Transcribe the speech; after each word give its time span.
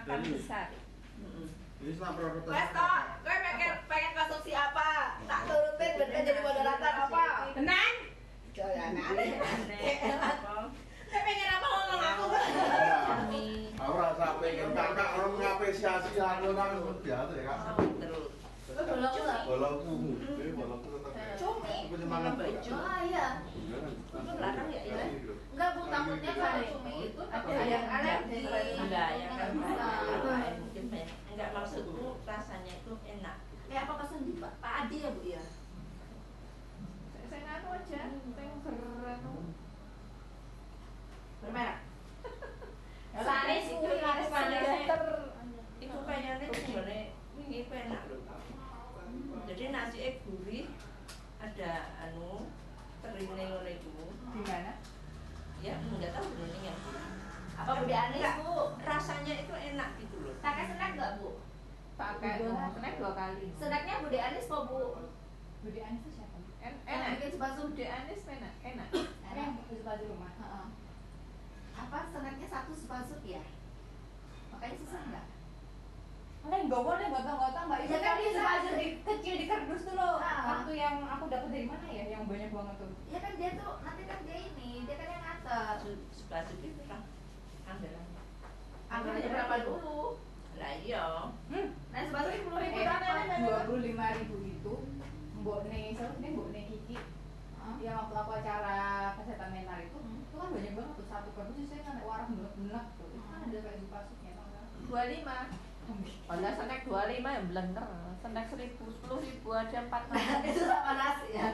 makan 0.00 0.18
Jadi- 0.24 0.32
besar. 0.32 0.68
Sama 1.80 2.12
produk 2.12 2.44
Wes 2.44 2.68
toh, 2.76 3.00
gue 3.24 3.36
pengen 3.40 3.72
pengen 3.88 4.12
konsumsi 4.12 4.52
apa? 4.52 5.16
Tak 5.24 5.40
turutin 5.48 5.92
bener 5.96 6.20
jadi 6.28 6.40
moderator 6.44 6.94
apa? 7.08 7.24
Tenan? 7.56 7.92
Jangan 8.52 8.92
Aneh? 9.00 9.28
Saya 11.10 11.20
pengen 11.24 11.48
apa 11.50 11.66
ngomong 11.66 12.02
aku? 12.04 12.24
Mie. 13.32 13.72
Aku 13.80 13.92
rasa 13.96 14.26
pengen 14.40 14.76
kakak 14.76 15.08
orang 15.16 15.32
mengapresiasi 15.40 16.20
anu 16.20 16.52
nang 16.52 16.84
biasa 17.00 17.32
ya 17.32 17.44
kak. 17.48 17.58
Terus. 17.96 18.28
Bolong 18.70 19.16
lah. 19.24 19.40
Bolongku, 19.48 19.92
ini 20.40 20.52
bolongku 20.56 20.88
tetap. 21.00 21.12
Cumi. 21.40 21.76
Aku 21.88 21.94
cuma 21.96 22.16
makan 22.16 22.32
Baju. 22.40 22.72
Oh 22.76 22.98
iya. 23.08 23.26
Larang 24.40 24.68
ya, 24.68 24.80
ya? 24.84 25.04
Enggak 25.50 25.70
bu, 25.74 25.82
takutnya 25.90 26.32
kalau 26.38 26.62
cumi 26.62 26.94
itu 27.10 27.22
takut 27.26 27.52
ada 27.52 27.66
yang 27.66 27.86
alergi. 27.90 28.38
Enggak 28.78 29.08
ya 29.18 29.26
kan? 29.34 29.50
Enggak 31.34 31.50
maksudku 31.54 32.22
rasanya 32.22 32.72
itu 32.78 32.92
enak. 33.04 33.36
Kayak 33.70 33.86
apa 33.86 34.02
pesan 34.02 34.26
di 34.26 34.32
Pak 34.42 34.52
Pak 34.58 34.72
Adi 34.86 34.96
ya 34.98 35.10
bu 35.14 35.22
ya? 35.22 35.42
Saya 37.30 37.40
nganu 37.46 37.68
aja, 37.70 38.00
saya 38.10 38.52
beranu. 38.66 39.34
Bermerek. 41.40 41.78
Laris 43.10 43.66
itu 43.70 43.90
laris 44.02 44.26
Standar. 44.26 44.62
panas. 44.62 45.22
Itu 45.78 45.98
kayaknya 46.06 46.46
sebenarnya 46.50 47.02
ini 47.38 47.58
enak 47.66 48.02
loh. 48.10 48.22
Jadi 49.46 49.62
nasi 49.74 50.18
gurih 50.26 50.66
ada 51.42 51.70
anu 52.06 52.50
teringnya 53.02 53.44
ngono 53.54 53.70
itu. 53.70 53.90
Di 54.34 54.40
mana? 54.46 54.72
Ya 55.60 55.74
enggak 55.76 56.12
tahu 56.14 56.28
ini 56.40 56.58
yang 56.64 56.78
Apa 57.54 57.70
Budi 57.76 57.92
Anis 57.92 58.16
Enggak. 58.16 58.34
bu? 58.40 58.52
rasanya 58.80 59.34
itu 59.36 59.52
enak 59.52 59.90
gitu 60.00 60.16
loh. 60.18 60.34
Pakai 60.40 60.64
snack 60.66 60.92
nggak 60.96 61.12
bu? 61.20 61.30
Pakai 61.94 62.40
snack 62.72 62.94
dua 62.96 63.12
kali. 63.12 63.46
Snacknya 63.52 64.00
Budi 64.00 64.18
Anis 64.18 64.48
kok 64.48 64.62
bu? 64.64 64.80
Budi 65.60 65.80
Anis 65.80 66.00
itu 66.00 66.10
siapa? 66.16 66.36
En 66.60 66.74
enak. 66.82 67.08
bikin 67.16 67.30
sepatu. 67.30 67.60
Budi 67.68 67.84
Anis 67.84 68.20
enak. 68.24 68.54
Enak. 68.64 68.88
Enak. 69.28 69.36
Yang 69.36 69.76
suka 69.76 69.92
di 70.00 70.04
rumah. 70.08 70.32
Heeh. 70.32 70.66
Apa 71.76 71.98
snacknya 72.08 72.48
satu 72.48 72.72
sepasuk 72.72 73.20
ya? 73.22 73.44
Makanya 74.50 74.76
susah 74.80 75.02
nggak? 75.04 75.26
Neng 76.40 76.72
bawa 76.72 76.96
nih 76.96 77.12
gotong-gotong 77.12 77.64
mbak 77.68 77.84
Ya 77.84 77.98
kan 78.00 78.16
bisa. 78.16 78.40
aja 78.40 78.70
di 78.72 78.86
kecil 79.04 79.34
di 79.36 79.44
kardus 79.44 79.84
tuh 79.84 79.92
loh. 79.92 80.16
Waktu 80.24 80.72
yang 80.72 81.04
aku 81.04 81.28
dapat 81.28 81.52
dari 81.52 81.68
mana 81.68 81.84
ya? 81.84 82.04
Yang 82.08 82.24
banyak 82.24 82.48
banget 82.48 82.74
tuh. 82.80 82.90
Ya 83.12 83.18
kan 83.20 83.32
dia 83.36 83.50
tuh 83.60 83.72
nanti 83.84 84.02
kan 84.08 84.18
dia 84.24 84.38
ini, 84.40 84.88
dia 84.88 84.96
kan 84.96 85.08
yang 85.12 85.24
Sebelah 85.50 86.42
itu 86.46 86.82
kan 86.86 87.02
anggaran. 87.66 88.06
Anggarannya 88.86 89.28
berapa 89.28 89.56
dulu? 89.66 90.00
Lah 90.54 90.72
iya. 90.78 91.04
Hmm. 91.50 91.68
Nah 91.90 92.00
sepasuk 92.00 92.32
sepuluh 92.36 92.58
ribu 92.60 92.76
Eh, 92.76 92.84
berapa? 92.86 93.34
dua 93.40 93.58
puluh 93.66 93.82
lima 93.82 94.06
ribu 94.14 94.36
itu 94.44 94.74
Mbok 95.40 95.60
nih, 95.66 95.96
sih 95.96 96.28
Mbok 96.30 96.48
nih 96.52 96.62
Kiki 96.68 96.96
Hah? 97.56 97.74
yang 97.80 97.96
waktu 97.96 98.14
aku 98.14 98.30
acara 98.36 98.76
kesehatan 99.16 99.50
mental 99.50 99.78
itu 99.80 99.96
Hmm. 99.96 100.20
itu 100.20 100.34
kan 100.36 100.48
banyak 100.50 100.72
banget 100.74 100.92
tuh 100.94 101.06
satu 101.08 101.28
kardus 101.32 101.64
saya 101.64 101.80
kan 101.82 101.96
warna 102.00 102.28
benek-benek 102.28 102.84
tuh 102.94 103.08
itu 103.08 103.20
kan 103.24 103.40
ada 103.40 103.58
kayak 103.58 103.88
pasuknya 103.88 104.32
dua 104.84 105.02
lima 105.08 105.38
Padahal 106.22 106.54
snack 106.54 106.82
dua 106.84 107.02
lima 107.08 107.28
yang 107.32 107.46
blender 107.48 107.86
snack 108.20 108.46
seribu 108.46 108.84
sepuluh 108.86 109.18
ribu 109.18 109.48
ada 109.50 109.78
empat 109.80 110.02
itu 110.46 110.62
sama 110.62 110.92
nasi 110.94 111.28
ya. 111.32 111.48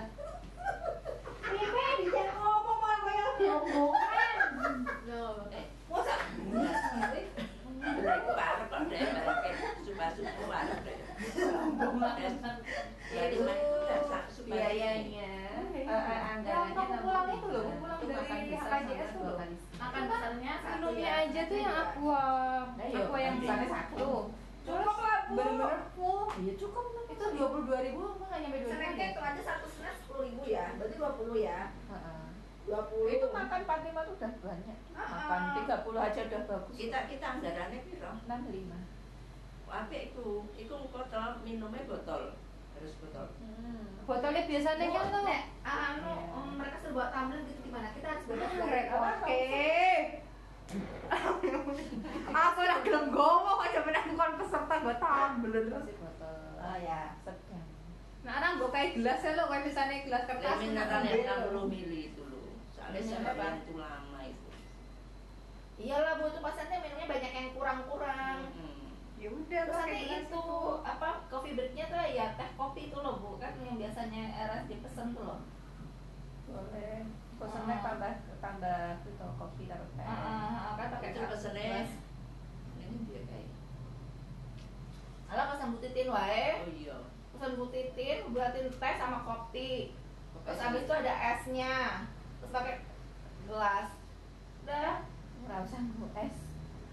Iya 1.47 1.67
kan, 1.71 1.97
jangan 2.05 2.37
biayanya 14.47 15.29
anggarannya 16.37 16.99
pulang 17.03 17.29
itu 17.35 17.47
loh, 17.51 17.67
pulang 17.83 17.99
itu 18.01 18.13
dari 18.15 18.55
HKJS 18.55 19.11
tuh. 19.19 19.35
Makan 19.77 20.03
besarnya 20.07 20.53
Minumnya 20.77 21.11
ya. 21.11 21.23
aja 21.27 21.41
tuh 21.51 21.59
yang 21.59 21.75
aqua 21.75 22.23
yang 23.19 23.37
besarnya 23.43 23.69
satu. 23.69 24.11
Cukup 24.67 24.97
lah 24.99 25.19
bu. 25.31 25.35
Bener-bener 25.39 25.83
full. 25.95 26.27
iya 26.43 26.53
cukup 26.59 26.85
lah 26.91 27.05
Itu 27.07 27.25
dua 27.39 27.47
puluh 27.55 27.65
dua 27.71 27.81
ribu, 27.87 28.03
nggak 28.19 28.39
nyampe 28.43 28.59
dua 28.67 28.73
Snacknya 28.75 29.07
itu 29.15 29.21
aja 29.23 29.43
satu 29.47 29.67
snack 29.71 29.95
sepuluh 30.03 30.23
ribu 30.27 30.43
ya, 30.47 30.65
berarti 30.79 30.95
dua 30.99 31.11
puluh 31.15 31.37
ya. 31.39 31.61
Heeh. 32.67 32.69
Dua 32.69 32.81
puluh. 32.85 33.07
itu 33.09 33.27
makan 33.29 33.61
45 33.63 33.95
tuh 34.03 34.15
udah 34.17 34.33
banyak 34.43 34.79
Ah, 34.91 35.07
makan 35.07 35.41
ah. 35.71 35.79
30 35.87 36.03
aja 36.03 36.21
udah 36.27 36.43
bagus 36.45 36.75
Kita 36.77 36.99
kita 37.07 37.27
anggarannya 37.33 37.79
piro? 37.81 38.11
65 38.27 38.75
Apik 39.69 40.03
iku, 40.09 40.27
iku 40.53 40.75
botol 40.89 41.43
minumnya 41.43 41.83
botol. 41.85 42.35
Harus 42.73 42.95
botol. 42.99 43.27
hmm. 43.37 44.03
botolnya 44.03 44.43
biasanya 44.45 44.79
Nek, 44.81 44.91
kan 44.93 45.07
tuh 45.09 45.23
nek, 45.23 45.43
anu, 45.63 46.15
um, 46.31 46.49
mereka 46.55 46.77
bawa 46.87 47.07
tumbler 47.09 47.41
gitu 47.43 47.61
gimana? 47.65 47.89
Kita 47.91 48.07
harus 48.09 48.25
bebas 48.25 48.51
Oke. 48.53 48.63
dari 49.27 50.21
Aku 52.37 52.59
udah 52.59 52.79
gelem 52.81 53.07
gowo 53.09 53.51
kok 53.57 53.71
coba 53.73 53.91
aku 53.97 54.11
kon 54.13 54.33
peserta 54.37 54.75
gue 54.77 54.95
tumbler. 54.97 55.65
masih 55.69 55.97
botol 55.97 56.37
Oh 56.59 56.77
ya. 56.77 57.01
sedang 57.23 57.63
Nah, 58.23 58.33
orang 58.37 58.59
gue 58.59 58.71
kayak 58.71 58.91
gelas 58.97 59.21
ya 59.21 59.31
lo, 59.33 59.45
kayak 59.47 59.65
misalnya 59.65 59.97
gelas 60.03 60.23
kertas. 60.27 60.43
Lah 60.45 60.59
mineral 60.59 60.99
ambil. 61.01 61.15
yang 61.17 61.41
60 61.47 61.71
mili 61.71 62.01
itu 62.11 62.23
loh. 62.87 62.95
Soalnya 62.95 63.03
Minum 63.03 63.19
saya 63.19 63.27
apa? 63.29 63.43
bantu 63.43 63.73
lama 63.77 64.21
itu. 64.23 64.49
Iyalah 65.77 66.13
bu, 66.17 66.25
itu 66.27 66.41
pasiennya 66.41 66.79
minumnya 66.81 67.07
banyak 67.07 67.33
yang 67.33 67.49
kurang-kurang. 67.53 68.39
Hmm. 68.51 68.75
Ya 69.17 69.29
udah, 69.29 69.61
Terus 69.65 69.75
pakai 69.75 69.91
nanti 69.91 70.05
gelas 70.07 70.23
itu 70.23 70.45
apa 70.85 71.09
coffee 71.27 71.57
breaknya 71.57 71.85
tuh 71.87 71.99
ya 72.07 72.27
teh 72.33 72.49
kopi 72.53 72.81
itu 72.87 72.97
loh 72.97 73.17
bu 73.17 73.31
kan 73.37 73.57
yang 73.59 73.77
biasanya 73.77 74.23
RSJ 74.47 74.71
pesen 74.81 75.09
tuh 75.13 75.25
loh. 75.25 75.41
boleh 76.47 77.03
pesannya 77.37 77.75
Ah. 77.75 77.83
tambah 77.83 78.13
tambah 78.39 78.81
itu 79.03 79.27
kopi 79.35 79.63
taruh 79.67 79.91
teh 79.93 80.05
Ah, 80.05 80.15
ah, 80.15 80.47
ah, 80.55 80.73
kan 80.79 80.87
pakai 80.95 81.11
Itu 81.11 81.21
pesennya 81.27 81.91
ini 82.79 82.99
dia 83.05 83.21
kayak. 83.25 83.51
Alah 85.27 85.45
pesan 85.51 85.69
butitin 85.75 86.09
wae. 86.09 86.47
Oh 86.63 86.71
iya. 86.71 86.97
Pesan 87.35 87.53
butitin, 87.57 88.19
buatin 88.31 88.67
teh 88.71 88.95
sama 88.95 89.19
kopi. 89.25 89.97
Terus 90.39 90.61
abis 90.63 90.83
itu 90.85 90.93
ada 90.95 91.13
esnya. 91.35 91.75
Terus 92.47 92.55
pakai 92.55 92.75
gelas. 93.45 93.89
Udah. 94.63 94.95
nggak 95.37 95.63
usah 95.63 95.79
nunggu 95.81 96.07
es 96.17 96.37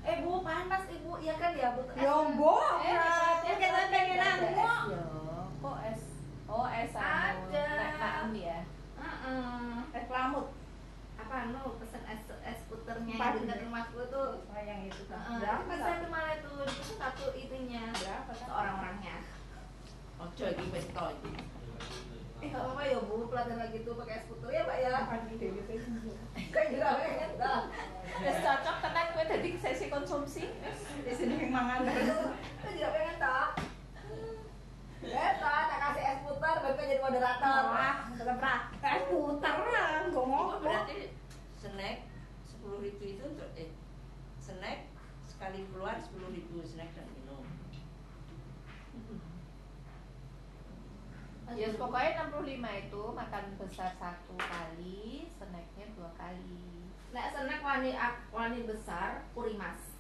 Eh 0.04 0.20
bu 0.20 0.42
panas 0.42 0.84
ibu, 0.88 1.16
iya 1.18 1.34
kan 1.36 1.54
ya 1.54 1.74
bu. 1.74 1.82
Es- 1.88 1.96
Yombo, 2.00 2.58
Eh, 2.80 2.98
ya 3.40 3.54
kita 3.56 3.82
pengen 3.88 4.18
Ada 4.20 4.30
nanggu. 4.36 4.46
es 4.46 4.58
ya 4.90 5.04
kok 5.60 5.78
es 5.82 6.02
oh 6.46 6.66
es 6.68 6.92
Ada. 6.92 7.64
nek 7.72 7.94
maem 7.96 8.30
ya 8.36 8.60
Heeh. 8.96 9.74
Es 9.92 10.08
lamut. 10.08 10.48
Apa 11.16 11.36
anu 11.46 11.78
pesen 11.78 12.04
es 12.04 12.22
es 12.44 12.60
puternya 12.68 13.16
Empat. 13.16 13.32
yang 13.34 13.46
dekat 13.48 13.60
rumahku 13.64 14.00
tuh. 14.08 14.30
Sayang 14.48 14.82
itu 14.84 15.04
kan. 15.08 15.18
Heeh. 15.20 15.40
Berapa 15.40 15.62
Bisa 15.68 15.82
satu? 15.88 16.02
tuh 16.02 16.10
malah 16.10 16.36
tuh 16.40 16.58
itu 16.64 16.94
satu 16.94 17.26
itunya. 17.34 17.84
Berapa 17.90 18.32
kan? 18.34 18.48
Orang-orangnya. 18.50 19.16
Ojo 20.20 20.46
iki 20.48 20.66
wis 20.68 20.88
to 20.88 21.06
iki. 21.16 21.32
Eh 22.40 22.52
nggak 22.52 22.60
apa-apa 22.60 22.84
ya 22.84 23.00
bu, 23.00 23.24
pelatihan 23.26 23.56
lagi 23.58 23.78
tuh 23.82 23.96
pakai 23.96 24.20
es 24.20 24.28
puter 24.28 24.50
ya 24.52 24.62
pak 24.62 24.78
ya. 24.78 24.92
Kan 25.02 25.32
ide 25.32 25.48
gitu. 25.50 25.74
Kan 26.52 26.64
juga 26.70 26.90
pengen 26.98 27.32
dah. 27.40 27.62
Wis 28.14 28.38
cocok 28.38 28.76
tenan 28.80 29.08
kowe 29.10 29.24
dadi 29.26 29.50
sesi 29.58 29.86
konsumsi 29.88 30.44
wis 30.54 30.80
Di 31.02 31.14
sini 31.14 31.48
mangan. 31.48 31.88
Kan 32.60 32.72
juga 32.74 32.90
pengen 32.90 33.16
tak. 33.18 33.50
Eh 35.04 35.32
tak, 35.36 35.62
tak 35.68 35.80
kasih 35.82 36.04
es 36.06 36.20
puter, 36.22 36.56
baru 36.58 36.74
kan 36.74 36.86
jadi 36.86 37.02
moderator. 37.02 37.64
Wah, 37.66 37.96
tetap 38.10 38.38
praktek 38.40 39.00
putar 39.10 39.56
lah, 39.60 39.88
gue 40.00 40.08
Itu 40.08 40.16
ngomong. 40.16 40.64
berarti 40.64 41.12
snack 41.54 42.08
10.000 42.50 42.80
itu 43.04 43.24
untuk 43.26 43.50
eh 43.54 43.68
snack 44.40 44.88
sekali 45.26 45.68
keluar 45.70 45.96
10.000 45.98 46.24
snack 46.64 46.92
dan 46.94 47.08
minum. 47.10 47.44
Ya 51.54 51.68
pokoknya 51.76 52.32
65 52.32 52.48
itu 52.80 53.02
makan 53.12 53.44
besar 53.74 53.90
satu 53.98 54.38
kali, 54.38 55.26
snacknya 55.34 55.86
dua 55.98 56.14
kali. 56.14 56.86
Nek 57.10 57.26
snack 57.34 57.58
wani 57.60 57.90
wani 58.30 58.60
besar, 58.70 59.26
kurimas. 59.34 59.98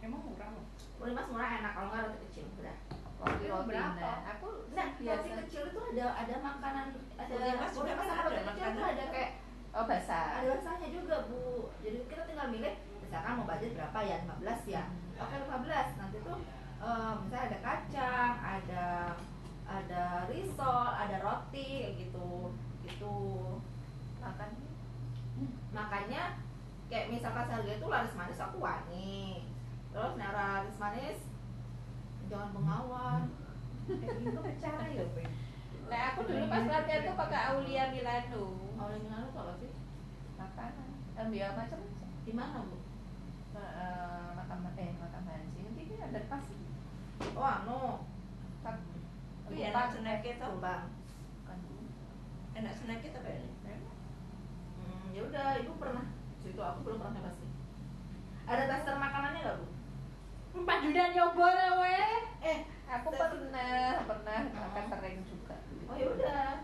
Emang 0.00 0.24
murah 0.24 0.48
loh. 0.56 0.64
Kurimas 0.96 1.28
murah 1.28 1.60
enak 1.60 1.72
kalau 1.76 1.88
nggak 1.92 2.02
roti 2.08 2.18
kecil, 2.24 2.48
udah. 2.56 2.76
Roti 3.20 3.44
roti 3.44 3.68
berapa? 3.68 4.00
nah, 4.00 4.18
aku 4.32 4.48
Nah, 4.72 4.88
roti 4.88 5.30
kecil 5.44 5.62
itu 5.68 5.80
ada 5.92 6.04
ada 6.16 6.34
makanan 6.40 6.86
ada 7.14 7.28
Kurimas 7.28 7.70
juga 7.70 7.76
kurimas 7.76 8.00
kan 8.00 8.08
sama 8.08 8.16
ada 8.16 8.24
roti 8.24 8.40
kecil 8.40 8.64
itu 8.64 8.72
makanan. 8.72 8.96
ada 8.96 9.04
kayak 9.12 9.30
Oh 9.76 9.84
basah. 9.84 10.26
ada 10.40 10.48
rasanya 10.56 10.88
juga 10.88 11.16
bu. 11.28 11.44
Jadi 11.84 11.98
kita 12.08 12.22
tinggal 12.24 12.48
milih 12.48 12.74
misalkan 12.98 13.32
mau 13.36 13.44
budget 13.44 13.76
berapa 13.76 13.98
ya 14.00 14.16
15 14.24 14.72
ya. 14.72 14.82
Oke 15.20 15.34
15 15.36 16.00
nanti 16.00 16.18
tuh 16.24 16.38
eh, 16.80 17.12
misalnya 17.20 17.44
ada 17.52 17.58
kacang, 17.60 18.32
ada 18.40 18.84
ada 19.66 20.24
risol, 20.30 20.86
ada 20.94 21.16
roti 21.20 21.68
kayak 21.82 21.94
gitu 22.06 22.54
gitu. 22.86 23.16
Makan 24.22 24.50
Makanya 25.74 26.38
kayak 26.86 27.10
misalkan 27.12 27.50
harga 27.50 27.72
itu 27.76 27.86
laris 27.86 28.14
manis 28.16 28.40
aku 28.40 28.56
wani. 28.62 29.42
Terus 29.92 30.12
nah 30.16 30.30
manis 30.78 31.18
jangan 32.26 32.50
bengawan 32.54 33.22
Eh, 33.86 34.18
itu 34.18 34.40
cara 34.62 34.82
ya. 34.90 35.06
Nah 35.86 36.00
aku 36.10 36.26
dulu 36.26 36.44
pas 36.50 36.66
latihan 36.66 37.06
tuh 37.06 37.14
pakai 37.14 37.40
Aulia 37.54 37.86
Milano. 37.94 38.44
lalu 38.76 38.98
tuh 39.30 39.40
apa 39.46 39.52
sih 39.62 39.70
Makanan, 40.36 40.88
ambil 41.16 41.48
macam-macam. 41.54 42.10
di 42.26 42.32
mana 42.34 42.58
bu 42.66 42.76
Ma- 43.54 43.72
eh, 43.72 44.28
makan 44.36 44.58
eh 44.76 44.90
makan 45.00 45.22
nasi 45.24 45.58
nanti 45.64 45.82
ini 45.88 45.96
ada 45.96 46.20
pas 46.28 46.44
oh 47.32 47.46
anu 47.62 47.80
tak 48.02 48.15
Kuwi 49.56 49.72
enak 49.72 49.88
snack 49.88 50.20
itu. 50.20 50.48
bang 50.60 50.84
Enak 52.60 52.76
snack 52.76 53.00
itu 53.00 53.18
kayaknya. 53.24 53.72
hmm, 54.76 55.16
ya 55.16 55.20
udah 55.24 55.48
ibu 55.64 55.72
pernah. 55.80 56.04
Situ 56.44 56.60
aku 56.60 56.84
belum 56.84 57.00
pernah 57.00 57.16
nyoba 57.16 57.32
sih. 57.32 57.48
Ada 58.44 58.68
tester 58.68 59.00
makanannya 59.00 59.40
nggak 59.40 59.56
bu? 59.56 59.66
Empat 60.60 60.78
juta 60.84 61.04
nyoba 61.08 61.46
lah, 61.56 61.70
weh. 61.80 62.20
eh 62.44 62.58
aku 62.84 63.08
pernah 63.16 64.04
pernah 64.04 64.40
makan 64.44 64.84
sering 64.92 65.24
juga. 65.24 65.56
Oh 65.88 65.96
ya 65.96 66.06
udah. 66.12 66.60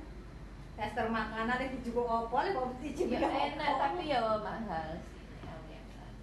Tester 0.77 1.09
makanan 1.09 1.65
itu 1.73 1.77
juga 1.89 2.29
opo, 2.29 2.45
lek 2.45 2.53
mau 2.53 2.77
ya 2.77 2.77
cicip 2.77 3.09
ya 3.09 3.25
enak 3.25 3.69
opo. 3.73 3.81
tapi 3.81 4.13
ya 4.13 4.21
mahal 4.21 5.01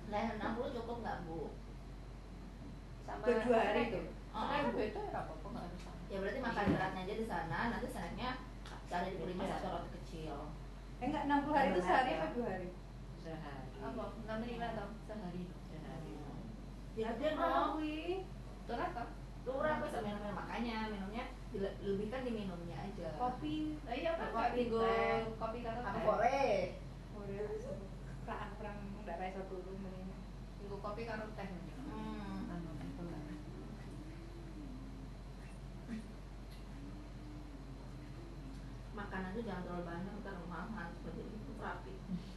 lah 0.10 0.22
enam 0.38 0.54
puluh 0.54 0.70
cukup 0.78 1.02
nggak 1.02 1.18
bu? 1.26 1.50
Sama 3.10 3.26
dua 3.26 3.58
hari 3.58 3.90
tuh. 3.90 4.06
Snack 4.38 4.70
gue 4.70 4.86
itu 4.94 5.00
ya 5.02 5.18
apa-apa 5.18 5.48
nggak 5.50 5.66
harus 5.66 5.82
ya 6.10 6.18
berarti 6.18 6.40
makan 6.40 6.66
beratnya 6.74 7.02
aja 7.04 7.16
di 7.16 7.26
sana 7.26 7.60
nanti 7.70 7.88
snacknya 7.88 8.30
cari 8.86 9.14
di 9.14 9.18
kuliner 9.18 9.50
atau 9.56 9.70
roti 9.76 9.90
kecil 10.02 10.38
Eh, 11.00 11.08
enggak 11.08 11.32
60 11.32 11.56
hari 11.56 11.70
itu 11.72 11.80
sehari 11.80 12.12
apa 12.14 12.28
dua 12.36 12.48
hari? 12.50 12.68
Sehari. 13.16 13.72
apa 13.80 14.04
enam 14.20 14.40
lima 14.44 14.68
atau 14.70 14.88
sehari 15.00 15.44
Sehari. 15.64 16.12
ya 16.94 17.10
dia 17.16 17.30
Oh, 17.32 17.40
dong 17.40 17.72
wih. 17.80 18.28
turun 19.40 19.64
apa 19.66 19.82
bisa 19.82 20.04
minum 20.04 20.36
makanya 20.36 20.92
minumnya 20.92 21.24
dile- 21.50 21.78
lebihkan 21.80 22.22
di 22.22 22.32
minumnya 22.36 22.78
aja 22.80 23.16
Kopi. 23.16 23.80
Lah 23.88 23.96
iya 23.96 24.12
kan 24.14 24.30
Kopi, 24.30 24.62
teh. 24.68 25.20
kopi 25.34 25.60
karo 25.64 25.80
aku 25.80 25.90
teh. 25.90 26.04
boleh 26.04 26.60
Udah, 27.16 27.48
kurang 28.28 28.50
kurang 28.60 28.78
enggak 29.00 29.18
rasa 29.18 29.42
dulu 29.48 29.72
mending. 29.78 30.12
Minggu 30.60 30.78
kopi 30.78 31.02
karo 31.06 31.26
teh. 31.34 31.48
hmm. 31.48 32.52
Anu 32.52 32.70
itu 32.78 33.04
lah. 33.06 33.24
Makanan 39.10 39.34
tuh 39.34 39.42
jangan 39.42 39.66
terlalu 39.66 39.84
banyak 39.90 40.14
ntar 40.22 40.38
mahal 40.46 40.88
seperti 40.94 41.22
itu 41.26 41.52
rapi 41.58 41.94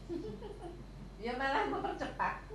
Ya 1.22 1.38
malah 1.38 1.70
mempercepat. 1.70 2.50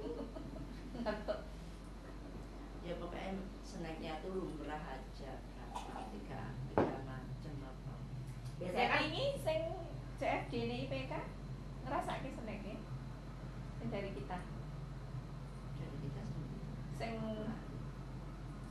Ya 2.84 2.94
pokoknya 3.00 3.32
snacknya 3.64 4.20
tuh 4.20 4.44
lumrah 4.44 4.84
aja. 4.92 5.40
Berapa? 5.40 6.12
Tiga, 6.12 6.52
tiga 6.76 6.98
macam 7.08 7.54
apa. 7.64 7.94
biasanya 8.60 8.88
kan 8.92 9.02
ini 9.08 9.24
sing 9.40 9.72
CFD 10.20 10.54
ini 10.68 10.76
IPK 10.92 11.14
ngerasake 11.88 12.36
senenge 12.36 12.76
sing 13.80 13.88
dari 13.88 14.12
kita. 14.12 14.36
Dari 15.80 15.98
kita 16.04 16.22
sendiri. 16.28 16.60
Sing 17.00 17.16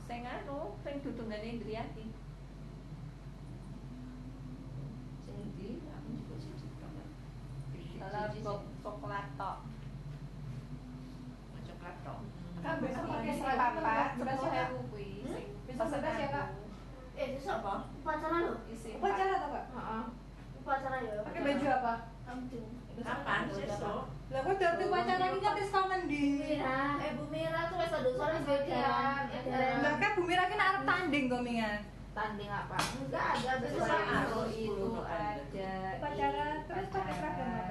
sing 0.05 0.21
anu 0.29 0.77
sing 0.85 1.01
dudungane 1.01 1.57
Indriati. 1.57 2.13
Sing 5.25 5.41
di 5.57 5.81
aku 5.89 6.09
juga 6.21 6.35
sih 6.37 6.69
kabar. 6.77 7.09
Kalau 8.07 8.31
cok 8.31 8.59
coklat 8.79 9.25
tok. 9.35 9.57
coklat 11.59 11.95
tok. 12.01 12.19
Kak, 12.57 12.75
besok 12.79 13.03
pakai 13.05 13.33
seragam 13.33 13.73
papat 13.77 14.09
berapa? 14.17 14.33
sepuluh 14.33 14.57
ewu 14.57 14.79
kuwi 14.89 15.09
Besok 15.67 15.87
berapa 15.93 16.09
ya, 16.15 16.27
Kak? 16.27 16.47
aku. 16.47 16.63
eh 17.13 17.25
itu 17.27 17.39
siapa 17.39 17.73
Upacara 17.97 18.37
lo? 18.41 18.53
Isi 18.65 18.89
Upacara 18.95 19.31
atau 19.35 19.49
Kak? 19.51 19.65
Heeh. 19.69 20.03
Upacara 20.57 20.97
ya. 20.99 21.13
Pakai 21.21 21.41
baju 21.43 21.65
apa? 21.69 21.93
Kapan 22.97 23.41
sesuk? 23.47 24.01
Lah 24.27 24.39
kok 24.41 24.55
dari 24.57 24.83
upacara 24.83 25.23
ini 25.25 25.39
kan 25.39 25.53
wis 25.53 25.69
kangen 25.69 26.01
di. 26.05 26.25
eh 26.57 27.11
Bu 27.13 27.23
Mira 27.27 27.61
tuh 27.67 27.77
wes 27.77 27.93
ada 27.93 28.09
sore 28.09 28.37
Edaran, 28.41 29.23
edaran 29.29 29.77
Lah 29.79 29.93
kan 29.95 30.11
Bu 30.11 30.23
Mira 30.23 30.43
kan 30.45 30.59
arep 30.61 30.83
tanding 30.83 31.25
kok 31.27 31.43
mingan. 31.43 31.79
tanding 32.11 32.49
apa 32.49 32.73
enggak 32.97 33.25
ada 33.29 33.51
besok 33.61 33.77
Besok 33.77 34.01
aku 34.09 34.41
itu 34.49 34.73
sepuluh 34.73 35.05
ada 35.05 35.69
Upacara, 35.93 36.45
terus 36.65 36.87
pakai 36.89 37.13
seragam 37.13 37.49
apa? 37.53 37.66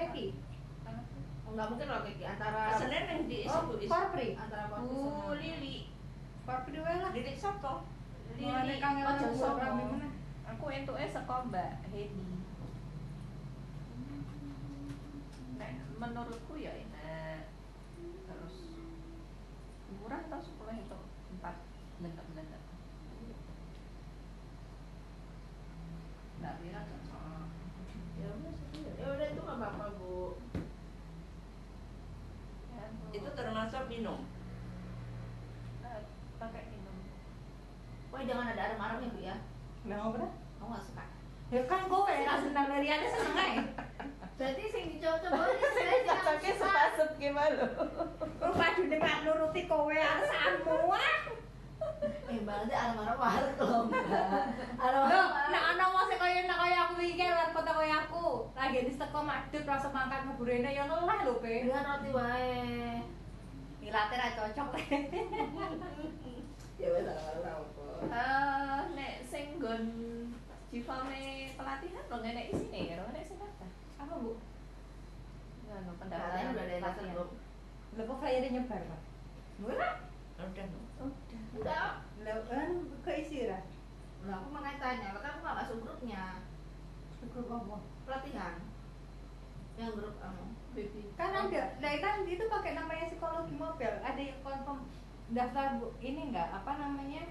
Keki. 0.00 0.26
enggak 1.50 1.66
mungkin 1.66 1.86
loh 1.90 2.00
kayak 2.06 2.38
antara 2.38 2.62
Senin 2.72 3.04
yang 3.10 3.22
di 3.26 3.38
Oh, 3.44 3.74
korpri. 3.74 4.38
antara 4.38 4.70
Bu 4.70 4.74
kopi 4.78 4.94
sama 5.02 5.34
Lili 5.34 5.76
Korpri 6.46 6.70
dhewe 6.72 6.92
lah. 6.94 7.10
Mau 7.10 8.54
ada 8.54 8.70
Lili 8.70 8.78
ojo 9.26 9.48
rambi 9.58 9.84
mana? 9.84 10.08
Aku 10.46 10.64
entuke 10.70 11.04
saka 11.04 11.34
Mbak 11.44 11.70
Hedi. 11.90 12.22
Nek 15.58 15.72
menurutku 15.98 16.54
ya 16.54 16.70
enak. 16.70 17.50
Terus 18.24 18.56
murah 19.90 20.22
tau 20.30 20.38
sekolah 20.40 20.74
itu 20.74 20.98
empat 21.34 21.56
bener-bener. 21.98 22.60
Mbak 26.40 26.54
Mira 26.62 26.80
cocok. 26.80 26.99
Ya 29.00 29.06
udah 29.08 29.26
itu 29.26 29.40
nggak 29.40 29.58
apa-apa 29.58 29.84
Bu 29.96 30.36
Ya, 32.70 32.84
Bu. 32.88 33.04
Itu 33.10 33.28
termasuk 33.30 33.82
minum. 33.86 34.20
Eh, 35.80 36.00
pakai 36.36 36.62
minum. 36.68 36.96
Wah 38.08 38.22
jangan 38.22 38.52
ada 38.52 38.62
arem-arem 38.62 38.98
ya 39.00 39.08
Bu 39.08 39.20
ya 39.20 39.36
Lah 39.86 39.96
ngopo 39.98 40.16
dah? 40.18 40.32
aku 40.54 40.66
nggak 40.68 40.84
suka 40.84 41.04
Ya 41.50 41.60
kan 41.66 41.82
kowe 41.84 42.06
ra 42.06 42.34
seneng 42.36 42.66
Liriane 42.68 43.06
seneng 43.06 43.34
ae. 43.34 43.58
berarti 44.38 44.64
sing 44.66 44.84
dicoba-coba 44.90 45.42
ini 45.50 45.68
saya 45.68 45.96
jangan 46.00 46.24
Cocoknya 46.32 46.52
sepasut 46.54 47.10
gimana? 47.18 47.64
Lu 48.38 48.48
padune 48.54 48.96
gak 48.96 49.18
nuruti 49.20 49.62
kowe 49.66 49.92
alasanmu 49.92 50.88
ah. 50.88 51.16
Eh 52.30 52.38
berarti 52.46 52.74
arem-arem 52.74 53.18
warung 53.18 53.56
loh 53.58 53.80
Mbak 53.90 54.90
Loh, 55.10 55.26
nek 55.50 55.62
ana 55.74 55.84
wong 55.90 56.04
sing 56.08 56.18
kaya 56.20 56.40
nek 56.46 56.58
kaya 56.58 56.76
aku 56.86 56.94
iki 57.02 57.24
luar 57.26 57.50
kota 57.50 57.72
kaya 57.74 57.96
aku, 58.06 58.46
lagi 58.54 58.86
di 58.86 58.92
teko 58.94 59.20
madhep 59.20 59.64
rasa 59.66 59.88
mangkat 59.90 60.24
ngeburene 60.24 60.70
ya 60.70 60.84
neleh 60.86 61.18
lho, 61.26 61.34
Pe. 61.42 61.66
dengan 61.66 61.84
roti 61.88 62.08
wae 62.14 63.02
Ilate 63.80 64.14
ra 64.14 64.28
cocok. 64.36 64.68
ya 66.80 66.88
wes 66.94 67.06
arem-arem 67.08 67.44
apa 67.44 67.84
Eh, 68.00 68.80
nek 68.96 69.14
sing 69.28 69.60
nggon 69.60 69.84
jifame 70.72 71.52
pelatihan 71.52 72.04
lo 72.08 72.16
ngenek 72.22 72.48
isine 72.48 72.80
karo 72.88 73.04
nek 73.12 73.24
sing 73.28 73.36
apa? 73.36 73.66
Apa, 74.00 74.14
Bu? 74.16 74.32
Pelatihan 75.68 75.94
pendaftaran 76.00 76.54
udah 76.56 76.64
ada 76.64 76.76
pelatihan. 76.80 77.28
kok 78.08 78.18
flyer 78.22 78.44
nyebar, 78.48 78.80
Pak? 78.86 79.00
Udah, 79.60 79.92
Udah 80.40 80.64
no. 80.72 80.89
Udah. 81.58 82.04
Lah 82.20 82.36
kan 82.46 82.70
keisi 83.02 83.48
ra. 83.48 83.64
Nah, 84.28 84.44
aku 84.44 84.48
makanya 84.52 84.78
tanya, 84.78 85.08
maka 85.16 85.32
aku 85.32 85.40
nggak 85.40 85.58
masuk 85.64 85.76
grupnya 85.80 86.44
Grup 87.20 87.52
apa? 87.52 87.76
pelatihan. 88.08 88.54
Yang 89.76 89.92
grup. 89.96 90.14
Baby. 90.70 91.02
Kan 91.18 91.34
ada, 91.34 91.62
nah 91.82 91.92
kan 91.98 92.22
itu 92.22 92.44
pakai 92.46 92.78
namanya 92.78 93.10
psikologi 93.10 93.58
mobil. 93.58 93.90
Ada 94.06 94.22
yang 94.22 94.38
confirm 94.46 94.86
daftar 95.34 95.82
bu, 95.82 95.90
ini 95.98 96.30
enggak 96.30 96.46
apa 96.46 96.78
namanya? 96.78 97.26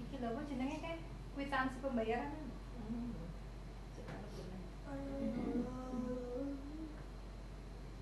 Iki 0.00 0.24
lho 0.24 0.26
apa 0.32 0.40
jenenge 0.48 0.80
kan 0.80 0.96
kwitansi 1.36 1.76
pembayaran. 1.84 2.32
Hmm. 2.80 3.12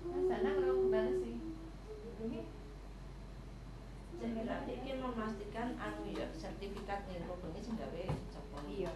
Nah, 0.07 0.21
sana 0.25 0.49
kalau 0.55 0.75
kembali 0.87 1.13
sih. 1.19 1.28
Kira 4.19 4.67
ini 4.67 4.91
memastikan 4.99 5.79
anu 5.79 6.11
ya 6.11 6.27
sertifikat 6.35 7.07
ilmu 7.07 7.39
bengi 7.39 7.63
sing 7.63 7.79
gawe 7.79 8.03
cepon. 8.35 8.63
iya. 8.67 8.91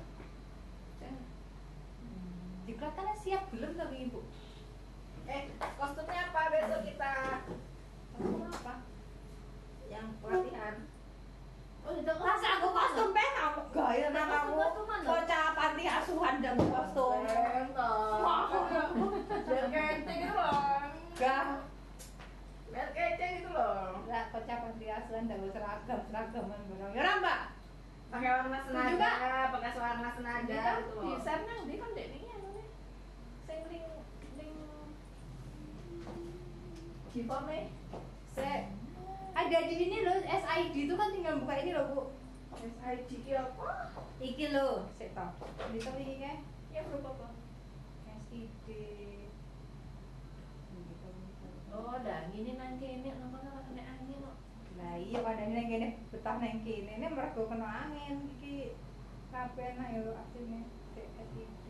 Diklat 2.67 2.91
kan 2.95 3.07
siap 3.15 3.47
belum 3.51 3.75
tapi 3.79 4.07
ibu? 4.07 4.19
Eh, 5.27 5.47
kostumnya 5.79 6.27
apa 6.27 6.51
besok 6.51 6.81
kita? 6.83 7.13
Kostum 8.15 8.51
apa? 8.51 8.83
Yang 9.87 10.07
pelatihan. 10.19 10.75
Oh, 11.83 11.91
itu 11.95 12.13
Masa 12.15 12.47
aku 12.59 12.67
kostum 12.71 13.11
pe 13.11 13.23
kamu 13.23 13.61
gaya 13.75 14.07
nang 14.11 14.27
kamu 14.27 14.55
bocah 15.03 15.45
panti 15.55 15.83
asuhan 15.87 16.35
dan 16.43 16.55
kostum. 16.59 17.23
Kece 19.71 20.13
gitu 20.19 20.35
loh. 20.35 20.55
Gak. 21.15 21.72
Biar 22.73 22.89
kece 22.89 23.25
gitu 23.37 23.49
loh. 23.53 24.01
Lah 24.09 24.23
bocah 24.33 24.57
panti 24.65 24.85
asuhan 24.89 25.29
dan 25.29 25.45
seragam 25.53 25.99
seragaman 26.09 26.59
barang. 26.73 26.91
Ya 26.97 27.13
Mbak. 27.21 27.39
Pakai 28.13 28.29
warna 28.29 28.57
senada, 28.61 28.89
Juga. 28.93 29.11
pakai 29.57 29.71
warna 29.73 30.09
senada 30.13 30.57
gitu 30.81 30.93
loh. 30.97 31.03
bisa 31.17 31.33
nang 31.49 31.65
di 31.65 31.75
kan 31.81 31.89
dek 31.97 32.07
ini 32.13 32.27
anu. 32.29 32.49
Sing 33.45 33.59
ning 33.69 33.85
ning 34.37 34.53
Jifame 37.13 37.59
Se 38.33 38.49
ada 39.33 39.57
di 39.65 39.75
ini 39.81 39.97
loh 40.05 40.17
SID 40.21 40.75
itu 40.77 40.93
kan 40.93 41.09
tinggal 41.09 41.41
buka 41.41 41.53
ini 41.61 41.73
loh 41.73 41.85
bu 41.89 42.01
SID 42.57 43.09
ki 43.25 43.33
apa? 43.33 43.89
iki 44.21 44.53
loh 44.53 44.85
sik 44.93 45.09
bisa 45.73 45.89
iki 45.97 46.21
kan 46.21 46.37
Ya 46.69 46.81
berupa 46.85 47.17
apa? 47.17 47.27
SID 48.29 48.65
Oh, 51.73 51.97
nang 52.53 52.77
kene 52.77 53.09
kena 53.65 53.83
angin 53.97 54.21
kok. 54.21 54.37
lah 54.77 54.93
iya 54.97 55.25
pada 55.25 55.41
ini 55.49 55.61
gini 55.65 55.87
betah 56.13 56.37
neng 56.37 56.61
kini 56.61 57.01
ini 57.01 57.07
mereka 57.09 57.49
kena 57.49 57.89
angin 57.89 58.29
iki 58.37 58.77
kabeh 59.33 59.73
nah 59.73 59.89
yo 59.89 60.13
aslinya 60.13 60.69
SID 60.93 61.69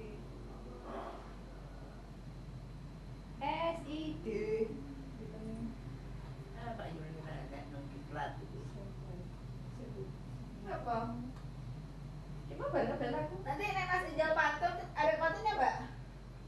SID 3.40 4.28
Ah, 6.64 6.80
Pak 6.80 6.88
Yuli 6.96 7.20
ada 7.28 7.60
nang 7.60 8.40
itu. 8.40 8.60
Apa? 10.64 10.98
Coba 12.48 12.66
aku. 12.72 13.36
Nanti 13.44 13.66
nek 13.68 13.88
Mas 13.92 14.08
Ijal 14.16 14.32
Pantul 14.32 14.74
ada 14.96 15.14
kontennya, 15.20 15.60
Mbak? 15.60 15.76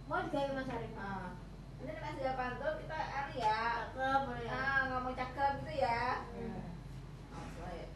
Mau 0.08 0.24
digawe 0.24 0.56
Mas 0.56 0.72
Arif? 0.72 0.96
Ah. 0.96 1.36
Nanti 1.86 1.94
nek 1.94 2.02
Mas 2.04 2.18
Ijal 2.18 2.34
Pantul 2.34 2.72
kita 2.82 2.98
anu 2.98 3.34
ya. 3.38 3.62
Cakep, 3.94 4.18
boleh. 4.26 4.50
Ah, 4.50 4.80
ngomong 4.90 5.14
cakep 5.14 5.52
gitu 5.62 5.74
ya. 5.78 6.26
Hmm. 6.34 6.66
Oh, 7.62 7.70
ya. 7.70 7.88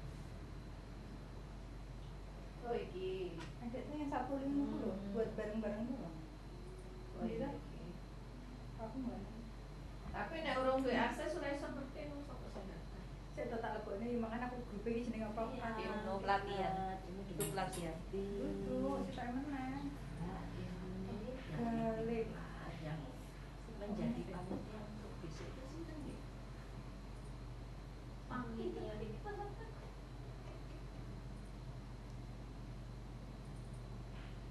Oh, 2.62 2.76
iki. 2.78 3.34
ada 3.60 3.80
tuh 3.80 3.96
yang 3.96 4.10
satu 4.10 4.34
lima 4.36 4.66
puluh 4.68 4.94
Hmm. 4.94 5.10
buat 5.12 5.30
bareng-bareng 5.34 5.90
tuh 5.90 6.06
Oh, 7.18 7.26
iya. 7.26 7.50
aku 8.78 8.96
nggak 9.00 9.20
Tapi 10.10 10.36
nek 10.40 10.58
urung 10.58 10.82
duwe 10.82 10.96
akses 10.96 11.34
ora 11.34 11.50
iso 11.50 11.68
ngerti 11.68 12.02
nang 12.08 12.22
sapa 12.24 12.46
sing 12.48 12.66
daftar. 12.66 13.02
saya 13.32 13.46
tetap 13.48 13.72
aku 13.76 13.90
ini 13.98 14.18
makanya 14.18 14.48
aku 14.48 14.58
grup 14.64 14.86
ini 14.86 15.02
jeneng 15.02 15.28
apa 15.28 15.42
Iya, 15.50 15.90
pelatihan. 16.18 16.74
Itu 17.06 17.44
pelatihan. 17.52 17.96
itu 18.10 18.78
kita 19.06 19.24
mana 19.34 19.82
Gale 21.52 22.20
yang 22.80 23.02
menjadi 23.78 24.22
panitia 24.30 24.80
untuk 24.82 25.12
bisa 25.22 25.44
itu 25.44 25.62
sih 25.68 25.84
kan 25.84 26.00
ya. 26.02 26.18
Panitia. 28.26 28.94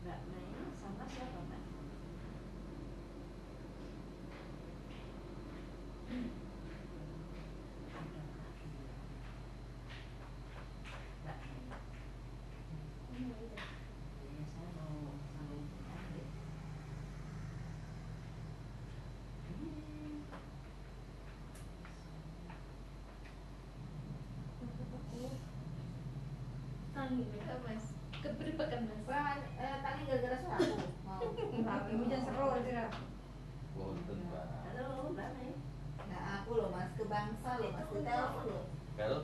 Mbak 0.01 0.21
Maya 0.31 0.63
sama 0.75 1.05
siapa 1.07 1.39
Mbak? 1.45 1.63
Ada 7.93 8.23
lagi. 8.33 8.69
Mbak 11.19 11.39
Maya. 13.29 13.65
Iya, 14.23 14.43
saya 14.49 14.69
mau 14.79 14.97
mau 15.35 15.53
ambil. 15.53 16.27
Tani 27.09 27.25
mereka 27.25 27.57
Mas. 27.65 27.85
Kepribekan 28.21 28.85
Mas. 28.85 29.01
Bang, 29.09 29.41
eh, 29.41 29.77
tadi 29.81 30.01
gara-gara 30.05 30.37
suara 30.45 30.61
aku. 30.61 30.77
Mau. 31.09 31.25
tapi 31.65 31.91
hujan 31.97 32.21
seru 32.21 32.47
aja 32.53 32.73
lah 32.77 32.89
Pak. 32.93 34.45
Halo, 34.69 35.17
Mbak 35.17 35.29
Maya. 35.33 35.55
Nah, 36.05 36.21
aku 36.37 36.51
loh 36.61 36.69
Mas 36.69 36.93
ke 36.93 37.05
bangsa 37.09 37.51
loh 37.65 37.71
Mas 37.73 37.89
ke 37.89 37.99
telepon 38.05 38.45
loh. 38.53 38.65
Kalau 39.01 39.21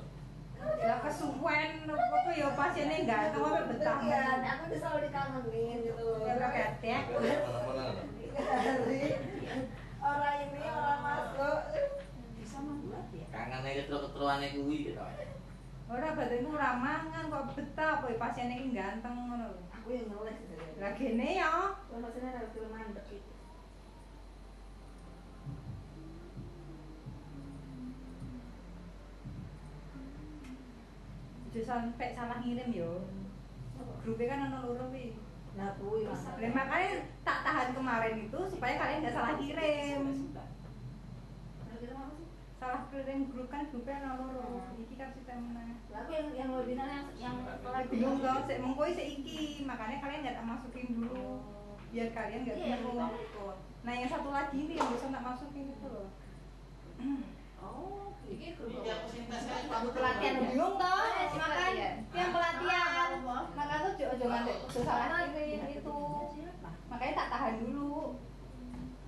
ya 0.81 0.97
kesuwen 1.05 1.85
tuh 1.85 2.33
ya 2.33 2.49
pasiennya 2.57 3.05
enggak 3.05 3.37
tahu 3.37 3.53
apa 3.53 3.69
betah 3.69 3.97
Iya, 4.01 4.21
aku 4.49 4.63
tuh 4.73 4.79
selalu 4.81 4.99
dikangenin 5.05 5.77
gitu. 5.85 6.07
ya 6.25 6.33
udah 6.41 6.51
ketek. 6.57 7.03
Dari 8.33 9.03
orang 10.01 10.37
ini 10.41 10.61
orang 10.73 11.01
masuk. 11.05 11.59
Bisa 12.41 12.57
membuat 12.65 13.13
ya? 13.13 13.29
Kangen 13.29 13.61
aja 13.69 13.85
ketru-ketruane 13.85 14.57
kuwi 14.57 14.89
gitu. 14.89 15.05
ora 15.85 16.17
badanku 16.17 16.49
ora 16.49 16.81
ya 18.15 18.23
pasiennya 18.23 18.57
ini 18.63 18.71
ganteng 18.71 19.11
ngono 19.11 19.35
lho. 19.43 19.51
Aku 19.75 19.91
yang 19.91 20.07
ngeles 20.07 20.39
lah 20.79 20.95
gene 20.95 21.29
ya. 21.35 21.75
Kalau 21.75 21.99
maksudnya 21.99 22.31
ada 22.31 22.47
film 22.55 22.71
mandek 22.71 23.03
aja 31.55 31.63
sampai 31.63 32.11
salah 32.15 32.39
ngirim 32.43 32.71
yo. 32.71 33.03
Grupnya 34.03 34.27
kan 34.31 34.47
ono 34.51 34.59
loro 34.67 34.87
wi 34.91 35.15
Nah, 35.55 35.71
kuwi 35.79 36.03
makanya 36.51 37.07
tak 37.23 37.47
tahan 37.47 37.79
kemarin 37.79 38.27
itu 38.27 38.41
supaya 38.51 38.75
kalian 38.75 39.07
nggak 39.07 39.15
salah 39.15 39.39
kirim 39.39 40.03
Nah, 41.63 41.77
kita 41.79 41.95
apa 41.95 42.11
sih? 42.19 42.27
Salah 42.65 42.89
kirim 42.89 43.29
grup 43.29 43.53
kan 43.53 43.69
grupnya 43.69 44.09
ono 44.09 44.25
loro 44.25 44.73
iki 44.81 44.97
kan 44.97 45.13
sistemnya 45.13 45.77
Lalu 45.93 46.09
yang 46.11 46.29
yang 46.33 46.49
webinar 46.57 46.89
yang 46.89 47.07
yang 47.21 47.37
bingung 47.93 48.25
dong 48.25 48.41
sik 48.49 48.57
mengkoi 48.57 48.97
seiki 48.97 49.69
makanya 49.69 50.01
kalian 50.01 50.21
nggak 50.25 50.37
tak 50.41 50.49
masukin 50.49 50.87
dulu. 50.97 51.45
Biar 51.93 52.09
kalian 52.11 52.41
nggak 52.43 52.57
Iya, 52.57 52.65
yang 52.67 52.81
bingung. 52.81 53.13
ikut. 53.13 53.57
nah 53.85 53.93
yang 53.93 54.09
satu 54.09 54.29
lagi 54.33 54.57
ini 54.57 54.81
yang 54.81 54.89
bisa 54.89 55.13
tak 55.13 55.23
masukin 55.23 55.65
itu 55.69 55.87
loh. 55.87 56.09
Oh, 57.61 58.17
Iki 58.25 58.57
grup 58.57 58.81
Iya, 58.81 58.93
aku 58.97 59.09
Kamu 59.69 59.89
pelatihan. 59.93 60.35
Bingung 60.49 60.75
toh? 60.81 60.89
Oh, 60.89 61.05
yang 61.05 61.31
Makan 61.31 61.51
pelatihan. 61.53 61.95
yang 62.17 62.31
pelatihan. 62.33 63.09
maka 63.53 63.75
tuh 63.85 63.93
jangan 64.17 64.43
kirim 65.37 65.63
itu. 65.69 65.99
Siapa? 66.33 66.71
makanya 66.89 67.13
tak 67.15 67.29
tahan 67.29 67.55
dulu. 67.61 68.17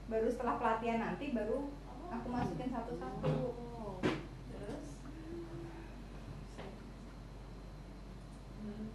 Baru 0.06 0.28
setelah 0.28 0.54
pelatihan 0.60 0.98
nanti 1.00 1.32
baru 1.32 1.72
aku 2.10 2.26
masukin 2.28 2.68
satu-satu 2.68 3.34
terus? 4.48 4.86
Hmm. 8.56 8.86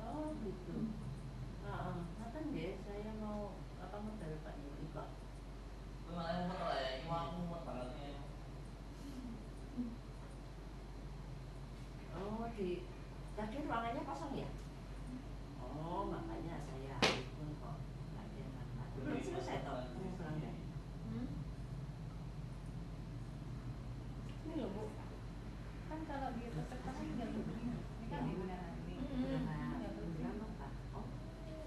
Oh, 0.00 0.24
gitu. 0.40 0.74
Ah, 1.62 1.92
ah. 1.92 1.96
Ngaten 2.18 2.42
nggih, 2.50 2.72
saya 2.82 3.10
mau 3.16 3.54
apa 3.78 3.96
modal 3.98 4.32
Pak 4.42 4.54
Yuli 4.58 4.86
Pak. 4.90 5.08
Oh, 12.10 12.44
di 12.52 12.82
tadi 13.32 13.56
ruangannya 13.62 14.02
kosong 14.02 14.32
ya? 14.34 14.48
Oh, 15.62 16.10
makanya 16.10 16.58
saya 16.66 16.96
pun 17.32 17.48
kok 17.54 17.76
nggak 18.10 18.22
ada 18.24 18.34
yang 18.34 18.50
manfaat. 18.52 18.88
Belum 18.98 19.20
selesai 19.20 19.56
toh 19.62 19.78
pengumpulannya. 19.88 20.52
Hmm? 21.08 21.26
ini 24.38 24.54
loh 24.56 24.72
bu 24.72 24.84
kan 25.86 26.00
kalau 26.04 26.28
dia 26.34 26.48
tetap 26.48 26.78
kan 26.80 26.94
tinggal 26.96 27.28
begini 27.30 27.64
ini 27.68 28.06
kan 28.08 28.20
di 28.24 28.32
benar 28.34 28.62
ini 28.80 28.94
Hmm. 29.08 29.44
Berapa, 30.18 30.46
Pak? 30.56 30.72
Oh, 30.94 31.04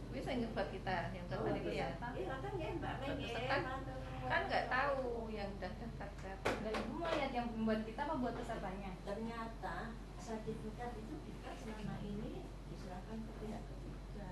Wis 0.09 0.23
saya 0.23 0.41
ngebat 0.41 0.67
kita 0.71 0.95
yang 1.13 1.25
Oh, 1.27 1.45
tadi 1.45 1.51
iya. 1.53 1.61
kelihatan. 1.61 2.11
Iya, 2.11 2.33
kan 2.35 2.53
ya 2.57 2.69
Mbak 2.73 2.93
Mei, 2.99 3.07
Kan- 3.07 3.21
ya, 3.21 3.59
Kan 4.23 4.41
nggak 4.47 4.65
tahu 4.67 5.01
yang 5.29 5.49
udah 5.51 5.71
daftar 5.73 6.09
berapa. 6.15 6.47
dan 6.61 6.73
ibu 6.75 6.93
mau 6.95 7.09
lihat 7.11 7.31
yang 7.31 7.47
membuat 7.49 7.81
kita 7.83 8.01
apa 8.01 8.15
buat 8.15 8.33
pesertanya 8.35 8.91
Ternyata 9.01 9.75
sertifikat 10.17 10.91
itu 10.95 11.15
kita 11.19 11.49
selama 11.55 11.95
ini 11.99 12.31
diserahkan 12.67 13.17
ke 13.19 13.31
pihak 13.39 13.61
ketiga. 13.63 14.29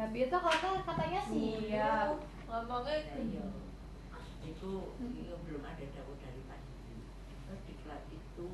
Nah 0.00 0.08
itu 0.16 0.32
kalau 0.32 0.80
katanya 0.80 1.20
siap 1.28 2.16
Ngomongnya 2.48 2.96
Iya. 3.14 3.46
Itu 4.42 4.96
itu 4.98 5.34
belum 5.46 5.62
ada 5.62 5.84
dawuh 5.92 6.16
dari 6.18 6.40
Pak. 6.48 6.60
Terus 7.46 7.60
diklat 7.68 8.02
itu 8.08 8.50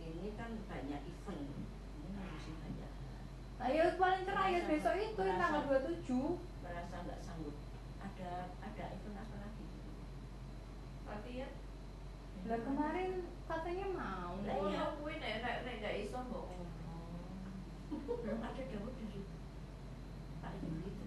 ini 0.00 0.32
kan 0.38 0.54
banyak 0.70 1.02
event. 1.02 1.50
Ini 1.98 2.06
ngurusin 2.14 2.54
banyak 2.62 2.90
ayo 3.56 3.84
paling 3.98 4.22
terakhir 4.22 4.62
besok 4.70 4.94
itu 4.96 5.20
yang 5.26 5.40
tanggal 5.42 5.62
27 5.66 6.38
merasa 6.62 6.94
nggak 7.04 7.20
sanggup. 7.20 7.56
Ada 8.00 8.54
ada 8.62 8.84
event 8.96 9.18
apa 9.18 9.36
lagi? 9.42 9.66
latihan. 11.06 11.52
lah 12.46 12.60
kemarin 12.62 13.10
katanya 13.50 13.86
mau 13.90 14.38
Lah, 14.46 14.54
iya. 14.70 14.94
kuwi 15.02 15.18
nek 15.18 15.42
nek 15.42 15.56
nek 15.66 15.74
gak 15.82 15.98
iso 15.98 16.18
mbok 16.30 16.46
belum 18.22 18.38
ada 18.38 18.62
dawuh 18.70 18.92
dari 18.94 19.20
Pak 20.42 20.52
Yudi 20.62 20.86
itu. 20.86 21.04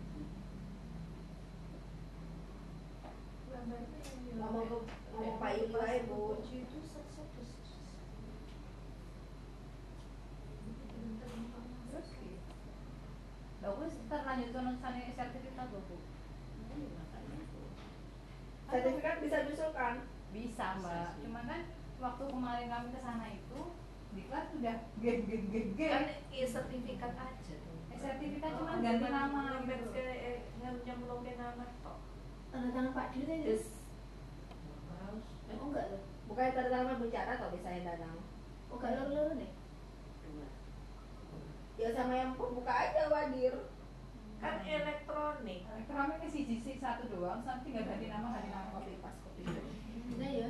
Ngomong 4.40 4.68
ke 4.88 5.26
Pak 5.40 5.52
Ibu 5.60 5.78
terlanjut 14.10 14.50
sertifikat 18.70 19.16
Bu. 19.20 19.26
Bisa 19.26 19.38
diusulkan 19.46 19.96
bisa 20.30 20.78
mbak. 20.78 21.18
cuman 21.26 21.44
kan 21.50 21.62
waktu 21.98 22.24
kemarin 22.30 22.70
kami 22.70 22.88
ke 22.94 23.00
sana 23.02 23.26
itu 23.34 23.62
diklat 24.14 24.46
udah 24.54 24.78
geng 25.02 25.26
geng 25.26 25.46
geng 25.50 25.70
kan 25.90 26.06
geng 26.06 26.06
iya 26.30 26.46
sertifikat 26.46 27.14
aja 27.18 27.56
tuh. 27.66 27.78
Eh, 27.90 27.98
sertifikat 27.98 28.52
cuma 28.62 28.78
ganti 28.78 29.10
nama 29.10 29.42
gitu. 29.66 29.90
eh, 29.98 30.38
nyemplung 30.62 31.26
nama 31.26 31.66
tanda 32.50 32.70
tangan 32.74 32.94
Pak 32.98 33.08
Dir 33.14 33.30
terus 33.30 33.66
oh 35.50 35.66
enggak 35.70 35.86
loh. 35.94 36.02
Bukan 36.30 36.54
tanda 36.54 36.70
tangan 36.70 37.02
bicara 37.02 37.32
atau 37.38 37.50
biasanya 37.54 37.82
danang 37.86 38.18
oh 38.70 38.76
enggak 38.78 38.94
lor 38.98 39.10
lor 39.14 39.32
nih 39.38 39.52
ya 41.80 41.96
sama 41.96 42.12
yang 42.12 42.36
pembuka 42.36 42.76
aja 42.76 43.08
wadir. 43.08 43.56
Kan 44.40 44.60
elektronik. 44.64 45.64
Kami 45.88 46.16
ke 46.20 46.28
CGC 46.28 46.80
satu 46.80 47.08
doang 47.12 47.40
sampai 47.44 47.64
tinggal 47.64 47.88
ganti 47.88 48.12
nama 48.12 48.36
ganti 48.36 48.52
nama 48.52 48.72
copy 48.76 49.00
pas 49.00 49.16
copy 49.24 49.48
nah 50.20 50.28
ya 50.28 50.48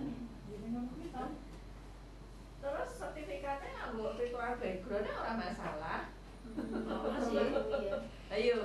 terus 2.59 2.89
sertifikatnya 2.97 3.93
nggak 3.93 4.13
virtual 4.17 4.57
backgroundnya 4.57 5.13
orang 5.21 5.37
masalah. 5.37 6.01
Masih 6.49 7.33
iya 7.37 7.97
ayo 8.33 8.57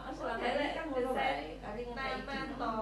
Nah, 0.00 0.12
selama 0.16 0.46
ini 0.48 0.72
kan 0.72 0.84
ngono 0.88 1.10
wae, 1.12 1.60
kali 1.60 1.80
ngekei 1.84 2.20
nama 2.24 2.56
to 2.56 2.72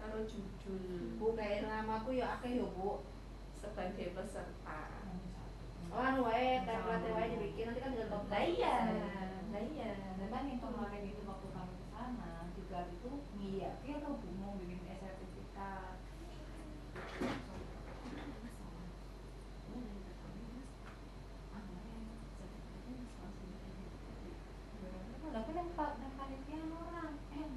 karo 0.00 0.18
jujul 0.24 1.18
bu 1.18 1.26
kayak 1.36 1.66
namaku 1.66 2.16
ya 2.16 2.38
akeh 2.38 2.56
yo 2.62 2.70
bu. 2.72 3.02
Sebagai 3.58 4.16
peserta. 4.16 4.80
Oh 5.90 6.00
anu 6.00 6.22
wae 6.24 6.62
template 6.62 7.10
wae 7.12 7.34
dibikin 7.34 7.68
nanti 7.68 7.82
kan 7.82 7.90
tinggal 7.92 8.08
top 8.08 8.24
lah 8.30 8.42
iya 8.46 8.74
lah 9.50 9.62
iya. 9.66 9.90
Memang 10.16 10.46
itu 10.48 10.62
kemarin 10.62 11.02
itu 11.10 11.22
waktu 11.26 11.48
kami 11.50 11.74
ke 11.74 11.86
sana 11.90 12.46
juga 12.54 12.86
itu 12.88 13.10
iya 13.42 13.70
dia 13.82 13.98
tuh 13.98 14.22
bingung 14.22 14.56
bikin 14.62 14.78
sertifikat 14.86 15.98
tapi 25.40 25.56
yang 25.56 25.72
panitia 25.72 26.60
orang. 26.68 27.16
Eh 27.32 27.48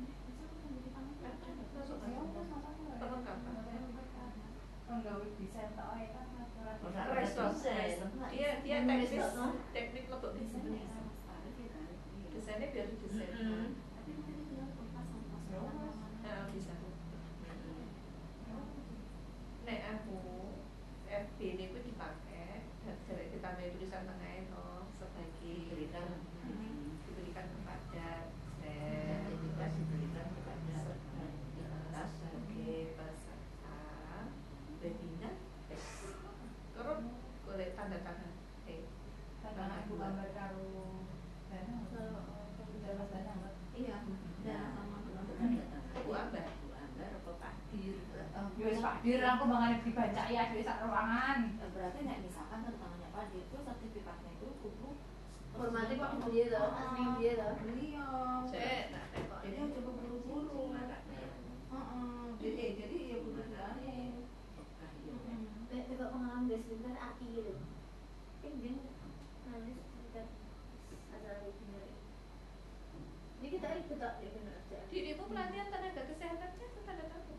penggawe 4.87 5.27
desain 5.39 5.71
wae 5.75 6.05
kan? 6.13 6.27
Respons 7.17 7.59
desain. 7.59 7.99
dia 8.31 8.49
dia 8.63 8.77
Hmm, 8.83 8.87
teknis. 8.87 9.31
no? 9.35 9.45
teknik 9.75 10.05
desain 10.07 10.79
desainnya 12.33 12.67
biar 12.73 12.87
desain. 12.97 13.29
Mm-mm. 13.35 13.67
Nah, 16.23 16.39
bisa. 16.49 16.73
Nek 19.63 19.81
aku 19.91 20.19
FB 21.07 21.39
ini 21.39 21.65
dipakai 21.71 22.65
dan 22.83 22.97
dari 23.07 23.25
ditambah 23.31 23.67
tulisan 23.75 24.03
tengah 24.03 24.31
itu 24.33 24.65
sebagai 24.97 25.27
Diberikan. 25.39 26.09
diberikan 27.05 27.45
kepada 27.53 28.09
Dan 28.59 29.21
dan 29.23 29.35
juga 29.39 29.65
diberikan 29.71 30.27
kepada 30.33 30.75
kita 31.53 32.01
sebagai 32.09 32.97
peserta 32.97 33.77
webinar 34.81 35.35
tes 35.69 35.83
terus 36.73 36.99
boleh 37.45 37.69
tanda 37.77 37.97
tangan 38.01 38.33
eh 38.65 38.81
karena 39.39 39.75
aku 39.79 39.93
gambar 39.95 40.27
karo 40.33 40.67
dana 41.47 41.75
jelas 42.83 43.07
dana 43.07 43.31
Mbak. 43.37 43.53
iya 43.77 43.97
dan 44.43 44.59
sama 44.75 44.95
aku 44.99 46.09
ambil 46.11 46.45
Bu 46.63 46.71
Ambar 46.73 47.07
apa 47.13 47.31
Pak 47.39 47.53
Dir? 47.71 47.95
Ya 48.59 48.65
wis 48.67 48.81
Pak 48.81 48.95
Dir 49.01 49.21
aku 49.23 49.43
bangane 49.45 49.77
dibaca 50.33 50.49
ya 50.49 50.57
di 50.57 50.65
sak 50.65 50.81
ruangan. 50.81 51.39
berarti 51.61 51.99
nek 52.09 52.25
misalkan 52.25 52.65
tanda 52.65 52.73
tangannya 52.81 53.09
Pak 53.13 53.29
Dir 53.29 53.45
itu 53.45 53.57
sertifikatnya 53.61 54.29
itu 54.33 54.47
kudu 54.65 54.89
Hormati 55.53 55.93
Pak 56.01 56.11
dia 56.33 56.49
loh, 56.49 56.73
asli 56.73 57.05
dia 57.21 57.33
loh. 57.37 57.53
beliau 57.61 58.41
cek 58.49 58.85
jadi 59.45 59.57
coba 59.77 59.91
buru-buru 59.93 60.73
Heeh, 60.73 62.25
jadi 62.41 62.65
jadi 62.81 62.97
ya 63.13 63.17
kudu 63.21 63.41
dilanin 63.45 64.13
Kayak 65.69 65.85
coba 65.93 66.05
pengalaman 66.13 66.49
gue 66.49 66.57
sebentar 66.61 66.93
aki 66.93 67.25
gitu. 67.33 67.53
Kan 68.45 68.53
dia 68.61 68.73
nulis 69.49 69.77
sebentar 69.89 70.25
ada 71.13 71.29
lagi 71.41 71.49
bener. 71.65 71.85
Ini 73.41 73.47
kita 73.57 73.67
ikut 73.81 73.97
tak 73.97 74.21
ya 74.21 74.29
bener 74.37 74.53
aja. 74.61 74.77
dirimu 74.93 75.25
pelatihan 75.29 75.73
tenaga 75.73 76.01
kesehatannya 76.05 76.65
itu 76.69 76.81
tanda 76.85 77.05
tangan 77.09 77.37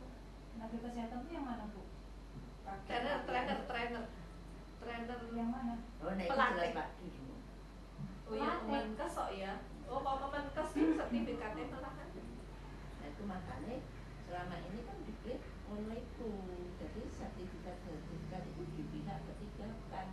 Tenaga 0.50 0.76
kesehatan 0.83 1.18
itu 1.22 1.30
yang 1.30 1.46
mana, 1.46 1.70
Bu? 1.70 1.84
Trainer 2.87 3.16
trainer 3.25 3.59
trainer. 3.64 4.05
Trainer. 4.79 5.18
Yang 5.33 5.49
mana? 5.49 5.75
Oh, 5.99 6.12
nah 6.12 6.25
itu 6.25 6.33
Pelatih. 6.33 6.70
jelas 6.70 6.90
oh 8.25 8.35
ya 8.35 8.51
kemenkes 8.57 9.12
kok 9.12 9.31
ya 9.35 9.53
oh 9.85 10.01
kalau 10.01 10.18
kemenkes 10.23 10.68
itu 10.73 10.92
sertifikatnya 10.94 11.64
malahan 11.68 12.09
Nah 12.97 13.07
itu 13.07 13.23
makanya 13.25 13.77
selama 14.25 14.57
ini 14.64 14.81
kan 14.83 14.97
diklik 15.05 15.40
ngono 15.64 15.92
itu. 15.92 16.31
Jadi 16.81 17.01
sertifikat 17.07 17.77
sertifikat 17.81 18.42
itu 18.49 18.62
di 18.75 18.83
pihak 18.88 19.18
ketiga 19.25 19.68
kan. 19.88 20.09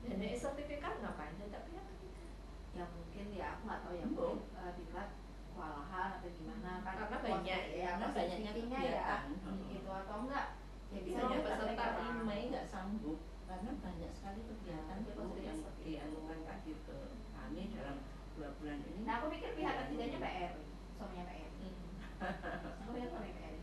dan 0.00 0.14
nek 0.16 0.34
sertifikat 0.34 0.94
ngapain? 0.98 1.34
Ada 1.36 1.60
pihak 1.66 1.84
ketiga 1.88 2.24
ya 2.70 2.84
mungkin 2.86 3.26
ya 3.34 3.46
aku 3.54 3.62
nggak 3.66 3.80
tahu 3.82 3.94
ya 3.94 4.04
Hmm. 4.06 4.14
mungkin 4.14 4.38
uh, 4.54 4.72
diklat 4.78 5.08
kewalahan 5.50 6.08
atau 6.14 6.30
gimana? 6.30 6.70
Kan 6.80 6.94
Karena 6.96 7.16
banyak 7.18 7.42
ya, 7.44 7.58
ya 7.74 7.90
karena 7.98 8.06
banyaknya 8.14 8.50
ya. 8.50 8.54
kegiatan. 8.54 9.22
gitu 9.66 9.90
atau 9.90 10.16
enggak 10.22 10.46
ya 10.90 10.98
jadi 11.00 11.10
peserta. 11.12 11.54
praktek 11.56 11.78
orang. 11.80 12.16
Imai 12.20 12.42
nggak 12.48 12.66
sanggup 12.66 13.18
karena 13.46 13.70
banyak 13.76 14.10
sekali 14.12 14.40
kegiatan 14.42 14.98
yang 15.36 15.58
Pak 15.60 16.56
Dir 16.62 16.78
ke 16.82 16.96
kami 17.32 17.62
dalam 17.72 17.96
dua 18.34 18.48
bulan 18.56 18.78
ini. 18.80 19.02
nah 19.02 19.18
aku 19.18 19.26
pikir 19.30 19.50
pihak 19.54 19.74
ketiganya 19.80 20.18
PR 20.18 20.52
suaminya 20.94 21.24
PR 21.26 21.48
Hmm. 21.50 22.28
aku 22.84 22.90
pikir 22.92 23.08
suami 23.08 23.30
PR 23.32 23.54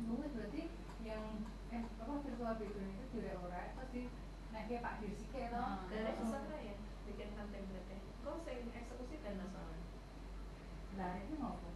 Mungkin 0.00 0.30
berarti 0.32 0.62
yang 1.02 1.24
eh 1.68 1.82
apa 1.84 2.12
virtual 2.18 2.54
background 2.56 2.92
itu 2.92 3.04
juga 3.12 3.32
ora 3.38 3.62
terus 3.70 3.90
di 3.92 4.02
nek 4.48 4.64
dia 4.66 4.80
Pak 4.80 4.94
Dir 4.98 5.12
sih 5.12 5.28
kayak 5.28 5.50
Hmm. 5.52 5.84
dari 5.86 6.12
peserta 6.14 6.56
ya 6.58 6.74
bikin 7.04 7.28
template 7.32 7.68
kok 8.18 8.36
saya 8.42 8.60
eksekusi 8.60 9.16
dan 9.20 9.34
masalah? 9.38 9.78
Nah, 10.92 11.12
itu 11.18 11.34
mau 11.36 11.54
apa? 11.54 11.70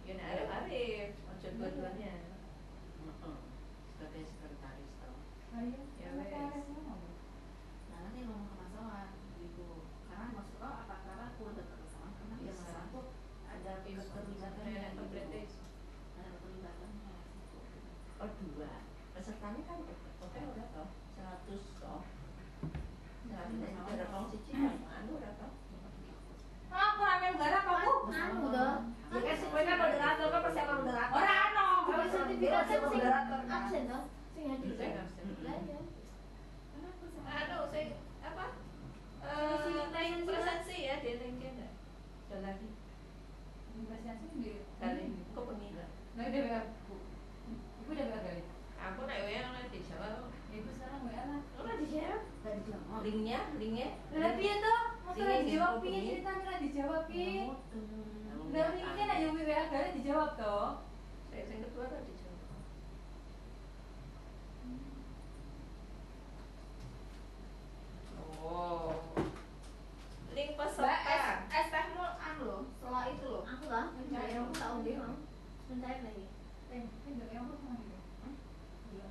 ya 0.00 0.12
nek 0.16 0.26
ada 0.26 0.44
Arif 0.58 1.10
ojo 1.28 1.48
dua-duanya 1.54 2.12
Heeh. 3.00 3.38
Sebagai 3.90 4.22
sekretaris 4.26 4.90
toh. 4.96 5.16
Ayo, 5.52 5.80
Ya, 5.94 6.08
apa 6.08 6.18
wes. 6.18 6.32
Arifnya 6.32 6.80
mau? 6.82 6.98
nah 7.86 7.98
nanti 8.00 8.18
ngomong 8.24 8.48
ke 8.48 8.54
masalah 8.56 9.06
gitu 9.36 9.68
karena 10.06 10.26
maksud 10.32 10.56
lo 10.56 10.68
apa 10.68 10.94
karena 11.04 11.24
aku 11.28 11.40
udah 11.46 11.64
berkesan 11.64 12.10
karena 12.16 12.34
ya 12.40 12.52
masalah 12.54 12.84
tuh 12.88 13.06
ada 13.46 13.72
keterlibatan 13.82 14.62
Kayak 14.62 14.80
yang 14.80 14.94
template 14.96 15.28
gitu. 15.30 15.62
ada 16.16 16.28
keterlibatannya 16.32 17.12
gitu. 17.28 17.58
Oh 18.18 18.30
dua. 18.40 18.72
Pesertanya 19.30 19.62
kan 19.62 19.78
oke 20.26 20.40
udah 20.42 20.66
toh. 20.74 20.88
Seratus 21.14 21.64
toh. 21.78 22.02
Seratus 23.30 23.58
itu 23.62 23.82
ada 23.86 24.04
kong 24.10 24.26
siji 24.26 24.50
kan 24.58 24.74
anu 24.90 25.10
udah 25.22 25.32
toh. 25.38 25.50
Ah, 26.74 26.82
aku 26.90 27.00
ramen 27.06 27.38
garap 27.38 27.62
aku. 27.62 28.10
Anu 28.10 28.50
dah. 28.50 28.82
ya 28.90 29.18
kan 29.22 29.36
sebenarnya 29.38 29.74
moderator 29.78 30.26
kan 30.34 30.40
persiapan 30.42 30.76
moderator 30.82 31.14
Ora 31.14 31.34
ano. 31.46 31.66
Kalau 31.86 32.06
sertifikat 32.10 32.58
kan 32.58 32.66
sing 32.66 32.80
moderator 32.82 33.40
kan. 33.46 33.54
absen 33.54 33.82
toh. 33.86 34.02
Sing 34.34 34.44
hadir. 34.50 34.72
Saya 34.74 34.88
nggak 34.90 35.06
absen. 35.06 35.24
Lah 35.46 35.56
ya. 35.62 35.78
anu 37.30 37.58
saya 37.70 37.86
apa 38.26 38.44
Sesi 39.30 39.70
eh 39.78 39.86
lain 39.94 40.14
sih, 40.18 40.26
presensi 40.26 40.76
ya 40.90 40.94
dia 40.98 41.14
lagi 41.22 41.44
ada 41.46 41.66
ada 42.26 42.36
lagi 42.50 42.68
Investasi 43.78 44.26
di 44.42 44.52
kali 44.82 45.04
kok 45.30 45.44
pengen 45.46 45.86
Nah, 46.18 46.26
dia 46.34 46.42
WA, 46.50 46.60
Bu. 46.90 46.98
Ibu 47.86 47.90
udah 47.94 48.06
WA 48.10 48.18
kali. 48.26 48.42
aku 48.80 48.99
naik 49.10 49.26
WA 49.26 49.42
Ya, 50.50 50.58
sekarang 50.66 51.00
WA 51.06 51.22
lah. 51.26 51.40
Linknya, 53.02 53.38
linknya. 53.58 53.88
Lah 54.14 54.32
piye 54.38 54.54
toh? 54.62 54.80
Masa 55.02 55.18
Ini 55.18 55.26
lah 55.26 55.38
dijawab 55.42 55.74
info 55.82 57.02
piye 57.10 57.50
Lah 58.54 58.66
kan 58.70 59.08
aja 59.10 59.26
WA 59.34 59.90
dijawab 59.98 60.30
toh. 60.38 60.70
saya 61.30 61.46
yang 61.46 61.62
kedua 61.62 61.86
dijawab 62.02 62.38
oh 68.42 68.98
link 70.34 70.58
peserta 70.58 70.90
es, 71.54 71.66
tehmu 71.70 72.02
anu 72.02 72.42
loh, 72.42 72.62
setelah 72.74 73.04
itu 73.14 73.26
loh 73.30 73.42
Aku 73.46 73.64
lah, 73.70 73.94
mencari 73.94 74.34
aku 74.34 74.50
tahu 74.58 74.76
dia 74.82 74.98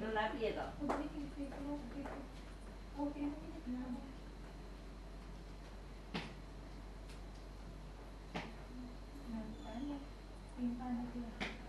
no 0.00 0.12
la 0.12 0.32
pierdo. 0.32 0.62
Thank 10.80 11.44
you. 11.44 11.59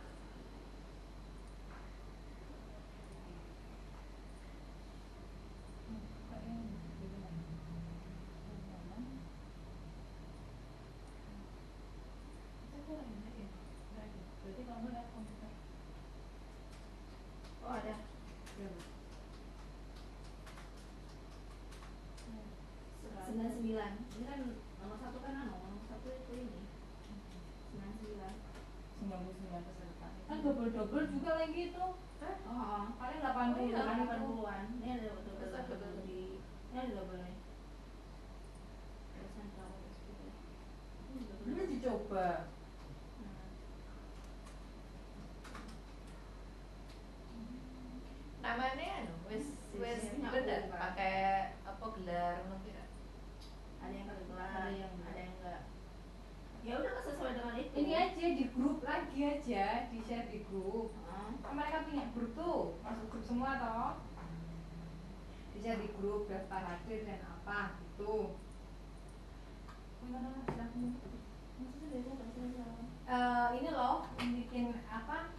uh, 73.11 73.47
ini 73.55 73.69
loh 73.71 74.07
bikin 74.19 74.75
apa? 74.87 75.31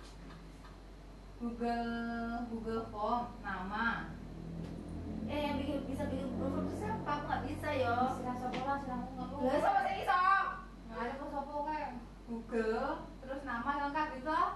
Google 1.40 1.92
Google 2.52 2.84
Form 2.92 3.24
nama. 3.40 4.12
Eh 5.26 5.40
yang 5.48 5.56
bikin 5.60 5.84
bisa 5.88 6.08
bikin 6.08 6.28
Google 6.36 6.50
Form 6.52 6.64
itu 6.68 6.76
siapa? 6.84 7.08
Aku 7.08 7.24
nggak 7.28 7.44
bisa 7.48 7.68
yo. 7.76 7.96
Siapa 8.20 8.38
sopo 8.38 8.60
lah 8.68 8.78
siapa 8.84 9.06
aku 9.16 9.34
nggak 9.40 9.60
sama 9.60 9.80
sih 9.88 9.96
isok 10.04 10.44
nggak 10.92 11.00
ada 11.00 11.12
kok 11.16 11.28
sopo 11.32 11.56
kayak 11.64 11.90
Google 12.28 12.88
terus 13.24 13.40
nama 13.48 13.70
lengkap 13.80 14.08
itu 14.20 14.28
ah. 14.28 14.50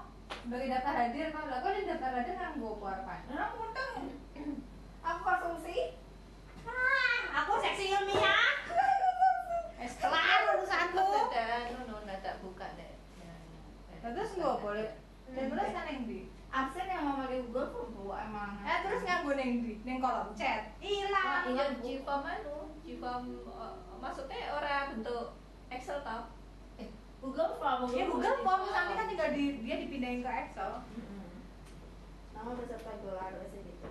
bagi 0.46 0.68
data 0.70 0.90
hadir 0.92 1.26
kalau 1.32 1.54
aku 1.58 1.68
di 1.74 1.82
data 1.88 2.06
hadir 2.12 2.34
kan 2.36 2.60
gue 2.60 2.72
keluar 2.76 2.98
nah 3.08 3.18
nggak 3.24 3.48
untung 3.56 3.94
aku 5.06 5.20
konsumsi. 5.22 5.96
Ah 6.66 7.20
aku 7.42 7.52
seksi 7.62 7.84
ilmiah. 7.94 8.35
terus 14.14 14.30
nggak 14.38 14.60
boleh. 14.62 14.90
Terus 15.26 15.50
kan, 15.50 15.74
kan 15.74 15.86
yang 15.90 16.04
di 16.06 16.18
absen 16.56 16.86
yang 16.86 17.04
mama 17.04 17.26
di 17.26 17.42
Google 17.50 17.68
Form 17.74 17.88
bu 17.98 18.14
emang. 18.14 18.62
Eh 18.62 18.78
terus 18.86 19.02
nggak 19.02 19.26
gue 19.26 19.34
neng 19.34 19.52
di 19.66 19.72
neng 19.82 19.98
kolom 19.98 20.30
chat. 20.38 20.70
Hilang. 20.78 21.26
Ah, 21.26 21.42
iya 21.50 21.64
jipam 21.82 22.22
anu 22.22 22.70
uh, 22.70 23.72
maksudnya 23.98 24.54
orang 24.54 24.96
bentuk 24.96 25.34
Excel 25.68 26.00
tau. 26.06 26.30
Eh 26.78 26.88
Google 27.18 27.58
Form 27.58 27.90
iya, 27.90 28.06
Google 28.06 28.30
ya 28.30 28.38
Google 28.38 28.38
Form. 28.46 28.62
Tapi 28.70 28.92
kan 28.94 29.06
tinggal 29.10 29.30
di 29.34 29.44
dia 29.66 29.76
dipindahin 29.82 30.22
ke 30.22 30.30
Excel. 30.30 30.72
Nama 32.36 32.50
peserta 32.54 32.92
gelar 33.02 33.32
biasa 33.36 33.56
gitu. 33.58 33.88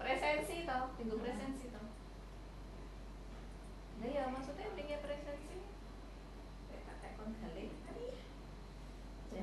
Presensi 0.00 0.56
tau 0.66 0.90
minggu 0.98 1.16
iya. 1.16 1.24
presensi 1.24 1.64
tau. 1.70 1.86
Nah 4.00 4.08
ya 4.08 4.24
maksudnya 4.28 4.72
mendingnya 4.74 4.98
presensi. 5.04 5.56
Kayak 6.68 6.82
kata 6.90 7.08
kon 7.14 7.30
E 9.32 9.36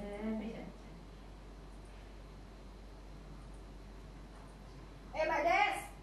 vai 5.26 5.42
adesso! 5.42 5.97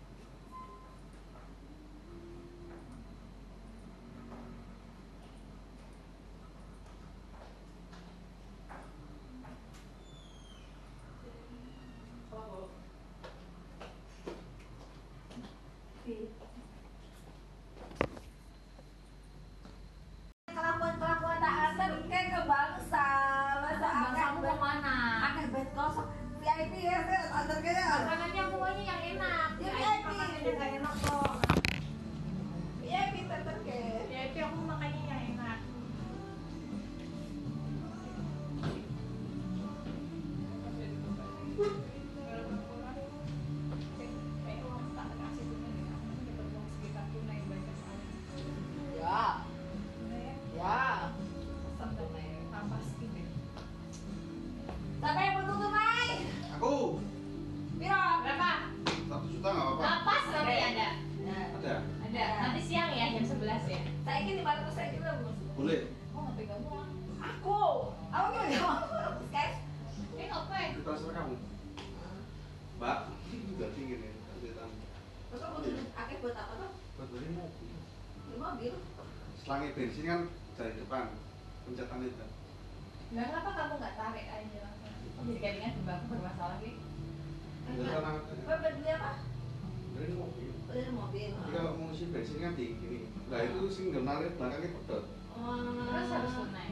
belakangnya 94.33 94.71
pedot. 94.81 95.05
Oh. 95.35 95.57
Terus 95.61 96.09
harus 96.09 96.33
tunai. 96.39 96.71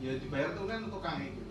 Ya 0.00 0.12
dibayar 0.20 0.50
tuh 0.56 0.64
kan 0.68 0.80
tukang 0.88 1.18
itu. 1.20 1.42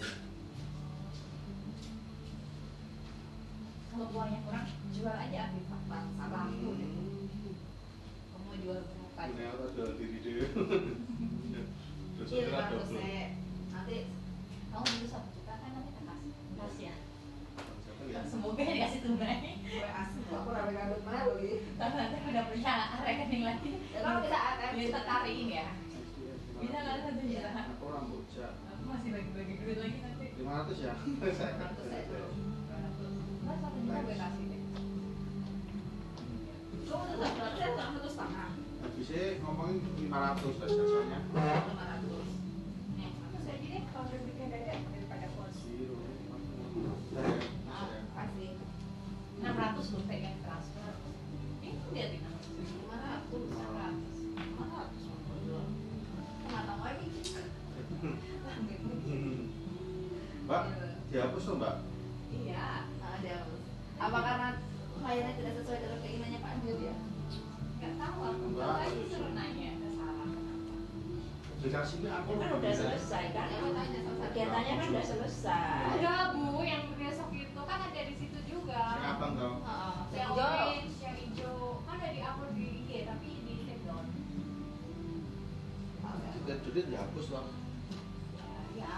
500 30.55 30.79
ya. 30.79 30.87
ya. 30.87 30.95
Tetap 33.43 33.73
berarti. 33.91 34.45
Habisnya 38.85 39.23
ngomongin 39.43 39.77
500 39.99 40.15
lah 40.63 40.67
biasanya. 40.71 41.19
Tapi 83.25 83.41
di 83.41 83.65
take 83.65 83.81
down. 83.85 84.05
Dan 86.45 86.57
jadi 86.61 86.79
dihapus 86.93 87.27
lah. 87.33 87.45
Ya, 88.77 88.95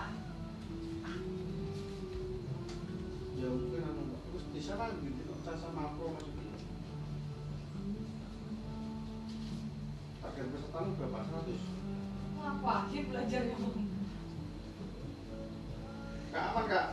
Ya 3.37 3.47
mungkin 3.53 3.81
anu. 3.85 4.03
Terus 4.27 4.45
di 4.51 4.59
sana 4.59 4.91
gitu, 4.99 5.33
saya 5.45 5.55
sama 5.61 5.93
aku 5.93 6.11
maksudnya. 6.11 6.57
Target 10.19 10.45
peserta 10.51 10.77
lu 10.83 10.91
berapa? 10.97 11.19
100? 11.23 11.77
wah 12.37 12.53
wajib 12.61 13.03
belajar 13.09 13.41
ya. 13.47 13.57
Kak 16.33 16.43
aman 16.51 16.65
kak? 16.67 16.87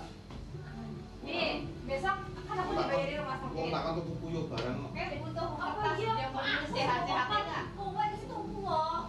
Nih 1.24 1.66
besok 1.88 2.33
kan 2.54 2.62
aku 2.62 2.72
dibayarin 2.78 3.18
rumah 3.18 3.36
sakit. 3.42 3.70
tak 3.74 3.82
untuk 3.90 4.16
kuyo 4.22 4.40
barang. 4.46 4.78
Oke 4.86 5.02
butuh 5.18 5.48
Apa 5.58 5.88
iya? 5.98 6.12
yang 6.14 6.30
Pak? 6.30 6.44
mau 6.46 6.66
sehat-sehatnya 6.70 7.40
nggak? 7.42 7.64
Kok 7.74 7.86
nggak 7.90 8.06
di 8.06 8.16
situ 8.22 8.36
kok? 8.38 9.02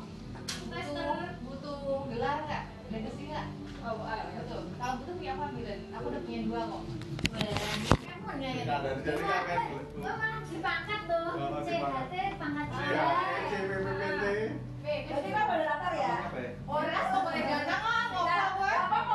Butuh 0.65 1.31
butuh 1.45 1.99
gelar 2.09 2.37
nggak? 2.49 2.63
Legacy 2.89 3.23
nggak? 3.29 3.47
Oh, 3.85 4.01
ah, 4.01 4.21
betul. 4.33 4.61
Kalau 4.81 4.93
butuh 4.97 5.13
punya 5.13 5.31
apa 5.37 5.43
ambilin? 5.53 5.79
Aku 5.93 6.05
udah 6.09 6.21
punya 6.25 6.39
dua 6.41 6.61
kok. 6.65 6.81
Ya? 8.35 8.51
Gua 9.95 10.13
malah 10.17 10.41
dipangkat 10.41 11.01
tuh. 11.05 11.29
Oh. 11.37 11.61
CHT 11.61 12.13
pangkat 12.41 12.67
Ya, 12.67 12.81
cilik. 12.81 13.45
CPPPT. 13.45 14.25
berarti 15.05 15.29
kan 15.29 15.43
moderator 15.45 15.93
ya 15.93 16.09
ya? 16.35 16.51
Kok 16.65 17.21
boleh 17.21 17.41
ganteng 17.45 17.81
ah, 17.85 18.05
mau 18.09 18.25
power. 18.25 18.75
apa 18.75 18.97
kan 18.97 19.14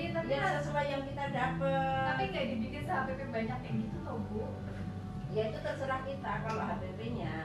Lah 0.00 0.08
iya 0.08 0.16
tapi 0.16 0.32
ya 0.32 0.48
sesuai 0.64 0.86
yang 0.88 1.02
kita 1.04 1.24
dapat 1.28 2.04
tapi 2.08 2.24
kayak 2.32 2.46
dibikin 2.56 2.82
HPP 2.88 3.20
banyak 3.28 3.58
kayak 3.60 3.74
gitu 3.84 3.98
loh 4.00 4.16
bu. 4.32 4.48
ya 5.36 5.42
itu 5.52 5.58
terserah 5.60 6.00
kita 6.08 6.32
kalau 6.40 6.62
HPP-nya 6.64 7.36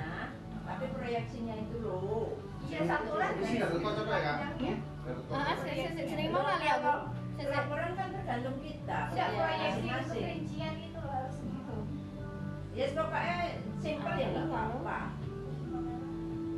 tapi 0.63 0.85
proyeksinya 0.95 1.55
itu 1.59 1.77
loh 1.83 2.39
Iya 2.65 2.81
satu 2.89 3.21
lah. 3.21 3.29
Di 3.37 3.45
sini 3.45 3.61
ada 3.61 3.77
kocok 3.77 4.09
ya? 4.09 4.33
Panjangnya. 4.41 4.75
Ah, 5.29 5.53
sering 5.53 6.29
mau 6.33 6.41
kali 6.41 6.65
ya, 6.65 6.81
Bu? 6.81 6.93
laporan 7.35 7.91
kan 7.93 8.07
tergantung 8.09 8.57
kita 8.63 8.99
Siap 9.11 9.29
proyeksi 9.35 9.37
proyeksi 9.37 9.83
untuk 9.83 9.91
masing-masing 9.91 10.23
rincian 10.25 10.73
itu 10.79 10.97
loh, 11.03 11.11
harus 11.11 11.35
gitu. 11.43 11.77
ya 12.73 12.85
pokoknya 12.95 13.35
simpel 13.83 14.13
ya 14.15 14.27
nggak 14.31 14.47
apa-apa 14.49 14.99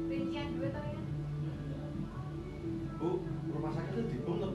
Rincian 0.08 0.48
duit 0.54 0.72
atau 0.72 0.86
ya? 0.86 1.02
Bu, 3.02 3.10
rumah 3.52 3.72
sakit 3.74 3.92
itu 3.98 4.02
ditutup. 4.16 4.54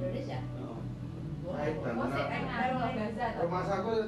Tuh. 0.00 0.80
Rumah 3.40 3.62
sakit 3.66 4.06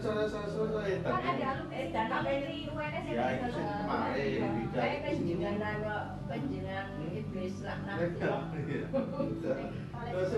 Kan 1.03 1.23
ada 1.27 1.47
alumni 1.53 1.75
Eh, 1.75 1.87
dan 1.91 2.07
alumni 2.07 2.55
UNS 2.71 3.05
yang 3.05 3.17
Ya, 3.19 3.25
itu 3.35 3.49
kemarin. 3.51 4.41
Saya 4.73 4.95
penjenengan 6.31 6.87
iblis. 7.13 7.57
Terus 10.03 10.31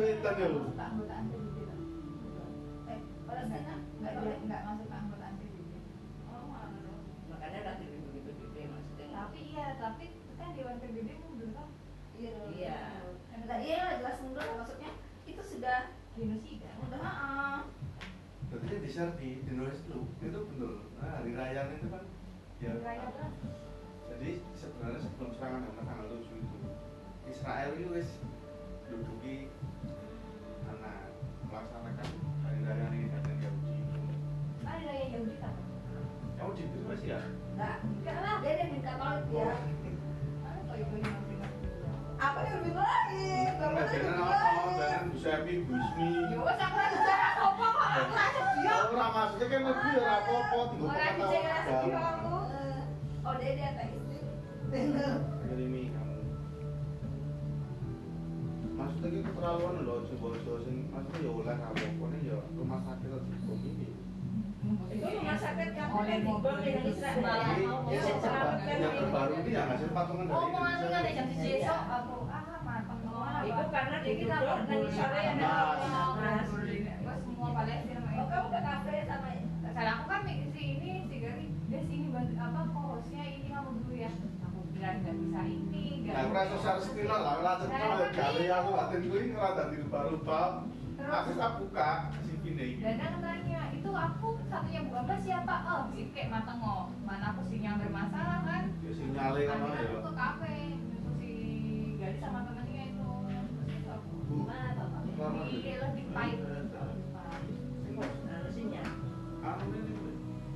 Palestina 3.25 3.77
nggak 4.45 4.63
masuk 4.65 4.87
PBB. 5.39 5.73
Oh, 6.31 6.43
makanya 7.31 7.59
nanti 7.67 7.85
begitu 7.91 8.31
maksudnya 8.65 9.07
Tapi 9.13 9.39
iya, 9.53 9.67
tapi 9.77 10.05
kan 10.39 10.49
Dewan 10.57 10.77
PBB 10.81 11.09
mundur 11.21 11.51
kan 11.53 11.69
Iya. 12.15 12.33
Iya. 12.55 12.77
Iya 13.45 13.83
jelas 14.01 14.17
mundur 14.23 14.45
maksudnya 14.57 14.91
sudah 15.55 15.81
genosida. 16.19 16.71
udah 16.83 16.99
heeh. 16.99 17.59
Berarti 18.51 18.91
kan 18.91 19.11
di 19.19 19.29
di 19.47 19.53
nulis 19.55 19.79
dulu. 19.87 20.03
Itu 20.19 20.41
bener. 20.51 20.75
Nah, 20.99 21.11
hari 21.23 21.31
raya 21.39 21.71
itu 21.71 21.87
kan 21.95 22.05
ya. 22.59 22.73
Raya? 22.83 23.07
Jadi 24.11 24.29
sebenarnya 24.59 24.99
sebelum 24.99 25.31
serangan 25.35 25.63
Hamas 25.67 25.87
tanggal 25.87 26.07
7 26.11 26.23
itu 26.23 26.59
Israel 27.31 27.71
itu 27.79 27.89
wis 27.95 28.11
duduki 28.91 29.51
anak 30.71 31.15
melaksanakan 31.51 32.09
hari 32.43 32.59
raya 32.67 32.87
ini 32.91 33.07
dan 33.15 33.23
Yahudi. 33.39 33.79
Ada 34.67 34.83
raya 34.91 35.05
Yahudi 35.07 35.37
kan? 35.39 35.55
Kamu 36.35 36.51
di 36.59 36.63
itu 36.67 36.79
masih 36.83 37.09
ya? 37.15 37.21
Enggak, 37.55 37.77
enggak 37.87 38.19
lah 38.19 38.35
dia 38.43 38.53
ada 38.59 38.65
di 38.67 38.79
Katolik 38.83 39.27
ya. 39.31 39.55
Ada 40.43 40.61
kok 40.67 40.77
itu 40.83 40.95
Apa 42.25 42.41
yang 42.41 42.57
lebih 42.57 42.73
lain? 42.73 43.53
Bapak 43.61 43.75
Nah, 43.75 43.85
tuh 43.85 44.01
jangan 44.01 44.73
jangan 44.81 45.05
bisa 45.13 45.31
pi 45.45 45.53
busmi. 45.61 46.09
Ya 46.33 46.39
wes 46.41 46.57
aku 46.57 46.77
ora 46.81 46.89
bicara 46.89 47.27
apa 47.37 47.45
kok 47.53 47.85
aku 47.85 48.13
ora 48.17 48.27
sedia. 48.33 48.73
Ora 48.89 49.07
maksudnya 49.13 49.47
kan 49.53 49.61
lebih 49.69 49.91
ya 49.93 50.01
ora 50.01 50.15
apa-apa 50.19 50.59
tiga 50.73 50.85
Ora 50.89 51.07
bicara 51.13 51.53
agama. 51.61 52.01
aku. 52.01 52.37
Oh 53.25 53.35
dia 53.37 53.51
dia 53.53 53.69
ateis. 53.73 54.03
Ngelimi 55.45 55.83
kamu. 55.93 56.19
Maksudnya 58.75 59.09
itu 59.13 59.21
keterlaluan 59.23 59.75
loh, 59.87 59.99
coba-coba 60.09 60.55
sing 60.67 60.77
maksudnya 60.91 61.21
ya 61.23 61.31
oleh 61.31 61.57
apa-apa 61.61 62.05
ya 62.25 62.37
rumah 62.57 62.81
sakit 62.89 63.11
dibom 63.23 63.61
ini. 63.69 63.87
Itu 64.91 65.07
rumah 65.07 65.37
sakit 65.39 65.69
kan 65.75 65.87
dengan 66.65 66.83
Israel 66.89 67.19
yang 67.91 68.19
terbaru, 68.19 69.33
yang 69.35 69.43
ini 69.45 69.51
yang 69.55 69.69
hasil 69.71 69.89
patungan 69.95 70.25
dari 70.27 70.35
Oh, 70.35 70.47
mau 70.51 70.63
anu 70.65 70.87
kan 70.91 71.03
jam 71.05 71.27
Indonesia. 71.29 71.45
7 71.45 71.63
esok 71.63 71.81
aku 71.91 72.17
ah 72.31 72.45
matang 72.65 72.99
semua. 73.05 73.31
Itu 73.45 73.65
karena 73.71 73.97
Jadi 74.03 74.13
kita 74.19 74.35
ditutup 74.35 74.55
organisasi 74.55 75.15
dari 75.15 75.29
ada 75.29 75.47
Hamas. 75.49 76.17
Mas. 76.19 76.49
Mas 77.05 77.19
semua 77.23 77.49
Palestina. 77.55 78.01
Oh 78.15 78.27
kamu 78.27 78.49
ke 78.51 78.61
kafe 78.65 78.95
sama 79.07 79.29
Saya 79.75 79.91
aku 79.99 80.05
kan 80.07 80.21
si 80.55 80.63
ini 80.63 80.93
si 81.11 81.17
Gari, 81.19 81.47
dia 81.67 81.81
ya. 83.95 84.11
Nah, 86.05 86.21
Nah, 90.95 91.27
tak 91.27 91.53
buka 91.61 91.91
si 92.23 92.33
Vine 92.41 92.65
ini. 92.65 92.81
Dan 92.81 92.97
kan 92.97 93.13
tanya, 93.21 93.63
itu 93.85 93.93
aku 93.93 94.41
satunya 94.49 94.81
Bu 94.89 94.97
Amba 94.97 95.21
siapa? 95.21 95.55
Oh, 95.69 95.93
si 95.93 96.09
kayak 96.17 96.33
mateng 96.33 96.57
oh. 96.65 96.89
Mana 97.05 97.37
aku 97.37 97.45
sih 97.53 97.61
yang 97.61 97.77
bermasalah 97.77 98.41
kan? 98.49 98.73
Ya 98.81 98.91
sinyale 98.97 99.45
kan 99.45 99.61
ya. 99.61 99.77
aku 99.77 99.99
ke 100.01 100.13
kafe, 100.17 100.57
itu 100.73 101.11
si 101.21 101.33
Gali 102.01 102.17
sama 102.17 102.49
temennya 102.49 102.97
itu. 102.97 103.05
Terus 103.29 103.69
itu 103.77 103.89
aku 103.93 104.09
gimana 104.25 104.73
bapak? 104.73 105.01
di 105.93 106.03
pipe. 106.09 106.49
anu 108.33 108.49
sinya 108.57 108.83
Anu 109.45 109.65
ini. 109.69 109.93
Bu. 109.93 110.09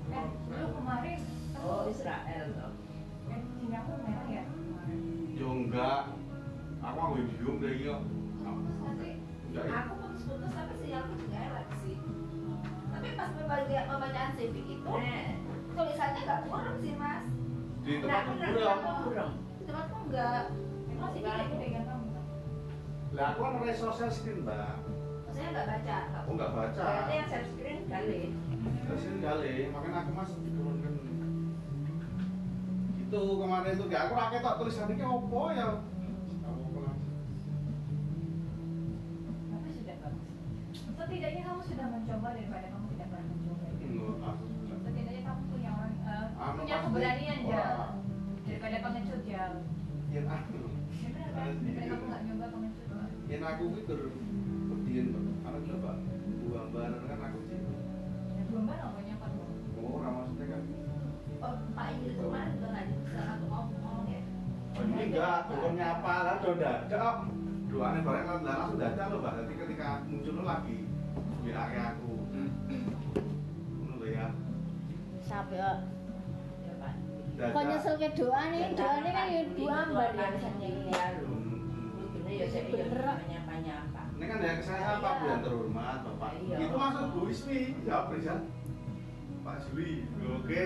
Eh, 0.08 0.26
dulu 0.48 0.66
kemarin 0.80 1.18
oh 1.60 1.84
Israel 1.84 2.44
toh 2.56 2.72
eh 3.28 3.40
sini 3.60 3.76
aku 3.76 3.92
merah 4.08 4.24
ya. 4.32 4.44
Ya 5.36 5.48
enggak. 5.52 6.02
Aku 6.80 6.96
mau 6.96 7.12
gitu. 7.20 7.52
Terus 7.60 8.80
nanti 8.88 9.10
Enggak 9.52 9.64
ya. 9.68 9.72
Aku 9.84 9.92
putus-putus 10.00 10.52
tapi 10.56 10.74
sih 10.80 10.96
aku 10.96 11.12
juga 11.20 11.36
elek. 11.44 11.77
Tapi 12.98 13.14
pas 13.14 13.30
membaca 13.30 13.78
pembacaan 13.86 14.30
CV 14.34 14.54
itu 14.58 14.82
Nah, 14.82 15.30
tulisannya 15.70 16.20
nggak 16.26 16.40
kurang 16.44 16.76
sih 16.82 16.94
mas. 16.98 17.22
di 17.78 17.92
Nah, 17.94 18.02
tempat 18.02 18.22
bener, 18.26 18.48
burung 18.50 18.74
aku 18.74 18.90
burung. 19.06 19.32
Tempatku 19.62 19.96
enggak. 20.02 20.44
Emang 20.90 21.10
sih 21.14 21.20
kayak 21.22 21.46
kan 21.70 21.84
kamu? 21.86 22.06
lah 23.08 23.26
aku 23.30 23.40
kan 23.40 23.52
mulai 23.56 23.72
sosial 23.72 24.10
screen 24.10 24.42
mbak 24.42 24.82
Maksudnya 25.24 25.48
enggak 25.48 25.66
baca. 25.70 25.96
aku 26.18 26.30
nggak 26.34 26.50
baca 26.52 26.82
Berarti 26.82 27.12
yang 27.14 27.28
saya 27.30 27.44
screen 27.46 27.78
kali. 27.86 28.20
Hasil 28.84 29.14
kali, 29.22 29.54
makanya 29.70 29.98
aku 30.02 30.10
mas 30.10 30.30
diturunkan 30.34 30.92
Itu 32.98 33.20
kemarin 33.38 33.72
tuh, 33.72 33.86
gak 33.86 34.02
aku 34.04 34.12
rakyat 34.12 34.42
tak 34.42 34.56
tulisan 34.58 34.90
ini 34.90 35.00
apa 35.00 35.40
ya 35.54 35.68
Tapi. 35.70 36.90
Setidaknya 40.98 41.42
kamu 41.42 41.62
sudah 41.64 41.86
mencoba 41.88 42.28
daripada 42.34 42.68
punya 46.38 46.76
pasti. 46.78 46.86
keberanian 46.86 47.38
jal. 47.50 47.76
Daripada 48.48 48.76
pengecut 48.80 49.20
aku 49.28 49.60
Ya 50.08 50.20
benar 50.24 51.28
kan? 51.36 51.52
Daripada 51.60 51.86
kamu 51.90 52.04
nggak 52.08 52.22
nyoba 52.24 52.46
pengecut. 52.54 52.88
Yen 53.28 53.42
aku 53.44 53.64
itu 53.76 53.96
berdian 54.72 55.06
Karena 55.44 55.58
coba 55.68 55.90
Buang 56.48 56.68
bareng 56.72 57.04
kan 57.04 57.20
aku 57.28 57.38
sih. 57.44 57.58
Ya 58.38 58.42
banget 58.48 58.78
apa 58.80 58.98
nyapa 59.04 59.26
tuh. 59.34 59.48
Oh, 59.78 60.00
orang 60.00 60.12
maksudnya 60.16 60.46
kan? 60.48 60.62
Oh, 61.38 61.54
Pak 61.76 61.86
Ingrid 61.92 62.16
kemarin 62.18 62.50
juga 62.56 62.66
nggak 62.72 62.86
bisa 62.88 63.20
aku 63.36 63.44
ngomong 63.52 64.06
ya. 64.08 64.22
Oh 64.78 64.82
ini 64.86 65.02
enggak, 65.10 65.38
bukan 65.50 65.72
nyapa 65.74 66.14
lah, 66.22 66.34
udah 66.38 66.54
dadak 66.56 67.16
Doanya 67.68 68.00
bareng 68.00 68.24
kan 68.24 68.38
lah 68.46 68.54
langsung 68.64 68.80
dadak 68.80 69.06
loh 69.12 69.18
mbak 69.20 69.32
Nanti 69.36 69.54
ketika 69.60 69.88
muncul 70.08 70.32
lo 70.40 70.42
lagi 70.46 70.78
ke 71.44 71.52
aku. 71.52 72.12
Ngono 73.76 73.94
lho 74.00 74.06
ya. 74.08 74.26
Siapa 75.20 75.97
Kok 77.38 77.64
nyesel 77.70 77.94
ke 78.02 78.08
doa 78.18 78.42
nih? 78.50 78.74
Doa 78.74 78.96
nih 78.98 79.12
kan 79.14 79.26
ya 79.30 79.42
dua 79.54 79.76
mbak 79.94 80.10
ya. 80.18 80.26
ya. 80.90 81.06
Bener 82.10 82.32
ya 82.34 82.46
saya 82.50 82.64
Bener. 82.66 82.98
nyapa-nyapa. 83.30 84.02
Ini 84.18 84.24
kan 84.26 84.38
dari 84.42 84.62
saya 84.66 84.98
Pak 84.98 85.12
Bu 85.22 85.24
yang 85.30 85.42
terhormat 85.46 85.98
Bapak. 86.02 86.30
Iya. 86.42 86.56
Itu 86.66 86.74
maksud 86.74 87.06
Bu 87.14 87.20
Ismi. 87.30 87.60
Jawab 87.86 88.10
Rizal. 88.10 88.38
Pak 89.46 89.56
Juli. 89.70 90.02
Oke. 90.34 90.62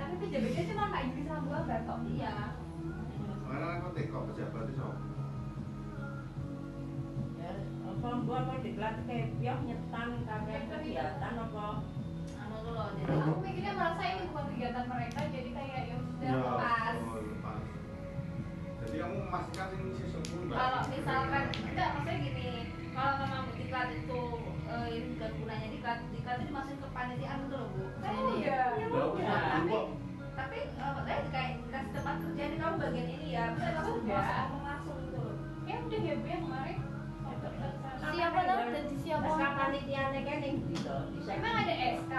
Tapi 0.00 0.14
pejabatnya 0.16 0.62
cuma 0.72 0.84
Kak 0.88 1.02
Yuri 1.12 1.22
sama 1.28 1.40
Bu 1.44 1.50
Ambar 1.52 1.80
kok. 1.84 1.98
Iya. 2.08 2.34
Mana 3.44 3.66
aku 3.76 3.88
tekok 3.92 4.22
pejabat 4.32 4.64
itu. 4.72 4.88
Ya, 7.36 7.52
apa 7.84 8.08
gua 8.24 8.38
apa 8.48 8.54
diklat 8.64 8.96
kayak 9.04 9.28
piok 9.36 9.60
nyetan 9.68 10.08
kabeh 10.24 10.60
kegiatan 10.72 11.34
apa 11.36 11.66
Tuh 12.68 12.76
loh, 12.76 12.88
jadi 12.92 13.08
Aku 13.16 13.40
mikirnya 13.40 13.72
merasa 13.72 14.02
ini 14.04 14.22
bukan 14.28 14.44
kegiatan 14.52 14.84
mereka, 14.86 15.20
jadi 15.26 15.50
kayak 15.50 15.80
ya 15.88 15.96
udah 15.96 16.20
Ya, 16.20 16.36
lepas. 16.36 16.94
oh, 17.00 17.16
lepas. 17.18 17.60
Jadi 18.78 18.96
kamu 18.98 19.14
memastikan 19.24 19.68
ini 19.72 19.88
Mbak? 19.88 20.52
kalau 20.54 20.80
misalkan 20.86 21.44
enggak 21.48 21.88
maksudnya 21.90 22.16
gini 22.20 22.48
kalau 22.90 23.12
memang 23.18 23.44
diklat 23.54 23.88
itu 23.90 24.20
eh, 24.66 24.86
ini 24.90 25.06
bukan 25.12 25.30
gunanya 25.34 25.68
diklat 25.70 25.98
diklat 26.08 26.36
itu 26.36 26.44
dimasukin 26.46 26.78
ke 26.78 26.88
panitiaan 26.90 27.38
itu 27.38 27.56
loh 27.56 27.68
bu 27.70 27.82
Kan 27.98 28.12
iya. 28.36 28.60
Udah, 28.76 29.04
udah, 29.12 29.40
tapi 29.50 29.76
tapi 30.34 30.58
eh, 30.68 30.90
makanya 30.90 31.24
kayak 31.30 31.50
dikasih 31.58 31.90
tempat 31.94 32.16
kerja 32.18 32.42
ini 32.44 32.56
kamu 32.58 32.74
bagian 32.78 33.08
ini 33.08 33.26
ya 33.30 33.42
bisa 33.50 33.68
kamu 33.70 33.92
ngomong 34.04 34.62
langsung 34.62 34.96
gitu 35.00 35.18
loh 35.18 35.36
Ya 35.64 35.74
udah 35.78 36.00
ya 36.00 36.14
Bu 36.14 36.26
ya 36.26 36.38
kemarin. 36.38 36.78
Siapa 38.08 38.38
tau 38.40 38.60
jadi 38.66 38.94
siapa? 38.98 39.26
Sekarang 39.26 39.56
panitiane 39.58 40.20
kan 40.22 40.38
yang 40.40 40.56
gitu. 40.66 40.96
Emang 41.26 41.54
ada 41.56 41.74
SK? 41.74 42.14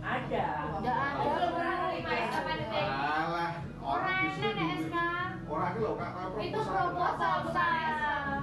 Ada. 0.00 0.44
Ada. 0.80 0.92
Alah, 2.80 3.52
Orang. 3.80 4.24
SK. 4.40 4.96
Itu 5.50 5.78
loh, 5.82 5.94
kak, 5.98 6.10
kak, 6.14 6.28
Itu 6.40 6.60
proposal. 6.64 8.38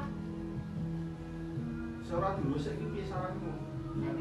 Seorang 2.08 2.36
dulu 2.40 2.56
saya 2.56 2.80
piye 2.80 3.04
saranmu? 3.04 3.52
Ya 3.98 4.12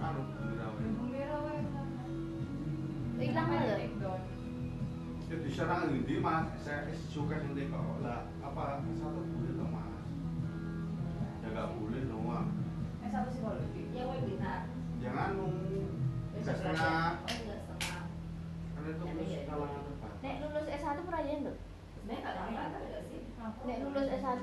anu 0.00 0.22
gembira 0.34 0.66
wae. 0.72 0.82
Gembira 0.88 1.36
wae. 1.46 1.60
Ya 5.30 5.36
diserang 5.46 5.94
ini 5.94 6.18
mas, 6.18 6.50
saya 6.58 6.90
suka 7.06 7.38
yang 7.38 7.54
kok 7.54 8.02
lah 8.02 8.26
apa 8.42 8.82
satu 8.98 9.22
boleh 9.30 9.52
dong 9.54 9.70
mas? 9.70 10.02
Ya 11.46 11.48
nggak 11.54 11.70
boleh 11.78 12.02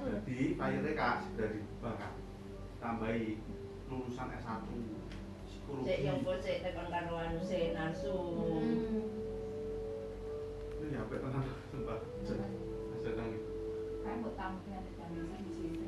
Jadi 0.08 0.46
bayarnya 0.56 0.94
kak 0.96 1.16
sudah 1.28 1.48
dibangkat 1.52 2.14
tambahi 2.80 3.42
lulusan 3.92 4.28
S1 4.40 4.64
psikologi. 5.48 5.88
Cek 5.88 6.00
yang 6.04 6.20
bos 6.24 6.40
cek 6.40 6.64
tekan 6.64 6.88
karo 6.88 7.14
anu. 7.20 7.40
Hmm. 7.40 9.04
Ini 10.78 10.94
ya 10.94 11.00
sampai 11.04 11.18
tengah 11.20 11.46
sumpah. 11.74 12.00
Sedang 13.04 13.30
itu. 13.32 13.52
Kayak 14.04 14.18
buat 14.24 14.36
tamu 14.40 14.60
ada 14.72 14.92
jam 14.96 15.10
di 15.16 15.52
sini 15.52 15.87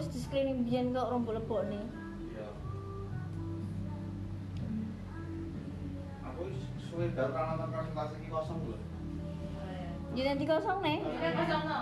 wis 0.00 0.08
diskleni 0.16 0.64
biyen 0.64 0.96
kok 0.96 1.12
rombo 1.12 1.36
lebokne. 1.36 1.76
nih. 1.76 1.84
Iya. 2.32 2.48
Aku 6.24 6.48
suwe 6.80 7.12
baru 7.12 7.36
kan 7.36 7.60
nonton 7.60 8.24
kosong 8.32 8.58
loh. 8.64 8.80
jadi 10.16 10.26
nanti 10.32 10.44
kosong 10.48 10.78
nih. 10.80 10.98
Ya 11.04 11.30
kosong 11.36 11.62
no. 11.68 11.80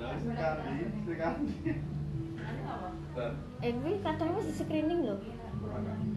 Sekali, 0.00 0.84
sekali. 1.08 1.48
Eh, 3.64 3.72
gue 3.72 3.92
katanya 4.04 4.32
masih 4.36 4.54
screening 4.60 5.00
loh. 5.08 5.20
Kan? 5.64 6.12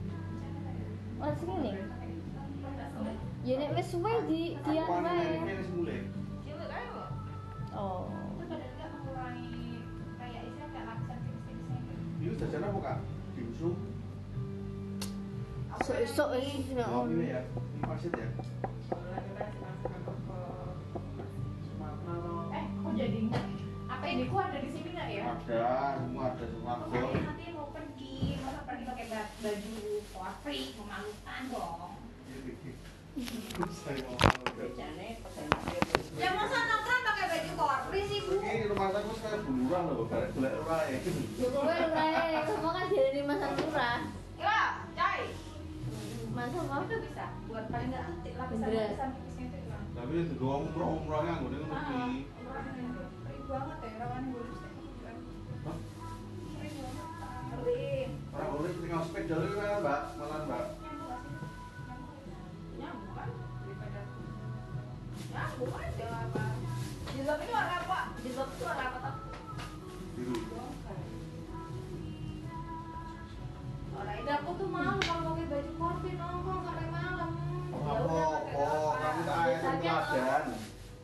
Oh, 1.24 1.32
screening. 1.40 1.80
Ya 3.48 3.54
nek 3.64 3.80
wis 3.80 3.88
suwe 3.96 4.12
di 4.28 4.60
dian 4.60 4.88
anu 4.92 5.08
wae. 5.08 6.04
Oh. 7.72 8.23
Ini 12.24 12.40
jajan 12.40 12.64
apa 12.64 12.80
kak? 12.80 12.98
Dimsum. 13.36 13.76
Sok-sok 15.84 16.30
wis 16.34 16.72
nek 16.72 16.88
Oh, 16.88 17.04
ini 17.06 17.28
ya. 17.28 17.42
Ini 17.44 17.84
pangsit 17.84 18.14
ya. 18.16 18.28
Eh, 22.50 22.66
kok 22.72 22.94
jadi 22.96 23.18
ingat? 23.20 23.46
Apa 23.86 24.06
ini 24.08 24.24
ku 24.26 24.36
ada 24.38 24.56
di 24.56 24.70
sini 24.72 24.90
nggak 24.96 25.10
ya? 25.12 25.24
Ada, 25.28 25.64
semua 26.00 26.24
ada 26.32 26.46
semua. 26.48 26.74
Nanti 26.88 27.46
mau 27.52 27.68
pergi, 27.70 28.40
masa 28.40 28.64
pergi 28.64 28.84
pakai 28.86 29.06
ba- 29.12 29.34
baju 29.36 29.76
korpri, 30.14 30.60
memalukan 30.80 31.42
dong. 31.52 31.92
Ya 36.18 36.30
masa 36.34 36.58
nongkrong 36.66 37.02
pakai 37.06 37.26
baju 37.30 37.52
korpri 37.54 38.02
sih 38.10 38.20
bu? 38.26 38.42
Ini 38.42 38.74
rumah 38.74 38.90
saya 38.90 39.06
kok 39.06 39.16
sekali 39.22 39.38
buluran 39.46 39.82
loh, 39.86 40.10
barek 40.10 40.34
golek 40.34 40.54
ora 40.66 40.78
ya. 40.90 40.98
Kowe 41.38 41.62
ora 41.62 42.06
kamu 42.42 42.70
kan 42.74 42.86
jadi 42.90 43.22
masa 43.22 43.54
murah. 43.54 44.00
Ya, 44.42 44.60
cai. 44.98 45.30
Masa 46.34 46.60
mau 46.66 46.82
Itu 46.90 46.96
bisa 47.06 47.26
buat 47.46 47.66
paling 47.70 47.90
nggak 47.94 48.06
titik 48.26 48.34
itu 48.34 48.56
hilang. 49.62 49.86
Tapi 49.94 50.14
itu 50.18 50.34
doang 50.42 50.66
umroh-umrohnya 50.74 51.34
gue 51.38 51.50
ngono 51.54 51.70
Ah, 51.70 51.86
iki. 52.10 52.26
Kering 52.34 53.46
banget 53.46 53.78
ya, 53.78 53.92
rawan 54.02 54.24
gue 54.34 54.42
Hah? 55.70 55.78
Kering 56.50 56.76
banget. 56.82 57.08
Kering. 57.54 58.10
Ora 58.34 58.46
boleh 58.50 58.72
tinggal 58.74 59.02
sepeda 59.06 59.36
lho 59.38 59.54
kan, 59.54 59.86
Mbak. 59.86 60.02
Malah, 60.18 60.33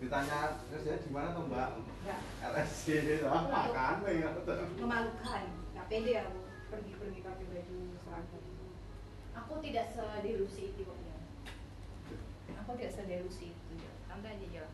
Ditanya 0.09 0.57
kerja 0.73 0.97
di 1.05 1.09
mana 1.13 1.37
tuh, 1.37 1.45
Mbak? 1.45 1.69
LSC 2.41 2.85
ah, 3.27 3.45
makan 3.45 3.95
ya. 4.09 4.29
memalukan 4.79 5.43
nggak 5.75 5.85
pede 5.91 6.13
aku 6.23 6.39
pergi-pergi 6.71 7.19
pakai 7.21 7.45
baju 7.45 7.77
seragam 7.99 8.43
aku 9.35 9.53
tidak 9.61 9.85
sedelusi 9.91 10.73
itu 10.73 10.81
pokoknya 10.87 11.17
aku 12.63 12.71
tidak 12.79 12.93
sedelusi 12.95 13.53
itu 13.53 13.73
ya 13.77 13.91
santai 14.07 14.39
aja 14.39 14.47
jalan 14.49 14.73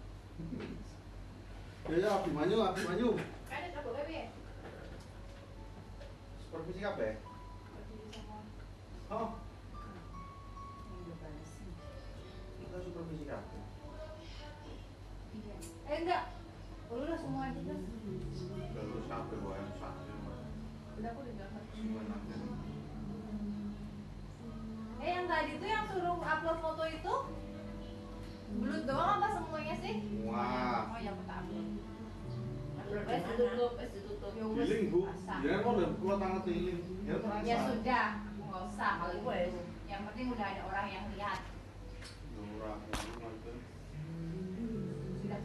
Ya 1.85 2.01
ya, 2.01 2.09
Abi 2.17 2.31
Manyu, 2.33 2.57
Abi 2.65 2.81
Manyu. 2.81 3.13
ada 3.45 3.67
coba 3.77 3.89
bebe 4.01 4.33
Supervisi. 6.41 6.81
Oh, 9.05 9.37
kita 12.57 12.77
supervisi. 12.81 13.54
Eh 15.85 15.97
enggak 16.01 16.23
Oh, 16.85 17.01
udah 17.01 17.17
semua 17.17 17.49
aja 17.49 17.61
kan 17.65 17.79
Terus 18.75 19.05
kabeh 19.09 19.37
wae 19.41 19.63
sakit. 19.73 20.15
udah 20.95 21.09
aku 21.11 21.19
udah 21.25 21.33
gambar 21.35 21.63
Gimana? 21.73 22.15
eh 24.97 25.09
yang 25.11 25.25
tadi 25.25 25.51
tuh 25.57 25.67
yang 25.67 25.85
suruh 25.85 26.17
upload 26.17 26.57
foto 26.59 26.83
itu 26.87 27.13
belut 28.55 28.83
doang 28.85 29.17
apa 29.17 29.27
semuanya 29.33 29.75
sih 29.77 29.95
Wah. 30.23 30.93
oh 30.93 30.99
ya 30.99 31.09
aku 31.11 31.23
tak 31.25 31.37
upload 31.43 31.67
Wes 32.85 33.21
ditutup, 33.27 33.71
wes 33.75 33.89
ditutup. 33.91 34.31
Ya 34.31 34.45
Giling, 34.45 34.83
Bu. 34.87 34.99
mau 35.65 35.73
lho 35.73 35.89
kula 35.99 36.15
tangan 36.15 36.41
tiling. 36.45 36.79
Ya 37.03 37.15
ya 37.43 37.55
sudah 37.65 38.05
nggak 38.39 38.61
usah 38.63 38.91
kalau 39.01 39.11
itu 39.11 39.25
Wes. 39.25 39.51
yang 39.85 40.01
penting 40.05 40.31
udah 40.31 40.47
ada 40.47 40.61
orang 40.63 40.87
yang 40.87 41.05
lihat 41.11 41.39
Ya 42.29 42.39
ora 42.55 42.71
ngono 42.77 43.51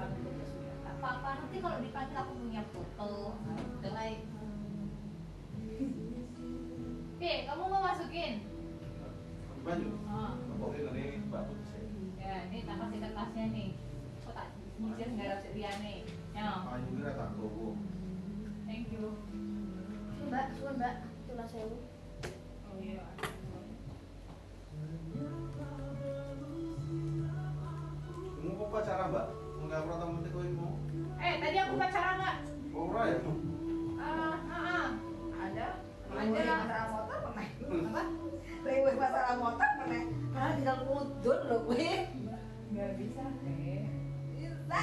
kamu 0.00 0.16
foto 0.24 0.44
sudah 0.46 0.76
tak 0.80 0.94
apa-apa 0.98 1.28
nanti 1.36 1.56
kalau 1.60 1.78
dipanggil 1.80 2.16
aku 2.16 2.32
punya 2.36 2.62
foto 2.72 3.10
udah 3.80 3.92
lah 3.92 4.06
Oke, 7.20 7.44
kamu 7.44 7.62
mau 7.68 7.84
masukin? 7.84 8.32
Manyu. 9.60 9.92
Oh, 10.08 10.32
Oke, 10.64 10.80
ini 10.88 11.20
Mbak 11.28 11.42
Putri. 11.52 11.84
ya 12.16 12.48
ini 12.48 12.64
tak 12.64 12.80
kasih 12.80 12.96
kertasnya 12.96 13.44
nih. 13.52 13.68
Kok 14.24 14.32
tak 14.32 14.48
dapat 14.80 15.52
dia 15.52 15.70
nih? 15.84 15.98
Ya, 16.32 16.64
Ayo 16.64 16.88
kira 16.88 17.12
tak 17.12 17.28
gowo. 17.36 17.76
thank 18.64 18.88
you. 18.88 19.12
Mbak, 20.32 20.46
suwe 20.56 20.72
Mbak, 20.80 20.94
tulah 21.28 21.44
sewu. 21.52 21.76
Oh 22.64 22.74
iya. 22.80 23.04
Kamu 28.40 28.56
kok 28.56 28.68
pacaran, 28.72 29.08
Mbak? 29.12 29.26
Enggak 29.70 29.86
pernah 29.86 30.02
tamu 30.02 30.18
teko 30.26 30.38
mau. 30.58 30.74
Eh, 31.22 31.34
tadi 31.38 31.56
aku 31.62 31.74
pacaran 31.78 32.14
nggak? 32.18 32.36
Ora 32.74 33.02
ya. 33.06 33.18
Ah, 34.02 34.34
ah, 34.34 34.34
ah. 34.50 34.88
Ada. 35.46 35.66
Ada. 36.10 36.42
masalah 36.42 36.86
motor 36.90 37.18
pernah. 37.22 37.46
Apa? 37.70 38.02
Rewel 38.66 38.94
masalah 38.98 39.34
motor 39.38 39.70
pernah. 39.78 40.02
Ah, 40.34 40.50
tinggal 40.58 40.78
mudun 40.90 41.38
loh 41.46 41.60
gue. 41.70 41.90
Nggak 42.74 42.90
bisa 42.98 43.22
deh. 43.46 43.82
Bisa. 44.34 44.82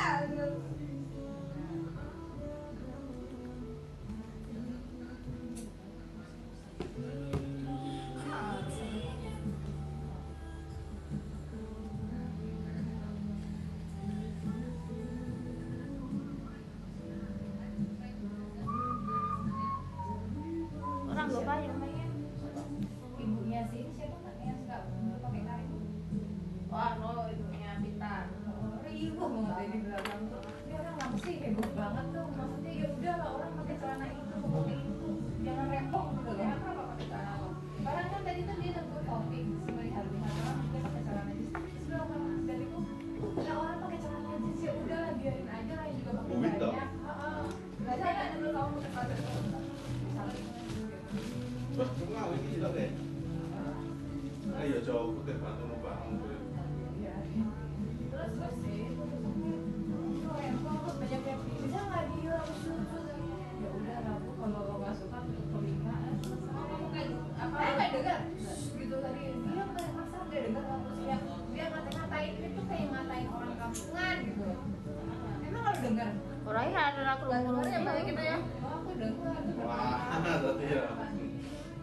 Orangnya 75.98 76.80
ada 76.94 77.02
aku 77.18 77.26
dengar 77.26 77.66
ya 77.98 78.04
kita 78.06 78.22
ya? 78.22 78.38
Oh 78.62 78.70
aku 78.78 78.92
dengar 79.02 79.34
Wah, 79.66 80.22
berarti 80.24 80.66
ya. 80.70 80.86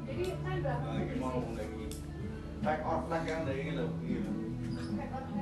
jadi 0.06 0.24
kan 0.38 0.56
berapa 0.62 0.86
Nah, 0.86 1.02
ini 1.02 1.14
mau 1.18 1.42
lagi. 1.50 1.86
Back 2.62 2.80
or 2.86 2.98
flag 3.10 3.22
yang 3.26 3.42
dari 3.42 3.60
ini 3.66 3.72
loh. 3.74 3.90
Iya. 3.98 4.22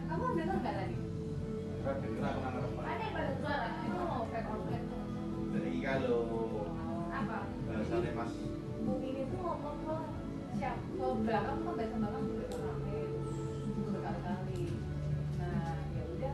kamu 0.09 0.25
dengar 0.41 0.57
nggak 0.57 0.75
tadi? 0.75 0.97
Ada 1.83 2.07
yang 2.97 3.13
pada 3.13 3.31
suara 3.37 3.69
itu 3.85 4.01
mau 4.01 4.25
back 4.33 4.47
Dari 5.53 5.71
iki 5.77 5.85
kalau 5.85 6.21
apa? 7.13 7.39
Bahasane 7.69 8.11
Mas. 8.17 8.33
Bu 8.83 8.93
ini 9.05 9.23
tuh 9.29 9.39
ngomong 9.39 9.77
ke 9.85 9.97
siapa 10.57 10.81
ke 10.81 11.07
belakang 11.29 11.59
ke 11.61 11.71
belakang 11.77 12.01
belakang 12.01 12.25
juga 12.25 12.57
rame 12.57 12.99
berkali-kali. 13.93 14.65
Ya 16.23 16.31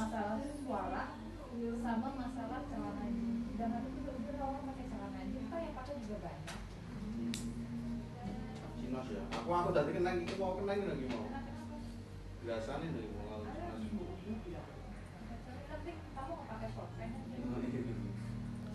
masalah 0.00 0.40
suara 0.40 1.04
sama 1.60 2.08
masalah 2.16 2.60
celana 2.72 3.04
dan 3.60 3.68
aku 3.76 3.88
juga 4.00 4.10
udah 4.16 4.44
orang 4.48 4.64
pakai 4.72 4.84
celana 4.88 5.18
jeans 5.28 5.48
kan 5.52 5.60
yang 5.60 5.74
pakai 5.76 5.94
juga 6.00 6.16
banyak. 6.24 6.58
Cinos 8.80 9.08
ya. 9.12 9.22
Aku 9.28 9.48
aku 9.52 9.70
tadi 9.76 9.90
kena 9.92 10.10
iki 10.24 10.34
mau 10.40 10.56
kena 10.56 10.72
lagi 10.88 11.04
mau. 11.04 11.28
Biasane 12.40 12.86
dari 12.96 13.08
mau 13.12 13.24
lalu 13.28 13.44
Cinos. 13.52 14.68
tapi 15.68 15.90
kamu 16.16 16.32
nggak 16.32 16.48
pakai 16.48 16.68
short 16.72 16.90
pants 16.96 17.28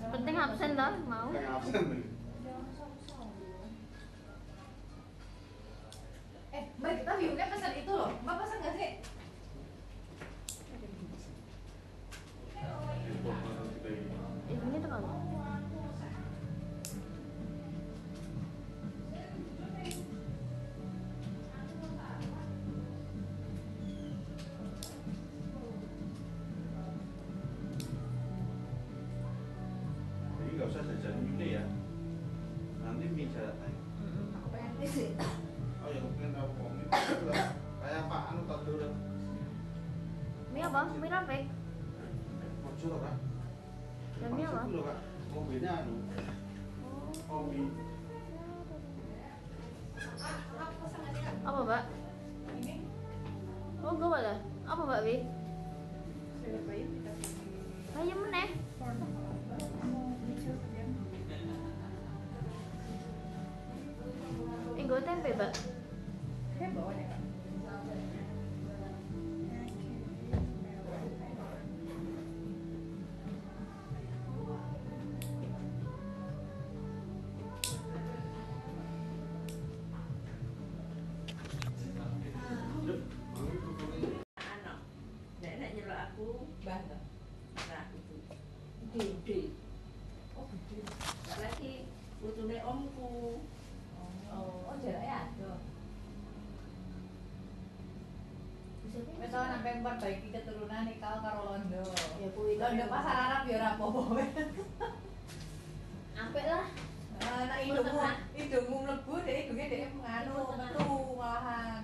Penting 0.05 0.35
absen 0.37 0.71
toh, 0.77 0.93
mau. 1.09 1.27
Kayak 1.33 1.53
absen 1.57 1.85
eh 6.55 6.63
mbak 6.79 6.91
kita 7.03 7.11
biungnya 7.19 7.45
pesan 7.51 7.73
itu 7.81 7.91
loh. 7.91 8.09
Mbak 8.23 8.35
pesan 8.39 8.57
nggak 8.61 8.75
sih 8.77 8.91
Thank 12.67 13.25
you. 13.25 13.64
Memperbaiki 99.85 100.33
keturunan 100.33 100.89
nih 100.89 100.97
kau 100.97 101.21
karo 101.21 101.41
Londo. 101.45 101.85
Ya 102.17 102.27
kuwi 102.33 102.57
Londo 102.57 102.85
pasar 102.89 103.15
Arab 103.29 103.41
ya 103.45 103.55
ora 103.61 103.69
apa-apa. 103.77 104.01
Ampek 106.17 106.45
lah. 106.49 106.65
Nah, 107.15 107.59
hidungmu, 107.61 108.01
hidungmu 108.33 108.77
mlebu 108.81 109.13
deh, 109.21 109.35
hidungnya 109.45 109.71
deh 109.71 109.81
nganu, 109.93 110.35
metu 110.57 110.89
malahan. 111.13 111.83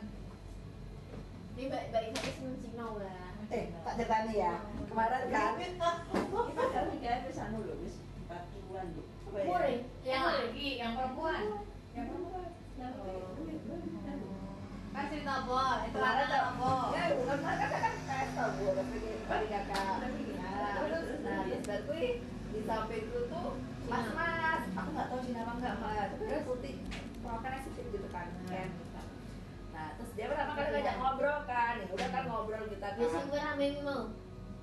Ini 1.54 1.70
mbak 1.70 1.84
mbak 1.93 2.02
Ina 2.10 2.20
seneng 2.26 2.58
Cina 2.66 2.86
lah. 2.97 3.32
Eh, 3.54 3.64
tak 3.86 3.93
ceritani 4.02 4.34
ya. 4.34 4.54
Kemarin 4.89 5.24
kan 5.30 5.54
Kita 5.62 6.64
kalau 6.74 6.89
nikah 6.89 7.22
wis 7.30 7.38
anu 7.38 7.58
lho 7.70 7.76
wis 7.86 8.02
40-an 8.26 8.88
lho. 8.97 9.04
Apa? 9.30 9.38
Umur 9.45 9.62
ya? 9.62 9.78
Yang 10.02 10.24
laki, 10.26 10.68
yang 10.82 10.91
perempuan. 10.97 11.43
Yang 11.93 12.06
perempuan. 12.10 12.49
Cerita 15.12 15.43
apa? 15.43 15.64
Itu 15.91 15.99
ada 15.99 16.38
apa? 16.55 16.72
Ya, 16.95 17.03
bukan 17.20 17.38
kan 17.43 17.55
kan 17.59 17.70
kan 17.84 17.93
pesta 18.07 18.43
bu, 18.55 18.66
tapi 18.72 18.97
kali 19.28 19.45
kakak. 19.51 19.95
Nah, 20.39 20.72
terus 20.88 21.05
nah 21.20 21.39
terus 21.43 21.62
baru 21.68 21.84
kuwi 21.84 22.07
di 22.51 22.59
sampingku 22.64 23.20
tuh 23.28 23.49
mas 23.91 24.07
mas, 24.16 24.62
aku 24.72 24.89
nggak 24.95 25.07
tahu 25.12 25.20
Cina 25.20 25.43
apa 25.43 25.51
enggak 25.59 25.76
mas, 25.84 26.07
tapi 26.16 26.24
dia 26.32 26.39
putih, 26.47 26.76
perawakannya 27.20 27.59
sipit 27.68 27.86
gitu 27.91 28.07
kan, 28.07 28.28
Ken. 28.47 28.70
Nah, 29.76 29.88
terus 29.99 30.12
dia 30.16 30.26
pertama 30.32 30.51
kali 30.55 30.70
ngajak 30.80 30.95
ngobrol 30.95 31.39
kan, 31.43 31.74
ya 31.76 31.88
udah 31.91 32.09
kan 32.16 32.24
ngobrol 32.32 32.64
kita 32.72 32.88
kan. 32.95 32.99
Biasa 33.03 33.20
gue 33.28 33.39
rame 33.43 33.68
mau. 33.84 34.01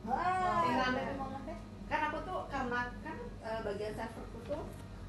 Ah, 0.08 0.64
Sing 0.64 0.74
rame 0.80 1.00
teh. 1.44 1.56
kan 1.92 2.00
aku 2.08 2.18
tuh 2.24 2.40
karena 2.48 2.80
kan 3.04 3.16
eh, 3.44 3.60
bagian 3.68 3.92
serverku 3.92 4.38
tuh 4.48 4.62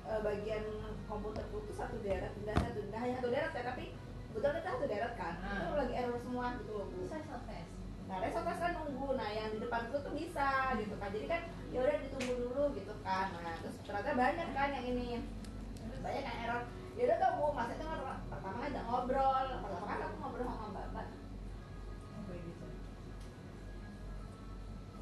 eh, 0.03 0.19
bagian 0.19 0.63
komputerku 1.07 1.63
tuh 1.63 1.75
satu 1.79 1.95
deret 2.03 2.35
pindah 2.35 2.55
satu 2.59 2.79
pindah 2.83 2.99
hanya 2.99 3.15
satu 3.19 3.29
deret 3.31 3.51
ya 3.55 3.63
tapi 3.63 3.95
kebetulan 4.39 4.63
kita 4.63 4.71
satu 4.71 4.85
deret 4.87 5.13
kan 5.19 5.35
Ah. 5.43 5.67
itu 5.67 5.75
lagi 5.75 5.93
error 5.99 6.15
semua 6.23 6.45
gitu 6.55 6.71
loh 6.71 6.87
Bu. 6.87 7.03
Saya 7.11 7.23
selesai. 7.27 7.61
nah 8.07 8.17
resort 8.25 8.41
kan 8.47 8.71
nunggu 8.73 9.07
nah 9.19 9.29
yang 9.29 9.53
di 9.53 9.59
depanku 9.61 9.99
tuh 10.01 10.13
bisa 10.15 10.73
gitu 10.81 10.95
kan 10.97 11.13
jadi 11.13 11.25
kan 11.29 11.41
ya 11.69 11.77
udah 11.85 11.95
ditunggu 12.01 12.33
dulu 12.41 12.63
gitu 12.73 12.93
kan 13.05 13.29
nah 13.35 13.53
terus 13.61 13.75
ternyata 13.85 14.17
banyak 14.17 14.49
kan 14.55 14.69
yang 14.73 14.85
ini 14.87 15.07
banyak 16.01 16.23
yang 16.25 16.37
error 16.47 16.63
ya 16.97 17.01
udah 17.05 17.17
tuh 17.21 17.29
bu 17.37 17.45
mas 17.53 17.69
itu 17.69 17.83
kan 17.85 17.99
pertama 18.33 18.55
ngajak 18.65 18.83
ngobrol 18.89 19.45
pertama 19.61 19.85
kan 19.85 19.99
aku 20.09 20.15
ngobrol 20.23 20.45
sama 20.47 20.65
mbak 20.73 20.85
mbak 20.89 21.05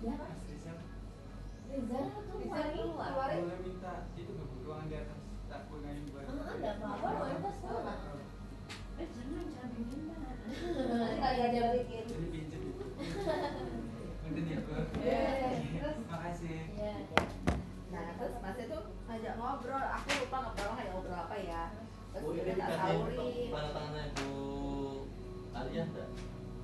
ya 0.04 0.14
mas 0.20 0.36
Rizal 1.72 2.06
tuh 2.12 2.36
Rizal 2.44 2.76
keluarin 2.92 3.40
Boleh 3.40 3.60
minta 3.64 3.94
itu 4.20 4.32
ke 4.36 4.44
ruangan 4.68 4.88
di 4.92 4.96
atas 5.00 5.20
tak 5.48 5.64
barang. 5.72 6.28
Ah, 6.28 6.52
ada 6.60 6.70
apa-apa, 6.76 7.08
mau 7.24 7.28
itu 7.32 7.50
sama. 7.64 7.94
Eh 8.98 9.06
jangan 11.54 11.72
bikin 11.78 12.06
pinjam. 12.34 12.62
Mungkin 14.26 14.43
ya, 14.50 14.58
Bu. 14.66 14.74
Makasih. 16.10 16.58
Iya. 16.74 16.95
Nah, 17.88 18.06
terus 18.18 18.34
Mas 18.41 18.58
itu 18.58 18.78
ngajak 19.08 19.34
ngobrol, 19.38 19.86
aku 19.86 20.10
lupa 20.26 20.38
ngobrol 20.50 20.74
ngajak 20.74 20.93
ngobrol 20.98 21.20
apa 21.30 21.38
ya. 21.38 21.64
Terus 22.12 22.26
Oh 22.26 22.34
ini 22.34 22.54
tanda 22.58 23.70
tangannya 23.70 24.04
Bu 24.18 24.30
Alia 25.54 25.84
enggak? 25.86 26.10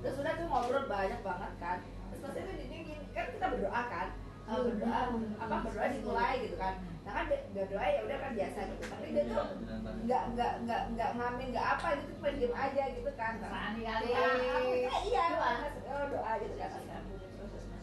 Terus 0.02 0.16
udah 0.20 0.32
tuh 0.34 0.46
ngobrol 0.50 0.84
banyak 0.90 1.20
banget 1.22 1.52
kan. 1.62 1.78
Terus 1.86 2.20
Mas 2.22 2.34
itu 2.34 2.52
dingin, 2.66 3.00
kan 3.14 3.24
kita 3.30 3.46
berdoa 3.46 3.82
kan. 3.86 4.08
Eh, 4.44 4.60
berdoa 4.60 5.00
apa 5.40 5.56
berdoa 5.64 5.86
dimulai 5.88 6.34
gitu 6.44 6.56
kan. 6.56 6.74
Nah 7.04 7.12
kan 7.12 7.24
be- 7.32 7.44
berdoa 7.52 7.84
ya 7.86 8.00
udah 8.04 8.18
kan 8.20 8.30
biasa 8.32 8.58
gitu. 8.68 8.84
Tapi 8.84 9.06
dia 9.10 9.24
tuh 9.24 9.44
nggak 10.04 10.22
nggak 10.36 10.52
nggak 10.64 10.82
nggak 10.92 11.10
ngamen 11.16 11.46
nggak 11.48 11.66
apa 11.74 11.86
gitu 11.96 12.10
cuma 12.14 12.28
diem 12.30 12.52
aja 12.52 12.84
gitu 12.92 13.10
kan. 13.16 13.32
Kali. 13.40 13.80
Iya, 14.04 14.20
aku 14.52 14.68
kira 14.74 14.98
iya 15.02 15.22
Doa. 15.32 15.48
Mas, 15.58 15.74
oh, 15.88 16.04
doa 16.12 16.32
gitu 16.38 16.54
kan. 16.54 16.70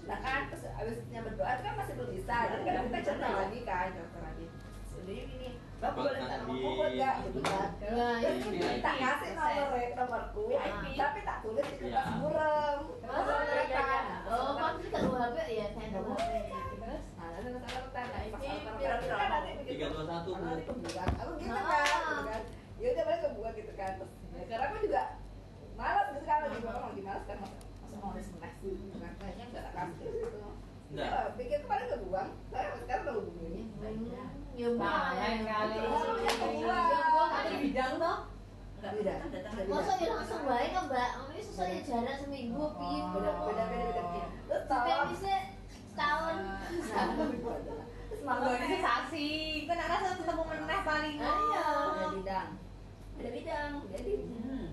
Nah 0.01 0.17
kan 0.19 0.41
terus 0.49 0.63
abisnya 0.69 1.19
berdoa 1.21 1.49
itu 1.49 1.63
kan 1.63 1.75
masih 1.77 1.93
belum 1.97 2.11
bisa. 2.13 2.35
Jadi 2.45 2.61
kan 2.67 2.83
kita 2.85 2.99
cerita 3.01 3.27
lagi 3.31 3.59
kan, 3.63 3.87
cerita 3.89 4.19
lagi. 4.21 4.45
Jadi 4.91 5.13
gini, 5.25 5.49
bapak 5.81 5.97
boleh 5.97 6.13
minta 6.13 6.37
nomor 6.37 6.61
kumpul 6.61 6.93
gak 6.93 7.25
gitu 7.25 7.41
kan. 7.41 7.73
Nah, 7.81 8.21
terus 8.21 8.45
ini 8.45 8.85
tak 8.85 9.01
kasih 9.01 9.33
nomor 9.33 9.81
nomorku 9.97 10.53
tapi 10.93 11.19
tak 11.25 11.41
tulis 11.41 11.65
di 11.65 11.75
kertas 11.81 12.05
Iya. 12.05 12.21
burem 12.21 12.79
Oh, 13.01 13.41
iya, 13.41 13.65
iya, 13.65 13.67
iya. 13.81 13.81
Oh, 14.29 14.53
kan 14.55 14.77
kita 14.77 14.97
HP 15.01 15.37
ya, 15.51 15.65
saya. 15.73 15.89
HP. 15.89 16.05
Terus? 16.77 17.01
nah 17.17 17.33
nah 17.33 17.41
kan 17.41 17.49
Tiga 19.61 19.85
dua 19.89 20.03
satu 20.05 20.29
aku 20.31 20.45
gitu 21.35 21.49
Ah. 21.49 21.65
kan 21.65 22.01
gitu 22.05 22.23
kan. 22.23 22.41
Ya 22.77 22.87
udah 22.87 23.03
balik 23.03 23.19
kebuka 23.21 23.49
gitu 23.57 23.73
kan. 23.73 23.91
Terus 23.97 24.11
ya, 24.31 24.43
karena 24.47 24.63
aku 24.69 24.75
juga 24.79 25.01
malas 25.73 26.07
gitu 26.13 26.23
kan. 26.23 26.37
Lagi 26.45 26.57
ngomong 26.61 26.83
lagi 26.87 27.01
malas 27.01 27.23
kan. 27.25 27.37
Masa 27.41 27.57
masa 27.81 27.95
nulis 27.97 28.27
menes 28.31 28.53
gitu 28.61 28.95
kan. 28.95 29.11
Kayaknya 29.17 29.43
nggak 29.49 29.63
tak 29.65 29.73
kasih 29.75 30.07
gitu. 30.13 30.37
Nggak. 30.91 31.07
Ya, 31.09 31.31
pikir 31.33 31.57
kemarin 31.63 31.87
kebuang 31.89 32.29
saya 32.51 32.67
sekarang 32.77 33.03
udah 33.03 33.13
hubungi 33.17 33.63
Ya, 34.51 34.67
kali. 35.45 35.75
Ya. 35.77 35.87
Ya, 36.61 37.23
ada 37.31 37.51
bidang 37.55 37.93
toh. 37.97 38.17
Enggak 38.81 38.91
Beda. 38.97 39.13
kan. 39.21 39.53
Masa 39.69 39.93
ya 40.01 40.09
langsung 40.17 40.43
baik 40.43 40.69
kan, 40.73 40.83
Mbak? 40.89 41.09
Ini 41.31 41.41
sesuai 41.45 41.75
jarak 41.85 42.15
seminggu, 42.25 42.63
piye? 42.75 42.99
beda 43.13 43.31
beda 43.45 43.63
beda 43.69 44.01
terus 44.49 44.63
nak 49.77 49.87
rasa 49.87 50.09
ketemu 50.17 50.43
meneh 50.49 50.79
paling. 50.81 51.15
Bidang 52.11 52.49
bidang 53.21 53.71
jadi 53.93 54.13
Hmm. 54.41 54.67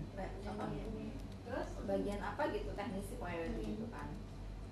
Terus? 1.44 1.68
bagian 1.84 2.20
apa 2.20 2.42
gitu 2.52 2.70
teknisi 2.76 3.16
pokoknya 3.16 3.48
gitu 3.60 3.86
kan 3.88 4.08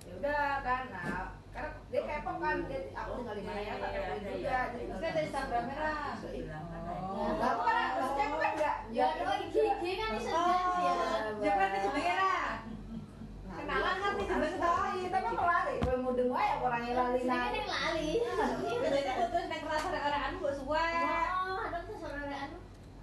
ya 0.04 0.12
udah 0.20 0.48
kan 0.60 0.82
nah 0.92 1.35
karena 1.56 1.72
dia 1.88 2.00
kepo 2.04 2.32
kan 2.36 2.56
dia 2.68 2.80
aku 2.92 3.10
tinggal 3.16 3.34
di 3.34 3.44
mana 3.48 3.60
ya 3.64 3.74
tak 3.80 3.90
kepoin 3.96 4.20
juga 4.20 4.58
jadi 4.68 4.84
Terus 4.86 5.08
ada 5.08 5.20
Instagram 5.24 5.64
merah. 5.64 6.08
Hilang 6.20 6.66
kan 6.68 6.80
Oh. 6.86 7.32
Nah, 7.32 7.48
aku 7.48 7.60
kan 7.64 7.76
maksudnya 7.96 8.24
aku 8.28 8.36
kan 8.36 8.50
enggak 8.52 8.76
Ya, 8.92 9.04
ada 9.08 9.24
IG 9.40 9.56
kan 9.96 10.10
bisa 10.14 10.30
jadi 10.30 10.80
ya. 10.84 10.94
Jangan 11.40 11.68
di 11.72 11.78
jenenge 11.80 12.14
lah. 12.14 12.48
Kenalan 13.56 13.94
kan 13.96 14.12
di 14.12 14.24
sekali. 14.28 15.00
tapi 15.08 15.26
mau 15.32 15.46
lari 15.48 15.74
gue 15.80 15.96
mudeng 15.96 16.28
wae 16.28 16.50
orangnya 16.60 16.92
lali 16.92 17.20
nah 17.24 17.38
kan 17.40 17.52
yang 17.56 17.68
lali. 17.72 18.10
Jadi 18.84 19.10
putus 19.16 19.44
nek 19.48 19.62
rasa 19.64 19.88
rekan 19.88 20.32
mbok 20.36 20.52
suwe. 20.52 20.86
Oh, 21.40 21.58
ada 21.64 21.78
tuh 21.82 21.96
saudaraan 21.96 22.50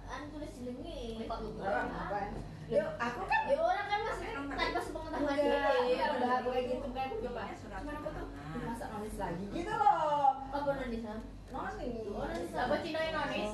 anu 0.06 0.24
tulis 0.30 0.52
jenenge. 0.54 1.26
orang 1.58 1.90
apa 1.90 2.18
yuk 2.64 2.88
aku 2.96 3.20
kan 3.26 3.40
Ya 3.44 3.56
orang 3.60 3.86
kan 3.86 4.00
masih 4.08 4.26
tanpa 4.32 4.80
sepengetahuan 4.80 5.36
dia. 5.36 5.60
iya, 5.84 6.04
udah 6.16 6.36
gue 6.40 6.58
gitu 6.64 6.86
kan 6.88 7.02
aku 7.04 7.16
coba 7.20 7.42
Surat 7.52 7.80
cuman 7.82 7.94
aku 8.00 8.08
tuh 8.08 8.26
keterangan. 8.54 8.70
masa 8.70 8.84
nonis 8.94 9.16
lagi 9.18 9.44
gitu 9.50 9.72
loh 9.74 10.28
Apa 10.48 10.70
nonis 10.78 11.02
Oh, 11.54 12.26
nanti 12.26 12.50
apa 12.50 12.74
Cina 12.82 13.00
nonis? 13.14 13.50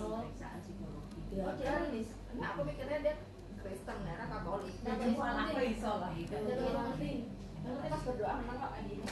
Psikologi. 0.61 1.21
Iya, 1.31 1.45
dia 1.57 1.71
nonis 1.81 2.09
nah 2.31 2.49
aku 2.55 2.61
pikirnya 2.65 2.99
dia 3.03 3.15
Kristen 3.61 3.99
ya 4.03 4.15
Katolik 4.25 4.77
jadi 4.81 5.05
cuma 5.13 5.29
nanti. 5.37 5.53
Aku 5.53 5.63
iso 5.69 5.93
lah. 6.01 6.11
Jadi 6.17 6.67
nanti. 6.73 7.13
pas 7.61 8.01
berdoa 8.01 8.33
memang 8.41 8.57
nggak 8.57 8.71
kayak 8.73 8.85
gini 8.89 9.07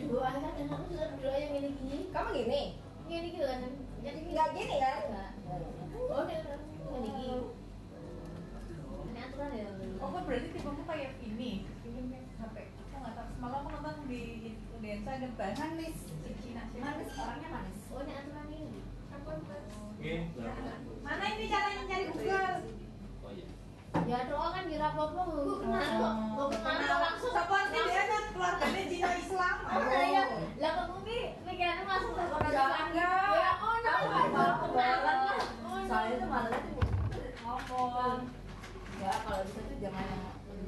Doa 0.00 0.30
kan 0.30 0.52
dan 0.54 0.66
aku 0.70 0.84
juga 0.88 1.06
berdoa 1.10 1.34
yang 1.34 1.52
ini 1.58 1.70
gini. 1.74 1.98
kamu 2.14 2.28
gini 2.32 2.62
Ini 3.10 3.26
gitu 3.34 3.42
kan. 3.42 3.60
Jadi 4.00 4.18
nggak 4.30 4.48
gini 4.54 4.74
kan. 4.78 4.98
Oh, 6.06 6.22
dia 6.22 6.38
ini 6.94 7.08
gini. 7.10 7.26
Ini 9.10 9.18
aturan 9.26 9.50
ya. 9.50 9.66
Oh, 9.98 10.08
kok 10.08 10.22
berarti 10.22 10.48
tipemu 10.54 10.82
kayak 10.86 11.12
ini. 11.18 11.66
Ini 11.82 12.00
sampai 12.38 12.70
aku 12.70 12.94
nggak 12.94 13.14
tahu. 13.18 13.26
Semalam 13.34 13.58
aku 13.58 13.68
nonton 13.74 13.94
di 14.06 14.20
Instagram 14.90 15.32
ada 15.38 15.54
manis 15.54 15.98
Cina 16.42 16.62
manis 16.74 17.08
orangnya 17.14 17.48
manis 17.54 17.78
Oh, 17.90 18.00
ini 18.02 18.12
aturan 18.14 18.46
ini. 18.50 18.80
Apa 19.10 19.30
Oke. 19.34 20.14
berapa? 20.34 20.70
Mana 21.02 21.24
ini 21.26 21.44
caranya 21.50 21.82
nyari 21.90 22.04
Google? 22.14 22.54
Oh 23.20 23.30
iya. 23.34 23.46
Ya 24.06 24.18
doa 24.30 24.48
kan 24.54 24.64
di 24.70 24.76
rapopo 24.78 25.20
gue 25.26 25.56
kenal 25.58 25.82
kok. 25.90 26.14
Gue 26.38 26.46
kenal 26.54 26.98
langsung. 27.02 27.34
Sih 27.34 27.82
dia 27.86 28.04
kan 28.06 28.22
keluarganya 28.30 28.82
Cina 28.86 29.10
Islam? 29.18 29.56
Oh, 29.66 30.02
ya. 30.06 30.24
Lah 30.62 30.70
kok 30.70 30.86
mungkin 30.94 31.18
pikirannya 31.42 31.84
langsung 31.84 32.12
ke 32.14 32.22
orang 32.22 32.40
Ya, 32.46 32.62
Islam. 32.62 32.86
enggak. 32.90 33.30
Ya, 33.34 33.50
oh, 33.58 33.74
no. 33.82 33.92
Mau 34.30 34.50
kenalan 34.64 35.18
lah. 35.26 35.38
Oh, 35.66 35.78
soalnya 35.86 36.14
tuh 36.14 36.28
malah 36.30 36.50
tuh 36.50 36.74
ngomong 37.40 38.18
ya 39.00 39.12
kalau 39.26 39.42
bisa 39.42 39.60
tuh 39.66 39.76
jangan 39.82 40.06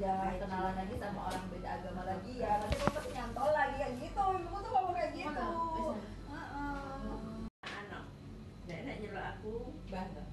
jangan 0.01 0.33
kenalan 0.41 0.73
lagi 0.73 0.95
sama 0.97 1.21
orang 1.29 1.45
beda 1.53 1.69
agama 1.77 2.01
lagi 2.07 2.31
ya 2.41 2.51
nanti 2.57 2.75
kamu 2.81 2.93
pasti 2.97 3.11
nyantol 3.13 3.49
lagi 3.53 3.75
kayak 3.77 3.93
gitu 4.01 4.23
ibu 4.41 4.55
tuh 4.57 4.71
ngomong 4.73 4.93
kayak 4.97 5.11
gitu. 5.13 5.47
Anak. 7.61 8.03
Nek 8.65 8.79
nek 8.87 8.97
nyelok 9.03 9.25
aku 9.37 9.53
Bangga. 9.93 10.23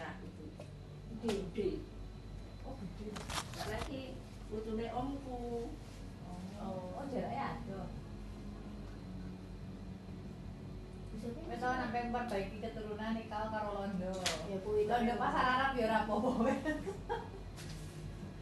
nah 0.00 0.12
itu. 0.24 0.44
Gede. 1.20 1.70
Oh, 2.64 2.74
gede. 2.80 3.08
Lagi 3.68 4.02
putune 4.48 4.86
omku. 4.92 5.40
Oh, 6.56 7.04
jaraknya 7.12 7.44
ada. 7.60 7.80
Tau 11.56 11.72
sampai 11.72 12.12
memperbaiki 12.12 12.60
keturunan 12.60 13.16
nih 13.16 13.26
kau 13.32 13.48
karo 13.48 13.70
Londo. 13.80 14.12
ya 14.46 14.56
kuwi 14.60 14.84
Londo 14.84 15.14
pasar 15.16 15.44
Arab 15.56 15.70
ya 15.74 15.84
ora 15.88 15.98
apa-apa. 16.04 16.52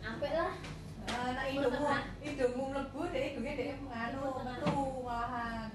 Ampe 0.05 0.28
lah. 0.28 0.52
Nek 1.05 1.46
hidungmu, 1.48 1.88
hidungmu 2.20 2.64
mlebu 2.72 3.00
deh, 3.09 3.22
hidungnya 3.32 3.52
deh 3.57 3.68
nganu 3.88 4.20
metu 4.44 4.76
malahan. 5.00 5.70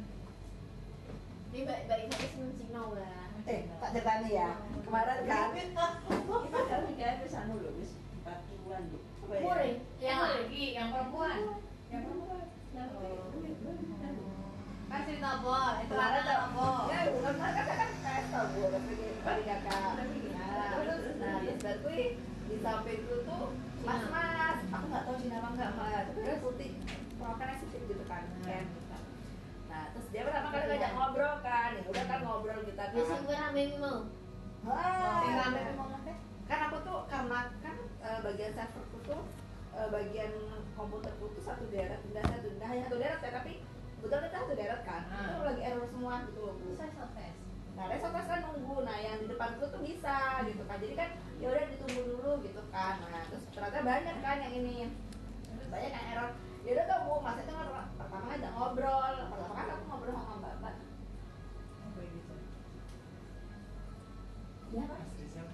Ini 1.49 1.65
baik-baik 1.65 2.05
saya 2.13 2.27
seneng 2.29 2.53
Cina 2.61 2.83
lah. 2.93 3.25
eh 3.49 3.65
tak 3.81 3.89
ceritani 3.97 4.29
ya 4.37 4.61
kemarin 4.85 5.25
kan 5.25 5.49
Kita 5.57 6.61
kan 6.69 6.81
kayak 6.93 7.25
wis 7.25 7.33
anu 7.33 7.57
wis 7.81 7.97
40-an 8.21 8.83
lho. 8.93 8.99
apa 9.25 9.33
ya? 9.41 9.73
Yang 9.97 10.19
lagi, 10.21 10.65
yang 10.77 10.87
perempuan. 10.93 11.37
Yang 11.89 12.01
perempuan. 12.05 12.43
Kan 14.89 15.01
cerita 15.05 15.29
apa? 15.41 15.57
Itu 15.81 15.95
ada 15.97 16.21
apa? 16.45 16.67
ya 16.89 16.99
bukan 17.13 17.33
kan 17.37 17.51
kan 17.57 17.65
kan 17.65 17.89
kayak 18.05 18.23
tau 18.29 18.45
gue 18.53 18.67
tapi 18.69 18.93
balik 19.25 19.45
kakak 19.45 19.93
nah 20.37 20.69
terus 20.77 21.17
nah 21.17 21.37
di 22.49 22.55
sampingku 22.61 23.15
tuh 23.25 23.68
mas 23.89 24.03
mas 24.13 24.57
aku 24.69 24.85
nggak 24.85 25.03
tahu 25.03 25.15
Cina 25.17 25.35
apa 25.41 25.47
enggak 25.49 25.71
mas 25.73 26.03
tapi 26.07 26.19
dia 26.21 26.35
putih 26.39 26.69
perawakannya 27.17 27.55
sih 27.59 27.67
gitu 27.83 28.03
kan 28.05 28.21
gitu. 28.29 28.49
nah 29.69 29.83
terus 29.93 30.07
dia 30.09 30.21
pertama 30.25 30.47
kali 30.49 30.65
ngajak 30.69 30.91
ngobrol 30.93 31.35
kan 31.41 31.69
ya 31.73 31.83
udah 31.85 32.05
kan 32.05 32.19
ngobrol 32.21 32.59
kita 32.63 32.83
kan 32.85 32.93
Biasa 32.93 33.15
gue 33.19 33.35
rame 33.35 33.63
mau. 33.77 33.97
Ah. 34.65 35.21
Sing 35.21 35.33
rame 35.35 35.59
mau 35.73 35.87
ngapa? 35.89 36.13
kan 36.45 36.59
aku 36.65 36.77
tuh 36.81 36.99
karena 37.05 37.39
kan 37.61 37.75
eh, 38.01 38.19
bagian 38.21 38.51
serverku 38.53 38.97
tuh 39.05 39.21
eh, 39.73 39.87
bagian 39.89 40.31
komputerku 40.73 41.25
tuh 41.33 41.43
satu 41.43 41.63
deret 41.69 42.01
pindah 42.03 42.23
satu 42.25 42.47
pindah 42.49 42.67
hanya 42.67 42.83
satu 42.85 42.97
deret 42.97 43.19
ya 43.21 43.31
tapi 43.31 43.53
betul 43.99 44.19
kita 44.21 44.37
satu 44.37 44.53
deret 44.53 44.81
kan 44.83 45.01
Ah. 45.09 45.33
itu 45.33 45.41
lagi 45.45 45.61
error 45.63 45.85
semua 45.85 46.13
gitu 46.25 46.39
loh 46.41 46.53
bu 46.57 46.73
Saya 46.73 46.91
sotes. 46.93 47.35
Nah 47.79 47.87
resotes 47.87 48.27
kan 48.27 48.43
nunggu. 48.43 48.83
Nah 48.83 48.97
yang 48.99 49.23
di 49.23 49.31
depanku 49.31 49.63
tuh 49.71 49.79
bisa 49.79 50.43
gitu 50.43 50.63
kan. 50.67 50.77
Jadi 50.83 50.93
kan 50.99 51.09
ya 51.39 51.47
udah 51.47 51.63
ditunggu 51.71 52.01
dulu 52.03 52.31
gitu 52.43 52.61
kan. 52.75 52.99
Nah 53.07 53.23
terus 53.31 53.43
ternyata 53.55 53.79
banyak 53.79 54.15
kan 54.19 54.37
yang 54.43 54.53
ini. 54.59 54.91
Banyak 55.71 55.91
yang 55.95 56.05
error. 56.11 56.31
Ya 56.67 56.69
udah 56.75 56.85
tuh 56.91 56.97
bu 57.07 57.13
mas 57.23 57.39
itu 57.39 57.51
kan 57.55 57.67
pertama 57.95 58.23
ngajak 58.27 58.51
ngobrol. 58.51 59.15
Pertama 59.31 59.53
kan 59.55 59.67
aku 59.71 59.83
ngobrol 59.87 60.11
sama 60.11 60.35
mbak 60.43 60.53
mbak. 60.59 60.75
Gitu? 61.99 62.35
ya 64.69 64.83
mas 64.85 65.09
Rizal, 65.17 65.47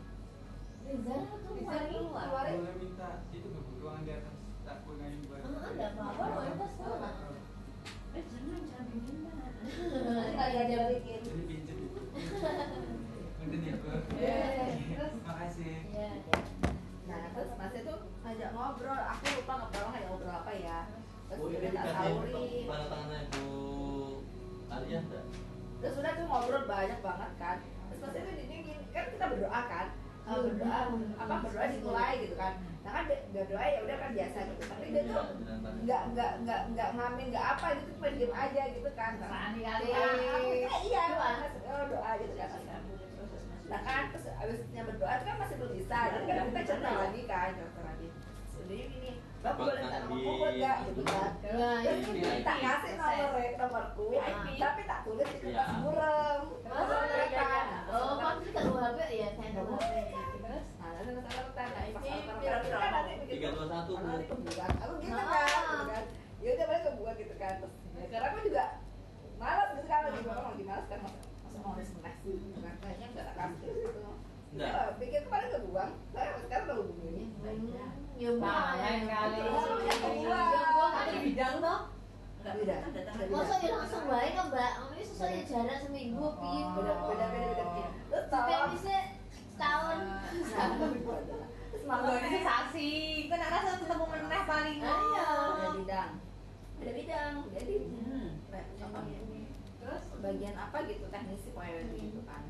Rizal 0.84 1.20
tuh 1.30 1.52
Rizal 1.56 1.82
keluar. 1.94 2.26
keluarin. 2.26 2.58
Boleh 2.58 2.76
minta 2.82 3.10
itu 3.30 3.48
ke 3.54 3.60
ruangan 3.80 4.02
di 4.02 4.12
atas 4.18 4.36
tak 4.66 4.82
ngayu 4.82 5.22
bareng. 5.30 5.46
Ah, 5.46 5.70
ada 5.70 5.86
apa-apa, 5.94 6.24
lo 6.26 6.42
itu 6.50 6.66
sekolah. 6.74 7.14
Eh 8.18 8.24
jangan 8.26 8.62
jangan 8.66 8.86
minta. 8.98 9.34
nggak 9.66 10.48
ada 10.54 10.76
balikin. 10.86 11.22
Jadi 11.26 11.44
pinjam 11.50 11.65
itu. 12.36 12.50
Nanti 13.40 13.56
dia 13.62 13.76
ke. 13.80 13.92
Eh, 14.20 14.70
terus 14.92 15.14
Makasih. 15.24 15.76
Iya. 15.92 16.12
Nah, 17.06 17.22
terus 17.32 17.50
Mas 17.56 17.74
itu 17.78 17.94
ngajak 18.26 18.50
ngobrol, 18.58 19.00
aku 19.00 19.24
lupa 19.40 19.54
ngobrol 19.62 19.88
ngajak 19.94 20.10
ngobrol 20.10 20.36
apa 20.36 20.52
ya. 20.58 20.80
Terus 21.26 21.42
dia 21.50 21.58
ini 21.58 21.68
dikasih 21.72 21.94
sauri. 21.96 22.34
tanda 22.66 22.86
tangannya 22.90 23.20
Bu 23.34 23.46
Alia 24.70 25.00
enggak? 25.06 25.26
Terus 25.82 25.96
udah 26.02 26.12
tuh 26.18 26.26
ngobrol 26.26 26.64
banyak 26.66 27.00
banget 27.00 27.32
kan. 27.38 27.58
Terus 27.64 28.00
Mas 28.02 28.16
itu 28.18 28.32
gini, 28.36 28.56
gini 28.66 28.84
kan 28.92 29.04
kita 29.14 29.26
berdoa 29.32 29.62
kan. 29.70 29.88
Eh, 30.26 30.38
berdoa 30.42 30.80
apa 31.22 31.36
berdoa 31.46 31.66
dimulai 31.70 32.14
gitu 32.26 32.36
kan. 32.36 32.54
Nah 32.86 32.92
kan 32.94 33.04
dia- 33.10 33.26
berdoa 33.34 33.66
ya 33.66 33.80
udah 33.82 33.98
kan 33.98 34.10
biasa 34.14 34.38
gitu. 34.46 34.62
Tapi 34.70 34.86
dia 34.94 35.04
tuh 35.04 35.24
nggak 35.82 36.02
nggak 36.14 36.32
nggak 36.46 36.62
nggak 36.72 36.90
ngamin 36.94 37.28
nggak 37.34 37.46
apa 37.58 37.66
gitu 37.82 37.90
cuma 37.98 38.08
diem 38.14 38.30
aja 38.32 38.64
gitu 38.70 38.90
kan. 38.94 39.12
Sani 39.18 39.60
kali. 39.66 39.86
Nah, 39.90 40.06
aku 40.06 40.48
kira 40.54 40.78
iya 40.86 41.04
Doa. 41.10 41.18
Mas, 41.20 41.54
oh, 41.66 41.84
doa 41.90 42.12
gitu 42.22 42.34
kan. 42.38 42.50
Nah 43.66 43.82
kan 43.82 44.04
terus 44.14 44.26
abisnya 44.30 44.82
berdoa 44.86 45.14
itu 45.18 45.26
kan 45.26 45.36
masih 45.42 45.56
belum 45.58 45.74
bisa. 45.74 45.98
Jadi 46.14 46.26
kan 46.30 46.46
kita 46.46 46.62
cerita 46.62 46.90
lagi 46.94 47.22
kan, 47.26 47.50
cerita 47.58 47.82
lagi. 47.82 48.08
Jadi 48.56 48.78
gini, 48.90 49.12
Bapak 49.42 49.62
boleh 49.62 49.82
minta 49.82 49.98
nomor 50.06 50.50
nggak 50.54 50.78
gitu 50.86 51.02
kan? 51.06 51.32
Terus 51.42 52.06
ini. 52.06 52.42
tak 52.42 52.58
kasih 52.62 52.94
nomor 52.98 53.46
nomorku, 53.58 54.06
tapi 54.58 54.82
tak 54.86 55.00
tulis 55.06 55.30
di 55.30 55.38
kertas 55.42 55.70
Iya. 55.70 55.82
burem. 55.82 56.42
Oh, 56.66 57.02
iya, 57.06 57.26
iya, 57.26 57.46
iya. 59.10 59.30
nggak 59.46 59.66
boleh 59.66 60.06
kan 60.10 60.35
Terus? 60.56 61.16
nah 61.56 63.02
Ini 63.06 63.26
Tiga, 63.26 63.48
dua, 63.52 63.66
satu, 63.68 63.92
aku 63.98 64.94
gitu 65.02 65.18
kan. 65.18 66.04
Ya 66.44 66.50
udah 66.54 66.66
balik 66.70 66.84
ke 66.86 66.92
gua 67.00 67.12
gitu 67.18 67.36
kan. 67.42 67.54
Terus 67.60 67.74
ya, 67.98 68.06
karena 68.12 68.26
aku 68.32 68.40
juga 68.46 68.64
malas 69.42 69.70
gitu 69.76 69.88
kan. 69.90 70.00
Lagi 70.08 70.28
orang 70.30 70.46
lagi 70.54 70.64
malas 70.64 70.86
kan. 70.88 71.00
Masa 71.02 71.18
masa 71.44 71.58
mau 71.64 71.74
nulis 71.76 71.92
menes 71.98 72.16
gitu 72.22 72.60
kan. 72.62 72.74
Kayaknya 72.80 73.08
nggak 73.12 73.26
tak 73.26 73.36
kasih 73.36 73.70
gitu. 73.74 74.00
Nggak. 74.56 74.72
Ya, 74.72 74.94
pikir 75.02 75.22
kemarin 75.26 75.48
ke 75.52 75.60
gua. 75.68 75.86
Saya 76.14 76.30
sekarang 76.40 76.66
udah 76.70 76.78
hubungin 76.80 77.28
Ya 78.16 78.32
lain 78.32 79.02
kali. 79.12 79.40
Oh, 79.52 79.76
ya, 79.84 79.94
kebuka. 80.00 80.40
Ya, 80.40 80.64
gua 80.72 80.88
ada 80.96 81.14
bidang 81.20 81.56
toh. 81.60 81.80
Enggak, 82.46 82.54
Beda. 82.62 82.76
kan 82.78 82.92
datang 82.94 83.16
Beda. 83.18 83.34
Masa 83.34 83.56
ya 83.58 83.74
langsung 83.74 84.06
baik 84.06 84.32
kan 84.38 84.46
mbak? 84.54 84.72
Ini 84.96 85.04
susah 85.04 85.28
ya 85.34 85.42
jarak 85.50 85.78
seminggu 85.82 86.26
piye 86.38 86.62
beda 86.78 86.94
beda 86.94 87.26
beda 87.34 87.48
beda 87.58 87.64
terus 88.06 88.26
Kita 88.30 88.38
tolong. 88.38 88.70
bisa 88.72 88.94
malah 91.86 92.18
ini 92.18 92.40
sasi. 92.42 92.92
Kau 93.30 93.38
nak 93.38 93.50
rasa 93.54 93.72
ketemu 93.78 94.06
meneh 94.10 94.42
paling. 94.44 94.78
Iya. 94.82 95.28
Beda 95.54 95.70
bidang. 95.78 96.12
Beda 96.82 96.92
bidang. 96.92 97.34
Jadi 97.54 97.76
Hmm. 97.86 98.28
apa 98.82 99.00
Terus? 99.86 100.04
bagian 100.18 100.56
apa 100.58 100.78
gitu 100.90 101.06
teknisi 101.14 101.50
pokoknya 101.54 101.94
gitu 101.94 102.22
kan. 102.26 102.44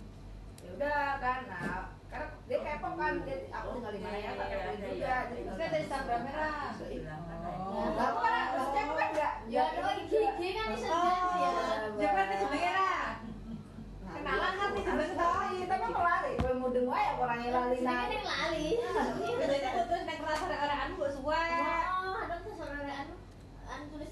Ya 0.64 0.70
udah 0.72 1.04
kan. 1.20 1.40
Nah, 1.52 1.84
karena 2.08 2.28
dia 2.48 2.58
kepo 2.64 2.90
kan 2.96 3.14
dia 3.28 3.38
aku 3.52 3.68
tinggal 3.76 3.92
di 3.92 4.00
mana 4.00 4.18
ya, 4.18 4.32
tak 4.40 4.48
kepoin 4.48 4.80
juga. 4.80 5.16
Jadi 5.30 5.42
kan 5.44 5.68
ada 5.68 5.78
Instagram 5.84 6.22
merah. 6.24 6.72
Kan 6.72 7.22
Oh. 7.46 7.92
Nah, 7.92 8.06
aku 8.08 8.18
kan 8.24 8.34
maksudnya 8.56 8.82
aku 8.88 8.94
kan 8.96 9.08
enggak 9.14 9.34
Ya 9.46 9.62
ada 9.70 9.90
IG 10.00 10.12
IG 10.16 10.42
kan 10.58 10.68
bisa 10.74 10.88
jadi 10.90 11.38
ya 11.38 11.52
Jangan 12.02 12.26
jenenge 12.34 12.70
ra. 12.72 12.90
Kenalan 14.26 14.54
kan 14.58 14.70
Harus 14.74 15.12
tahu, 15.14 15.54
tapi 15.70 15.86
lari. 15.94 16.34
Gue 16.42 16.54
lali 17.30 17.78
nah. 17.86 18.10
kan 18.10 18.22
lali 18.26 18.68
Jadi 19.38 19.58
nek 20.02 20.20
rasa 20.26 20.46
orang-orang 20.50 20.90
kok 20.98 21.10
suwe. 21.14 21.46
Oh, 21.94 22.18
ada 22.26 22.36
tuh 22.42 22.54
saudara 22.58 22.94
anu 23.06 23.14
anu 23.70 23.84
tulis 23.94 24.12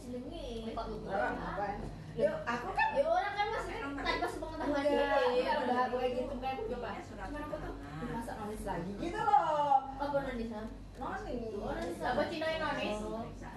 Kok 0.77 0.85
orang 1.09 1.33
apa? 1.33 1.65
Yuk, 2.13 2.37
aku 2.45 2.67
kan 2.77 2.87
Ya 2.93 3.03
orang 3.09 3.33
kan 3.33 3.47
masih 3.57 3.73
tanpa 3.81 4.27
sepengetahuan 4.29 4.83
Iya, 4.85 4.93
dia 4.93 5.33
iya, 5.33 5.53
udah 5.65 5.77
aku 5.89 5.95
kayak 5.97 6.13
gitu 6.13 6.35
kan 6.37 6.49
aku 6.53 6.63
coba. 6.77 6.89
surat 7.01 7.27
Cuman 7.33 7.41
aku 7.49 7.55
tuh 7.57 7.73
masa 8.13 8.31
nonis 8.37 8.63
lagi 8.69 8.91
gitu 9.01 9.17
loh. 9.17 9.97
Apa? 9.97 10.17
Nonis. 10.29 10.49
Oh, 11.01 11.73
nonis. 11.73 11.97
Apa 12.05 12.21
Cina 12.29 12.47
yang 12.53 12.61
nonis? 12.61 12.97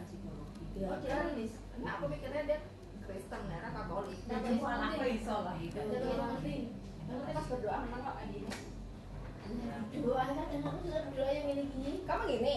Psikologi. 0.08 0.64
Iya, 0.72 0.88
dia 1.04 1.16
nonis. 1.20 1.52
Nah, 1.84 1.92
aku 2.00 2.04
mikirnya 2.08 2.42
dia 2.48 2.58
Kristen, 3.06 3.42
ya, 3.46 3.58
kan 3.62 3.72
Katolik. 3.72 4.18
Nah, 4.26 4.38
Jadi 4.42 4.58
aku 4.58 5.06
iso 5.14 5.36
lah. 5.46 5.56
Pas 7.06 7.46
berdoa 7.46 7.76
menang 7.86 8.02
kok 8.02 8.14
kayak 8.18 8.30
gini. 8.34 8.50
Doa 10.02 10.24
kan 10.26 10.46
dan 10.50 10.60
aku 10.66 10.78
juga 10.82 11.00
berdoa 11.06 11.30
yang 11.30 11.46
ini 11.54 11.64
gini. 11.70 11.90
Kamu 12.02 12.22
gini? 12.26 12.56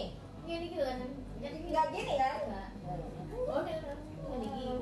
Ini 0.50 0.66
gitu 0.74 0.82
kan. 0.82 0.98
Jadi 1.38 1.56
Enggak 1.70 1.86
gini 1.94 2.12
kan? 2.18 2.38
Enggak. 2.50 2.68
Oh, 3.46 3.62
ini 3.62 3.74
ini 4.30 4.46
gini. 4.50 4.74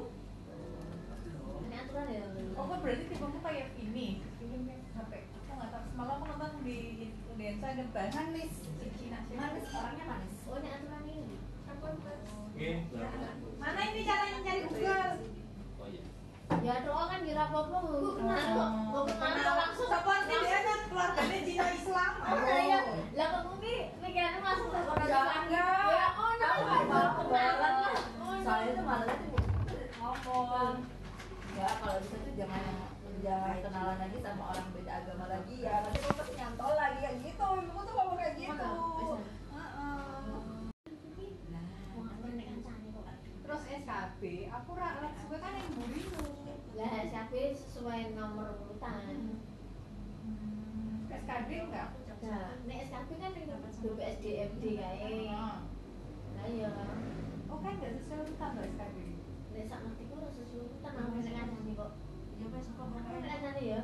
Ini 1.68 1.74
aturan 1.84 2.06
ya. 2.08 2.24
Oh, 2.56 2.64
kok 2.64 2.78
berarti 2.80 3.04
tipemu 3.12 3.38
kayak 3.44 3.68
ini. 3.76 4.08
Ini 4.40 4.56
sampai 4.96 5.20
aku 5.28 5.52
nggak 5.52 5.68
tahu. 5.68 5.84
Semalam 5.92 6.16
aku 6.16 6.24
nonton 6.32 6.52
di 6.64 6.78
Indonesia 7.12 7.66
ada 7.68 7.84
bahasa 7.92 8.18
Manis. 8.24 8.54
Cina. 8.98 9.18
Manis, 9.28 9.64
orangnya 9.68 10.04
manis. 10.08 10.34
Oh, 10.48 10.56
ini 10.56 10.68
aturan 10.72 11.02
ini. 11.04 11.36
Mana 13.60 13.80
ini 13.92 14.00
caranya 14.02 14.38
nyari 14.42 14.62
Google? 14.66 15.38
Oh 16.49 16.59
iya. 16.59 16.74
Ya 16.74 16.84
doa 16.84 17.05
kan 17.07 17.20
di 17.20 17.32
rapopo 17.32 17.76
gue 17.82 18.12
kenal 18.16 18.40
kok. 18.40 18.70
Gue 18.88 19.03
kenal 19.11 19.55
langsung. 19.55 19.88
Sih 20.28 20.38
dia 20.38 20.61
kan 20.61 20.78
keluarganya 20.88 21.38
Cina 21.40 21.66
Islam? 21.70 22.12
Oh, 22.20 22.36
ya. 22.42 22.80
Lah 23.14 23.26
kok 23.28 23.42
mungkin 23.46 23.76
pikirannya 23.99 24.40
langsung 24.40 24.68
ke 24.68 24.78
orang 24.78 24.96
Ya, 24.99 25.18
Islam. 25.18 25.42
enggak. 25.44 25.84
Ya, 25.88 26.07
oh, 26.14 26.30
nggak? 26.30 26.55
Baru 26.88 27.11
kenalan 27.18 27.74
lah. 27.78 27.96
Oh. 28.18 28.34
Soalnya 28.44 28.70
itu 28.70 28.82
malah 28.82 29.07
tuh 29.09 29.40
Ngomong. 29.99 30.76
ya 31.53 31.68
kalau 31.74 31.99
bisa 31.99 32.16
tuh 32.16 32.32
jangan 32.32 32.62
jangan 33.18 33.57
kenalan 33.59 33.96
lagi 33.99 34.16
sama 34.22 34.44
orang 34.46 34.66
beda 34.70 34.92
agama 34.94 35.24
lagi 35.26 35.57
ya 35.59 35.74
nanti 35.82 35.99
kamu 35.99 36.14
pasti 36.14 36.32
nyantol 36.38 36.72
lagi 36.72 36.99
kayak 37.03 37.16
gitu 37.18 37.46
ibuku 37.59 37.80
tuh 37.82 37.94
ngomong 37.99 38.16
kayak 38.16 38.34
gitu 38.38 38.70
Terus 43.42 43.62
SKB, 43.64 44.22
aku 44.53 44.70
ra 44.76 44.88
ra 45.01 45.09
suka 45.18 45.36
kan 45.40 45.53
yang 45.57 45.70
burimu. 45.72 46.38
Lah, 46.78 47.02
siapa 47.10 47.34
sesuai 47.58 48.14
nomor 48.14 48.54
urutan. 48.62 49.34
SKB 51.10 51.48
enggak? 51.66 51.90
Nah, 52.22 52.54
nek 52.70 52.78
SKP 52.86 53.10
kan 53.18 53.34
itu 53.34 53.54
BPSDMD 53.82 54.62
kae. 54.78 55.26
Ah. 55.34 55.66
Lah 56.38 56.46
iya. 56.46 56.70
Oh 57.50 57.58
kan 57.58 57.74
enggak 57.82 57.98
sesuai 57.98 58.30
urutan 58.30 58.50
loh 58.54 58.62
SKB. 58.62 58.96
Nek 59.58 59.66
sak 59.66 59.82
ngerti 59.82 60.06
ku 60.06 60.14
ora 60.22 60.30
sesuai 60.30 60.70
urutan 60.70 60.92
aku 61.02 61.18
nek 61.18 61.34
kancane 61.34 61.72
kok. 61.74 61.92
Ya 62.38 62.46
wes 62.46 62.68
kok 62.70 62.86
nek 62.94 63.26
kancane 63.26 63.62
ya. 63.66 63.80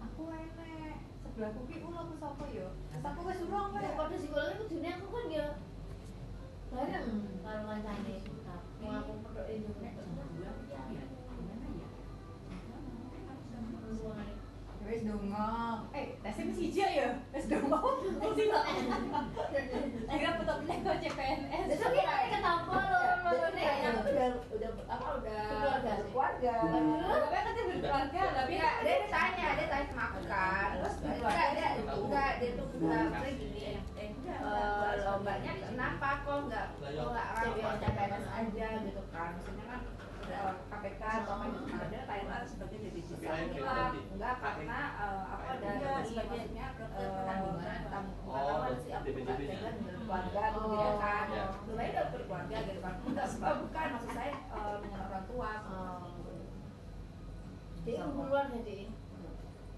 Aku 0.00 0.22
enek. 0.32 0.96
Sebelahku 1.20 1.60
ki 1.68 1.76
ulo 1.84 1.98
aku 2.08 2.14
sapa 2.16 2.44
ya? 2.56 2.68
Aku 3.04 3.20
wis 3.28 3.44
urung 3.44 3.76
nek. 3.76 3.92
kode 4.00 4.16
psikologi 4.16 4.54
kudune 4.64 4.90
aku 4.96 5.06
kan 5.12 5.26
ya 5.28 5.46
bareng 6.72 7.06
karo 7.44 7.62
kancane. 7.68 8.14
Tapi 8.24 8.84
aku 8.88 9.12
pedok 9.28 9.46
Indonesia. 9.52 9.99
Wis 14.90 15.06
dongo. 15.06 15.86
Eh, 15.94 16.18
tesnya 16.18 16.50
mesti 16.50 16.62
hijau 16.66 16.90
ya? 16.90 17.08
Wis 17.30 17.46
dongo. 17.46 17.78
Mesti 18.10 18.42
kok. 18.50 18.64
Akhirnya 20.10 20.30
putar 20.34 20.56
belah 20.58 20.78
kok 20.82 20.96
CPNS. 20.98 21.66
Aku 21.78 21.94
nanti 21.94 22.28
kenapa 22.34 22.74
lo 22.90 22.98
aku 23.00 24.08
udah 24.10 24.30
udah 24.50 24.70
apa 24.90 25.06
udah 25.22 25.42
Berkeluarga. 25.46 25.94
berkeluarga 26.02 26.54
Tapi 27.06 27.30
kan 27.30 27.52
dia 27.54 27.64
berkeluarga, 27.70 28.22
tapi 28.34 28.52
dia 28.58 28.70
ditanya, 28.82 29.46
dia 29.54 29.66
tanya 29.70 29.86
sama 29.86 30.02
aku 30.10 30.20
kan 30.26 30.68
Terus 30.74 30.96
enggak, 31.06 31.46
dia 31.54 31.68
enggak, 31.86 32.30
dia 32.42 32.50
tuh 32.58 32.66
enggak 32.80 33.32
gini 33.38 33.62
eh 34.00 34.10
udah 34.18 34.38
eh, 34.42 34.92
lombanya 35.06 35.52
kenapa 35.62 36.08
kok 36.26 36.36
enggak 36.48 36.66
kok 36.80 36.90
enggak 36.90 37.26
orang 37.38 37.78
CPNS 37.78 38.26
aja 38.26 38.68
gitu 38.82 39.02
kan 39.14 39.28
maksudnya 39.38 39.64
kan 39.70 39.80
KPK 40.70 41.02
atau 41.02 41.32
apa 41.34 41.44
kan 41.66 41.86
dia 41.90 42.02
tanya 42.04 42.22
Keluar 42.22 42.42
sebagai 42.46 42.78
BPN, 42.80 43.48
enggak 44.14 44.34
karena 44.38 44.78
eh, 44.96 45.22
apa 45.26 45.44
ada 45.50 45.66
Iya, 45.70 45.90
ini 45.90 46.06
sebagai 46.06 46.28
maksudnya 46.30 46.66
dokter 46.78 47.00
eh, 47.00 47.10
penanggungan. 47.10 47.78
Oh, 47.90 48.30
bukan 48.30 48.42
apa 48.50 48.68
sih 48.78 48.90
aku 48.90 49.08
jalan 49.10 49.36
dengan 49.36 49.74
gitu 49.74 50.90
kan 50.96 51.24
Iya. 51.26 51.42
sebenarnya 51.60 51.92
dokter 51.96 52.20
keluarga 52.24 52.56
gitu 52.60 52.80
kan 52.80 52.94
enggak 53.02 53.26
enggak 53.30 53.54
bukan 53.60 53.86
maksud 53.90 54.12
saya 54.12 54.34
eh, 54.38 54.74
dengan 54.80 55.00
orang 55.04 55.24
tua 55.26 55.50
Oh. 55.60 55.98
Jadi 57.80 57.96
keluar 57.96 58.44
jadi. 58.52 58.76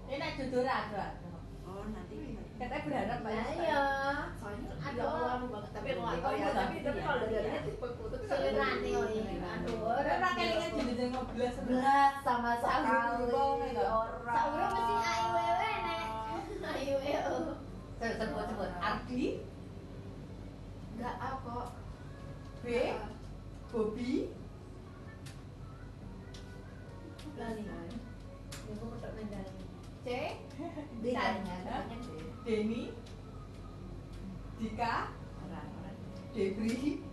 ini 0.03 0.15
nak 0.19 0.35
jujur 0.35 0.65
ada. 0.67 1.05
oh 1.63 1.85
nanti 1.89 2.15
Katanya 2.53 2.83
berharap 2.85 3.19
banyak. 3.23 3.45
iya. 3.57 3.83
soalnya 4.35 4.67
kan 4.75 4.91
Aduh. 4.93 4.99
ada 4.99 5.03
orang 5.25 5.47
banget 5.49 5.71
tapi 5.73 5.87
aku 5.89 6.01
nggak 6.03 6.19
tahu 6.21 6.33
ya 6.35 6.49
tapi 6.53 6.75
tapi 6.79 6.99
kalau 7.01 7.17
dari 7.23 7.39
dia 7.41 7.61
tipe 7.63 7.87
tapi 7.87 8.25
Selirane 8.29 8.89
oh 8.93 9.07
ini. 9.09 9.35
Aduh. 9.41 9.77
Orang 9.89 10.17
ra 10.19 10.29
kelingan 10.35 10.71
sebelah. 11.31 11.81
berat 11.81 12.13
sama 12.25 12.51
sekali. 12.59 12.87
orang. 13.83 14.35
Saurung 14.35 14.71
mesti 14.73 14.95
AIWW 15.03 15.61
nek. 15.83 16.01
AIWW. 16.63 17.05
Sebut 17.99 18.15
sebut 18.19 18.45
sebut. 18.51 18.69
Ardi, 18.83 19.25
enggak 20.95 21.15
A 21.19 21.29
kok. 21.39 21.67
B, 22.63 22.67
Bobby, 23.71 24.31
Lali. 27.35 27.63
Ya 27.67 28.71
aku 28.79 28.85
pedok 28.95 29.11
nang 29.19 29.47
C, 30.03 30.07
D 31.03 31.05
kayaknya 31.11 31.55
namanya 31.67 31.97
D 31.99 32.47
Denny, 32.47 32.83
Dika, 34.59 35.11
Debri. 36.33 37.12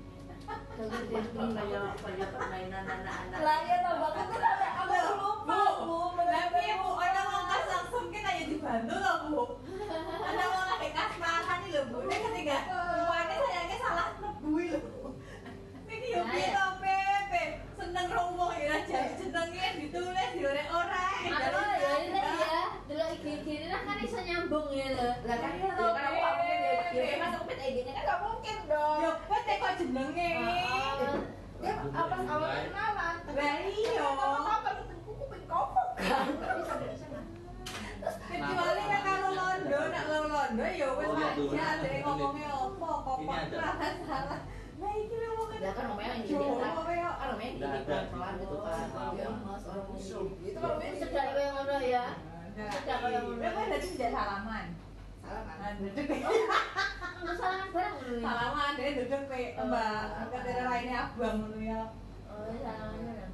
Kok 0.81 0.89
Devi. 1.12 1.45
kayak 1.61 1.93
kayak 2.01 2.28
permainan 2.33 2.85
anak-anak 2.89 3.41
lah 3.45 3.59
ya 3.68 3.76
sampai 3.85 4.97
aku 4.97 5.14
lupa 5.20 5.61
bu 5.85 5.99
Tapi 6.24 6.72
bu, 6.81 6.89
ada 6.97 7.20
mau 7.28 7.43
kas 7.53 7.64
langsung 7.68 8.09
kita 8.09 8.31
ya 8.33 8.45
dibantu 8.49 8.97
loh 8.97 9.16
bu. 9.28 9.43
Ada 10.24 10.45
mau 10.49 10.62
ada 10.72 10.89
kasmaran 10.89 11.59
nih 11.68 11.70
loh 11.76 11.85
bu. 11.85 11.97
Ini 12.09 12.16
ketika 12.16 12.57
semuanya 12.64 13.37
sayangnya 13.45 13.76
salah 13.76 14.09
nebui 14.24 14.66
loh. 14.72 15.12
Ini 15.85 16.07
yo 16.16 16.20
piye 16.33 16.49
to 16.49 16.64
Pepe? 16.81 16.89
Seneng 18.01 18.16
romo 18.16 18.48
ya 18.57 18.80
jadi 18.88 19.12
jenenge 19.12 19.66
ditulis 19.76 20.30
di 20.32 20.40
orang-orang. 20.40 21.20
Aku 21.36 21.61
ya 21.68 21.92
ini 22.01 22.16
ya. 22.16 22.64
Dulu 22.88 23.05
IG 23.12 23.24
ini 23.44 23.66
lah 23.68 23.80
kan 23.84 24.01
iso 24.01 24.18
nyambung 24.24 24.72
ya 24.72 24.88
lho. 24.96 25.09
lah 25.20 25.36
kan 25.36 25.53
ya 25.61 25.68
kan 25.68 26.05
aku 26.09 26.44
ya 26.96 27.14
mas 27.20 27.32
aku 27.36 27.44
pet 27.44 27.61
ID-nya 27.61 27.92
kan 27.92 28.03
nggak 28.09 28.20
mungkin 28.24 28.57
dong 28.72 28.98
Yo, 29.05 29.11
kok 29.20 29.40
teko 29.44 29.68
jenenge. 29.76 30.32
dia 31.61 31.72
apa 31.76 32.16
awalnya 32.24 32.61
kenalan 32.72 33.16
Lah 33.36 33.57
iya. 33.68 34.09
apa 34.48 34.70
kuku 35.05 35.24
pin 35.28 35.42
kopok 35.44 35.88
kan 36.01 36.24
bisa 36.32 36.74
terus 36.80 37.01
Kecuali 38.01 38.82
nek 38.88 39.01
karo 39.05 39.28
londo, 39.28 39.80
nek 39.92 40.05
lo 40.09 40.18
londo 40.24 40.57
Nah 40.57 40.72
ya 40.72 40.88
wis 40.96 41.05
Oh, 41.05 41.20
iya, 41.20 41.28
aja 41.36 41.64
ada 41.76 41.88
ngomongnya 42.01 42.48
apa 42.48 42.88
kok 42.96 43.16
Ini 43.20 43.28
ada. 43.28 43.57
salah 43.61 43.92
salah. 44.09 44.40
Nah 44.81 44.93
iki 44.97 45.14
lho 45.20 45.28
ngomongnya. 45.37 45.61
Ya 45.61 45.70
kan 45.76 45.87
yang 46.01 46.20
gini 46.24 46.47
kan. 46.57 46.72
Kan 47.61 47.85
pelan-pelan 47.85 48.33
gitu. 48.41 48.57
kan. 48.64 48.87
Oh, 48.97 49.11
Dia 49.14 49.20
iya. 49.20 49.28
mas 49.45 49.64
orang 49.68 49.87
Musuh. 49.93 50.26
Itu 50.41 50.57
kalau 50.57 50.76
sedang 50.81 51.28
ngono 51.53 51.76
ya. 51.85 52.05
Sudah 52.57 52.97
kalau 52.97 53.20
ngono. 53.28 53.37
Memang 53.37 53.66
tadi 53.68 53.87
tidak 53.93 54.11
salaman. 54.16 54.66
kan. 55.28 55.72
Duduk 55.76 56.07
Enggak 57.20 57.37
salah 57.37 57.68
barang 57.68 57.95
ngono 58.01 58.12
ya. 58.16 58.24
salaman 58.24 58.72
dia 58.81 58.97
duduk 58.97 59.22
pe 59.28 59.41
Mbak. 59.61 60.05
Katanya 60.33 60.62
lainnya 60.72 60.97
abang 61.05 61.37
ngono 61.45 61.59
ya. 61.61 61.83
Oh, 62.33 62.49
ya 62.49 62.59
salaman. 62.64 63.28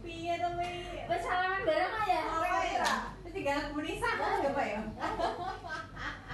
Piye 0.00 0.34
to 0.40 0.48
wi? 0.56 0.72
Wes 1.04 1.20
salaman 1.20 1.60
barang 1.68 1.92
aja. 2.00 2.20
Ora 2.32 3.19
tinggal 3.30 3.60
Munisa 3.72 4.10
kan 4.18 4.42
ya 4.42 4.50
Pak 4.52 4.66
ya. 4.66 4.80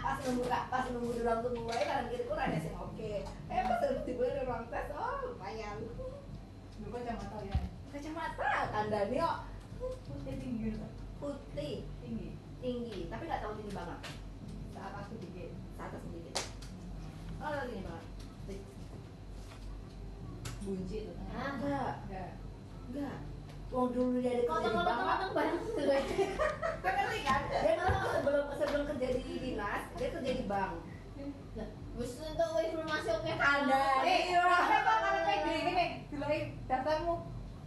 Pas 0.06 0.16
nunggu 0.22 0.44
kak, 0.46 0.64
pas 0.70 0.84
nunggu 0.90 1.12
di 1.12 1.20
ruang 1.20 1.40
tunggu 1.42 1.66
aja 1.66 1.84
kanan 1.84 2.06
kiri 2.08 2.24
pun 2.24 2.38
ada 2.38 2.56
yang 2.56 2.78
oke. 2.78 3.12
Eh 3.50 3.62
pas 3.66 3.78
tiba 4.06 4.24
di 4.24 4.40
ruang 4.46 4.64
tes, 4.70 4.86
oh 4.94 5.14
lumayan. 5.24 5.76
Lu 6.78 6.86
kacamata 6.88 7.38
ya. 7.42 7.56
Kacamata 7.90 8.48
kandani 8.70 9.16
kok 9.18 9.38
Putih 9.76 10.34
tinggi 10.40 10.72
gitu. 10.72 10.80
putih 11.20 11.84
Tinggi. 12.00 12.32
tinggi, 12.64 12.98
tapi 13.12 13.28
nggak 13.28 13.40
terlalu 13.44 13.58
tinggi 13.60 13.74
banget. 13.76 14.00
Saat 14.72 14.92
aku 14.96 15.12
dikit. 15.20 15.50
Atas 15.76 16.00
sedikit. 16.00 16.34
Oh 17.36 17.52
tinggi 17.66 17.84
banget. 17.84 18.04
Bunci 20.66 20.96
itu. 21.06 21.12
Ah, 21.30 21.54
Enggak, 21.54 21.94
Enggak. 22.10 22.30
enggak. 22.90 23.16
Wong 23.76 23.92
dulu 23.92 24.24
di 24.24 24.48
Kotong-kotong 24.48 25.20
sesuai. 25.68 26.00
Kan 26.80 26.92
ngerti 26.96 27.18
kan? 27.28 27.40
Dia 27.52 27.72
dulu 27.76 27.98
sebelum 28.08 28.44
sebelum 28.56 28.82
kerja 28.88 29.08
di 29.20 29.36
dinas, 29.36 29.82
dia 30.00 30.08
kerja 30.16 30.32
di 30.32 30.44
bank. 30.48 30.80
Wes 31.96 32.12
untuk 32.20 32.60
informasi 32.60 33.08
oke. 33.12 33.32
Anda, 33.36 34.04
eh, 34.04 34.32
apa 34.36 34.76
kok 34.80 34.96
karena 35.00 35.20
PD 35.28 35.46
gini? 35.60 35.86
Diloi 36.08 36.40
daftarmu. 36.68 37.14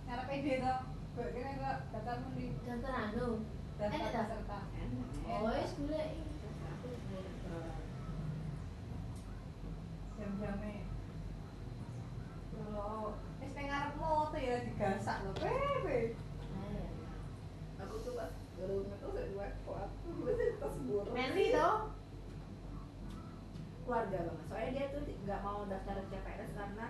Karena 0.10 0.24
PD 0.26 0.46
to. 0.66 0.74
Kok 1.14 1.30
kene 1.30 1.52
kok 1.62 1.78
daftarmu 1.94 2.28
di 2.34 2.46
Daftar 2.66 2.94
anu. 3.10 3.30
daftar 3.78 4.02
peserta. 4.10 4.60
Oh, 5.30 5.40
wes 5.46 5.72
golek. 5.78 6.10
Jam-jame. 10.18 10.74
Kalau 12.50 13.14
wis 13.14 13.29
ning 13.60 13.68
ngarepmu 13.68 14.32
tuh 14.32 14.40
ya 14.40 14.56
digasak 14.64 15.18
lho. 15.28 15.32
Pepe. 15.36 16.16
Aku 17.84 17.96
tuh 18.08 18.16
pas 18.16 18.32
itu 18.56 19.08
saya 19.12 19.28
dua 19.36 19.48
kuat, 19.68 19.92
gue 20.08 20.34
tas 20.64 20.76
buruk. 20.88 21.12
Meli 21.12 21.52
to. 21.52 21.70
keluarga 23.84 24.18
banget. 24.22 24.46
Soalnya 24.48 24.72
dia 24.72 24.86
tuh 24.96 25.02
nggak 25.26 25.42
mau 25.44 25.66
daftar 25.68 25.98
CPNS 26.08 26.52
karena 26.56 26.88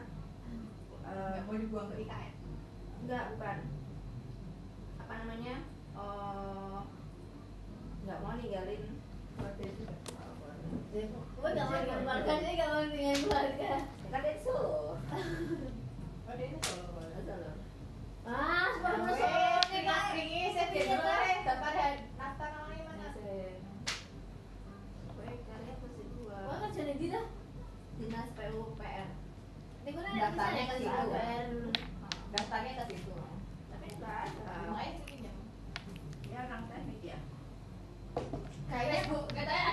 eh, 1.09 1.29
Enggak 1.33 1.45
mau 1.47 1.57
dibuang 1.57 1.87
ke 1.89 1.95
IKN. 2.05 2.33
Enggak, 3.07 3.23
bukan. 3.33 3.57
Apa 4.99 5.13
namanya? 5.25 5.55
Oh, 5.95 6.83
nggak 8.03 8.19
mau 8.19 8.35
ninggalin 8.37 8.83
keluarga 9.33 9.63
itu. 9.63 9.85
Gue 11.39 11.49
gak 11.55 11.65
mau 11.71 11.79
dengan 11.81 12.03
keluarga, 12.03 12.33
dia 12.43 12.51
gak 12.59 12.69
mau 12.69 12.83
dengan 12.83 13.17
keluarga. 13.25 13.71
Kan 14.11 14.19
dia 14.21 14.35
saya 22.37 22.85
mana? 22.85 23.09
Karya 25.49 25.73
dua. 26.13 26.37
Wah, 26.45 26.57
kerja 26.69 26.93
di. 26.93 27.09
Dinas 27.97 28.29
PUPR. 28.37 29.09
Ini 29.81 29.89
gue 29.89 30.03
Daftarnya 30.05 30.63
ke 30.69 30.75
situ. 30.77 31.01
Daftarnya 32.29 32.73
ke 32.77 32.83
situ. 32.93 33.17
Tapi 33.73 33.87
ada. 33.97 34.53
Makanya 34.69 34.91
sih 35.01 35.05
pinjam. 35.09 35.35
Ya 36.29 36.39
orang 36.45 36.63
teknik 36.69 37.01
ya. 37.01 37.19
Kayaknya 38.69 38.99
Bu, 39.09 39.17
katanya 39.33 39.63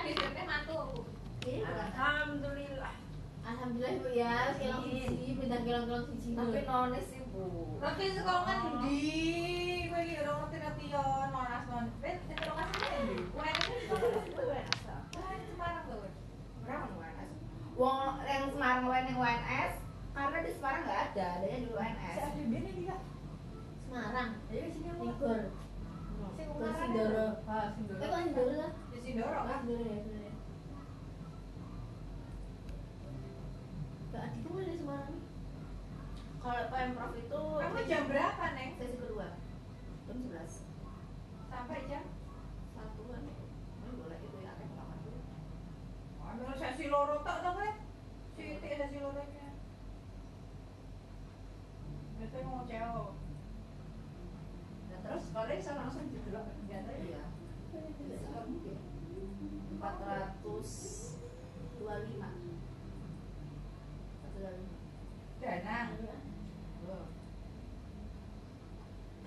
mantu. 0.49 1.05
Alhamdulillah. 1.45 2.96
Alhamdulillah 3.47 3.95
ibu 3.95 4.09
ya, 4.11 4.51
kilang 4.59 4.83
siji, 4.83 5.39
bintang 5.39 5.63
kilang-kilang 5.63 6.03
siji. 6.11 6.35
Tapi 6.35 6.67
nonis 6.67 7.05
sih 7.07 7.23
bu. 7.31 7.79
Nanti 7.79 8.11
sekolah 8.11 8.59
di 8.83 8.99
gue 9.87 10.01
iki 10.03 10.19
ora 10.19 10.31
ngerti 10.43 10.57
ngerti 10.59 10.85
yo 10.91 11.03
nonas 11.31 11.63
non. 11.71 11.87
Kuwi 11.95 13.49
itu. 13.55 13.95
Semarang 15.47 15.83
lho. 15.87 16.11
Berapa 16.67 16.85
UNS? 16.91 17.31
Wong 17.79 18.19
yang 18.27 18.51
Semarang 18.51 18.85
lain 18.91 19.15
yang 19.15 19.19
UNS 19.23 19.73
karena 20.11 20.37
di 20.43 20.51
Semarang 20.51 20.81
nggak 20.83 20.99
ada, 21.07 21.27
adanya 21.39 21.56
425 59.77 61.13
danang 65.37 65.93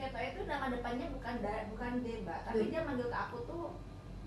Keto 0.01 0.17
itu 0.17 0.49
nama 0.49 0.73
depannya 0.73 1.13
bukan 1.13 1.45
da, 1.45 1.69
bukan 1.69 2.01
deba, 2.01 2.41
tapi 2.49 2.65
iya. 2.65 2.73
dia 2.73 2.81
manggil 2.89 3.13
ke 3.13 3.19
aku 3.21 3.37
tuh 3.45 3.77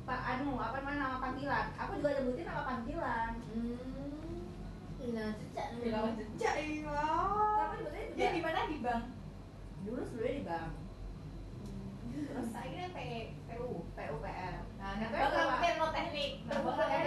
Pak 0.06 0.22
Anu, 0.22 0.54
apa 0.62 0.86
namanya 0.86 1.02
nama 1.02 1.18
panggilan? 1.18 1.74
Aku 1.82 1.98
juga 1.98 2.14
nyebutin 2.14 2.46
nama 2.46 2.62
panggilan. 2.62 3.42
Hmm. 3.42 4.46
Hilang 5.02 5.34
jejak 5.34 5.68
nih. 5.74 5.90
Hilang. 5.90 6.14
Iya. 6.14 6.52
Tapi 7.58 7.78
dia 8.14 8.30
di 8.38 8.42
mana 8.46 8.70
di 8.70 8.78
bank? 8.86 9.18
Dulu 9.82 10.02
sebenarnya 10.06 10.38
di 10.38 10.46
bank. 10.46 10.78
Hmm. 12.06 12.26
Terus 12.30 12.54
akhirnya 12.54 12.94
P, 12.94 12.98
PU, 13.50 13.90
PUPR. 13.98 14.54
Nah, 14.78 14.94
bang 16.14 17.02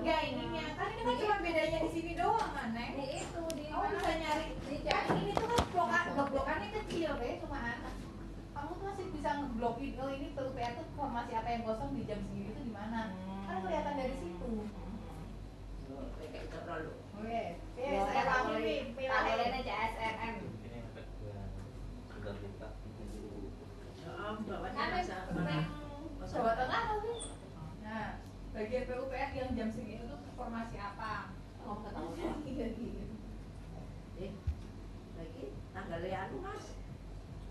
enggak 0.00 0.20
ininya. 0.32 0.64
Kan 0.80 0.88
kita 0.96 1.12
cuma 1.20 1.36
bedanya 1.44 1.78
di 1.84 1.90
sini 1.92 2.12
doang 2.16 2.50
kan 2.56 2.68
neng 2.72 2.92
di 2.96 3.06
itu 3.20 3.42
di 3.52 3.64
kamu 3.68 3.84
mana? 3.84 3.96
bisa 4.00 4.12
nyari. 4.16 4.46
Di 4.64 4.76
kan 4.80 5.04
cari 5.04 5.20
ini 5.20 5.32
tuh 5.36 5.46
kan 5.48 5.62
blokan 5.68 6.04
blokannya 6.32 6.68
kecil 6.80 7.10
be 7.20 7.28
cuma 7.44 7.58
anak. 7.60 7.94
Kamu 8.56 8.70
tuh 8.80 8.84
masih 8.88 9.06
bisa 9.12 9.30
ngeblokin 9.36 10.00
oh 10.00 10.08
ini 10.08 10.26
PUPR 10.32 10.72
tuh 10.80 10.86
formasi 10.96 11.32
apa 11.36 11.48
yang 11.52 11.62
kosong 11.68 11.90
di 11.92 12.02
jam 12.08 12.20
segini 12.24 12.56
tuh 12.56 12.64
di 12.64 12.72
mana? 12.72 13.12
Hmm. 13.12 13.44
kan 13.44 13.56
kelihatan 13.60 13.94
dari 14.00 14.14
situ. 14.16 14.52
Kayak 15.90 16.42
itu 16.46 16.48
terlalu 16.54 16.92
oke 17.18 17.42
ya 17.76 18.00
saya 18.08 18.22
paham 18.24 18.56
nih 18.62 18.94
pilihan 18.94 19.52
aja 19.58 19.74
SNM 19.90 20.34
sudah 22.08 22.34
minta. 22.40 22.68
Jawa 26.30 26.52
Tengah 26.54 26.82
tapi 26.94 27.12
bagian 28.60 28.84
PUPR 28.84 29.30
yang 29.32 29.50
jam 29.56 29.68
segini 29.72 30.04
itu 30.04 30.16
formasi 30.36 30.76
apa? 30.76 31.32
Oh 31.64 31.80
ketahuan 31.80 32.12
eh 32.20 32.36
iya, 32.52 32.66
iya. 32.76 34.30
lagi 35.16 35.44
tanggalnya 35.72 36.28
anu 36.28 36.36
mas? 36.44 36.76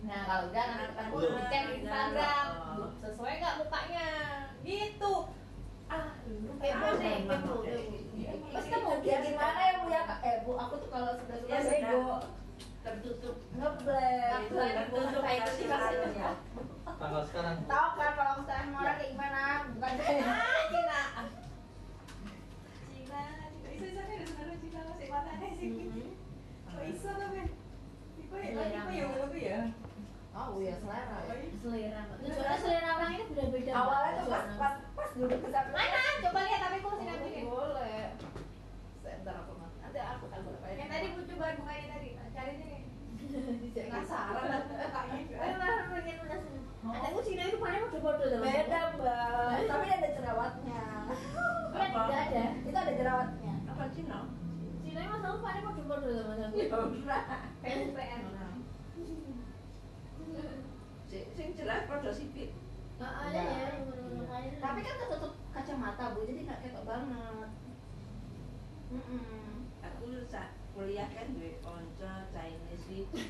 Nah 0.06 0.22
kalau 0.30 0.54
udah 0.54 0.64
nanti 0.70 0.86
ketemu 0.94 1.18
cek 1.50 1.64
Instagram. 1.82 2.46
Oh. 2.78 2.90
Sesuai 3.02 3.42
nggak 3.42 3.58
mukanya? 3.58 4.08
Gitu. 4.62 5.14
Ah 5.90 6.14
lu 6.30 6.54
kayak 6.62 6.78
ah, 6.78 6.94
nih 7.02 7.26
gitu 7.26 7.54
terus 8.54 8.66
kamu 8.70 9.02
gimana 9.02 9.60
ya 9.66 9.74
bu? 9.82 9.86
Ya 9.90 10.02
eh 10.22 10.36
bu 10.46 10.52
aku 10.62 10.74
tuh 10.78 10.90
kalau 10.94 11.18
sebelah 11.18 11.42
ya, 11.50 11.58
sebelah 11.58 11.90
bego 11.90 12.06
tertutup 12.90 13.36
ngeblend, 13.54 14.50
Ngeblend, 14.50 14.76
tertutup 14.90 15.22
kayak 15.22 15.42
itu 15.46 15.52
sih 15.54 15.66
maksudnya. 15.70 16.30
Tanggal 17.00 17.22
sekarang 17.30 17.56
Tahu 17.70 17.90
kan 17.96 18.12
kalau 18.18 18.32
aku 18.34 18.42
sekarang 18.50 18.68
mau 18.74 18.82
kayak 18.82 19.10
gimana? 19.14 19.44
Bukan 19.78 19.92
kayak 19.94 20.26
Ah, 20.26 20.62
Cina. 20.74 21.02
Cina, 22.90 23.22
kan 23.40 23.50
sebenarnya 23.62 24.56
Cina 24.60 24.80
masih 24.90 25.08
mana 25.14 25.32
sih? 25.38 25.70
Kok 26.66 26.84
iso 26.90 27.10
tuh 27.14 27.28
men? 27.30 27.48
Iku 28.20 28.36
ya, 28.36 28.50
ya 28.90 29.06
lebih 29.22 29.44
ya. 29.46 29.62
Oh 30.40 30.56
iya 30.62 30.74
selera 30.80 31.18
ya. 31.26 31.36
selera 31.60 32.02
Soalnya 32.22 32.58
selera 32.62 32.90
orang 32.96 33.12
ini 33.18 33.24
beda-beda 33.34 33.72
Awalnya 33.76 34.12
tuh 34.16 34.26
pas 34.30 34.46
pas 34.56 34.74
pas 34.96 35.10
duduk 35.18 35.40
ke 35.42 35.50
Mana? 35.52 36.02
Coba 36.24 36.40
lihat 36.46 36.60
tapi 36.64 36.76
aku 36.80 36.88
masih 36.90 37.06
Oh, 37.06 37.10
nanti. 37.10 37.32
Boleh. 37.44 38.04
Sebentar 39.02 39.36
aku. 39.36 39.52
Nanti 39.60 40.00
aku 40.00 40.24
berapa 40.32 40.68
Yang 40.78 40.90
tadi 40.94 41.08
bu 41.12 41.20
coba 41.28 41.46
bukanya 41.60 41.86
tadi. 41.92 42.10
Cari 42.16 42.54
nih. 42.56 42.79
Penasaran. 43.30 44.44
Malah 45.38 45.82
pengen 45.94 46.16
penasaran. 46.22 46.60
Ada 46.80 47.08
aku 47.12 47.20
Cina 47.28 47.44
itu 47.44 47.58
mana 47.60 47.78
mau 47.84 48.00
bodoh 48.00 48.28
loh. 48.32 48.40
Beda 48.40 48.80
mbak. 48.96 49.56
Tapi 49.68 49.88
ada 49.92 50.08
jerawatnya. 50.16 50.84
Kan 51.76 51.90
tidak 51.92 52.20
ada. 52.32 52.46
Itu 52.64 52.78
ada 52.78 52.94
jerawatnya. 52.96 53.54
apa 53.68 53.84
Cina? 53.92 54.20
Cina 54.82 55.00
itu 55.04 55.12
masalah 55.12 55.40
mana 55.44 55.60
mau 55.60 55.74
bodoh 55.76 56.12
loh 56.12 56.24
mas. 56.32 56.40
Ya 56.56 56.66
udah. 56.72 57.24
PUPN. 57.60 58.22
Sing 61.10 61.26
sing 61.34 61.48
jelas 61.58 61.90
pada 61.90 62.12
sipit. 62.14 62.54
Nggak 63.02 63.14
ada 63.16 63.40
ya. 63.42 63.58
yang 63.74 63.82
ngono-ngono. 63.90 64.24
Tapi 64.60 64.80
kan 64.86 64.96
ketutup 65.02 65.34
kacamata 65.50 66.06
bu, 66.14 66.20
jadi 66.30 66.40
nggak 66.46 66.62
ketok 66.68 66.86
banget. 66.86 67.50
Mm-mm. 68.94 69.66
Aku 69.82 70.06
sak 70.30 70.54
kuliah 70.74 71.10
kan 71.10 71.34
duwe 71.34 71.58
kanca 71.66 72.30
Chinese 72.30 72.69
iki. 72.90 73.22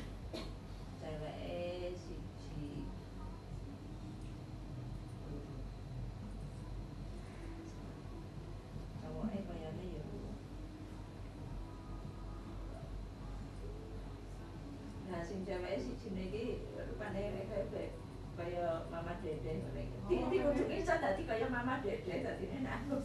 Ceweke 1.00 1.92
siji. 1.96 2.88
Cowoknya 9.00 9.40
kayaknya 9.44 9.84
ya 9.84 10.02
Nah, 15.10 15.20
sing 15.26 15.42
cewek 15.44 15.82
siji 15.82 16.08
niki 16.14 16.44
rupane 16.76 17.44
kaya 17.50 17.90
kaya 18.40 18.66
Mama 18.88 19.12
Dede 19.20 19.60
ngene. 19.60 19.84
Di 20.08 20.16
di 20.32 20.38
ujung 20.40 20.70
iso 20.72 20.94
dadi 20.96 21.28
kaya 21.28 21.50
Mama 21.52 21.84
Dede 21.84 22.24
dadi 22.24 22.44
nek 22.48 22.88
aku 22.88 23.04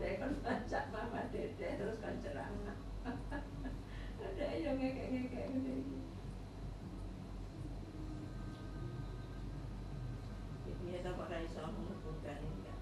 Saya 0.00 0.16
kan 0.20 0.32
baca 0.44 0.80
Mama 0.92 1.20
Dede 1.32 1.68
terus 1.80 2.00
kan 2.02 2.20
ceramah. 2.20 2.76
Ada 4.20 4.46
yang 4.56 4.76
ngekek-ngekek 4.76 5.44
ngene 5.48 5.72
iki. 5.80 5.98
Jadi 10.64 10.84
ya 10.92 10.98
tak 11.00 11.16
ora 11.16 11.38
iso 11.40 11.60
menghubungkan 11.64 12.40
enggak. 12.44 12.78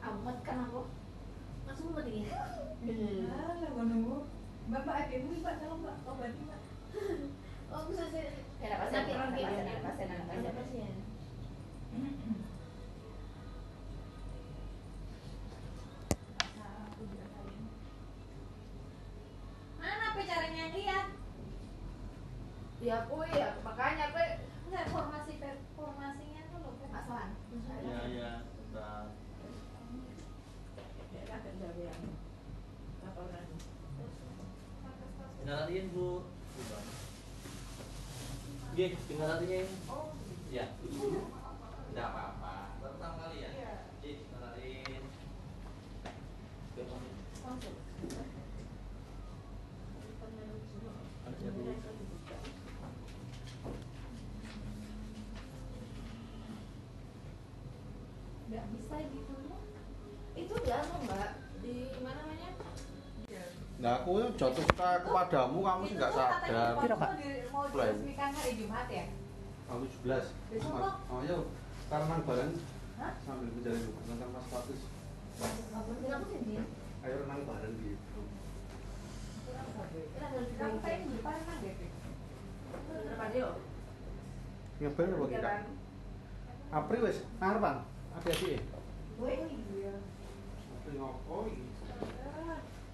Amat 0.00 0.36
kan 0.44 0.58
aku. 0.68 0.82
Langsung 1.64 1.92
mau 1.92 2.04
lah 2.88 3.68
gua 3.74 3.84
nunggu. 3.84 4.18
Mbak, 4.70 4.80
mbak, 4.86 4.96
adikmu 5.04 5.32
mbak, 5.42 5.54
tolong 5.60 5.80
mbak, 5.84 5.96
obat 6.08 6.32
mbak. 6.32 6.60
Oh 7.70 7.82
bisa 7.86 8.04
sih. 8.10 8.26
Ya, 8.60 8.66
ada 8.66 8.76
pasien, 8.82 8.98
Sakit, 8.98 9.14
ada 9.14 9.30
sakit. 9.30 9.44
pasien, 9.46 9.66
ada 9.70 9.82
pasien, 9.86 10.08
ada 10.10 10.24
pasien. 10.26 10.42
Ada 10.42 10.52
pasien. 10.58 10.94
Mana 19.80 20.04
apa 20.12 20.20
caranya 20.22 20.64
lihat? 20.76 21.06
Ya 22.80 22.94
aku 23.04 23.16
ya, 23.28 23.48
makanya 23.60 24.04
aku 24.12 24.20
Enggak, 24.70 24.86
formasi 24.94 25.34
formasinya 25.74 26.42
tuh 26.46 26.58
loh. 26.62 26.74
Aslan. 26.94 27.28
Ya 27.82 28.00
ya 28.06 28.30
Bentar. 28.54 29.10
Ya 31.10 31.22
kan 31.26 31.42
gawe 31.42 31.82
yang 31.82 32.02
laporan. 33.02 33.46
Tinggal 35.40 35.56
latihan 35.66 35.86
bu 35.90 36.22
Bukan. 36.54 36.84
Gih, 38.80 38.96
tinggal 39.04 39.36
latihan 39.36 39.68
Oh, 39.92 40.08
Ya 40.48 40.64
Tidak 40.80 42.00
apa-apa 42.00 42.80
pertama 42.80 43.28
kali 43.28 43.44
ya 43.44 43.52
Iya. 43.52 43.76
Ada 51.28 51.36
siapa 51.36 51.60
bu? 51.60 51.72
Enggak 58.48 58.64
bisa 58.72 58.96
gitu 59.12 59.32
loh. 59.44 59.60
Itu 60.32 60.54
biasa 60.56 60.92
mbak. 61.04 61.30
Di 61.60 61.74
mana 62.00 62.20
namanya? 62.24 62.48
Nah 63.80 63.92
aku 64.04 64.12
jatuh 64.36 64.64
ke 64.64 64.88
kepadamu 65.04 65.58
kamu 65.64 65.82
sih 65.88 65.96
nggak 65.96 66.12
sadar. 66.12 66.72
Katanya 67.20 67.52
mau 67.52 67.68
diresmikan 67.68 68.32
hari 68.32 68.52
Jumat 68.56 68.88
ya? 68.88 69.04
Aku 69.68 69.84
17. 69.84 70.24
Besok 70.56 70.72
kok? 70.72 70.94
Oh 71.12 71.20
iya, 71.20 71.36
karena 71.92 72.04
nang 72.08 72.24
bareng 72.24 72.52
Hah? 72.96 73.12
sambil 73.20 73.52
menjalin 73.52 73.82
hubungan. 73.92 74.16
Kenapa 76.00 76.24
sih 76.32 76.38
dia? 76.48 76.62
Ayo 77.04 77.14
renang 77.20 77.42
bareng 77.44 77.74
gitu. 77.76 78.20
Kamu 80.56 80.76
kayak 80.80 80.98
di 81.04 81.12
depan 81.12 81.36
kan 81.44 81.56
deh. 81.60 81.74
Berapa 82.88 83.24
dia? 83.36 83.48
Ngebel 84.80 85.12
apa 85.12 85.26
kita? 85.28 85.50
April 86.72 87.00
wes, 87.04 87.18
ngarepan. 87.36 87.76
Hati-hati. 88.16 88.64
Gue 89.20 89.32
iya. 89.76 89.92
April 90.72 90.94
ngopo 90.96 91.36
iki? 91.52 91.64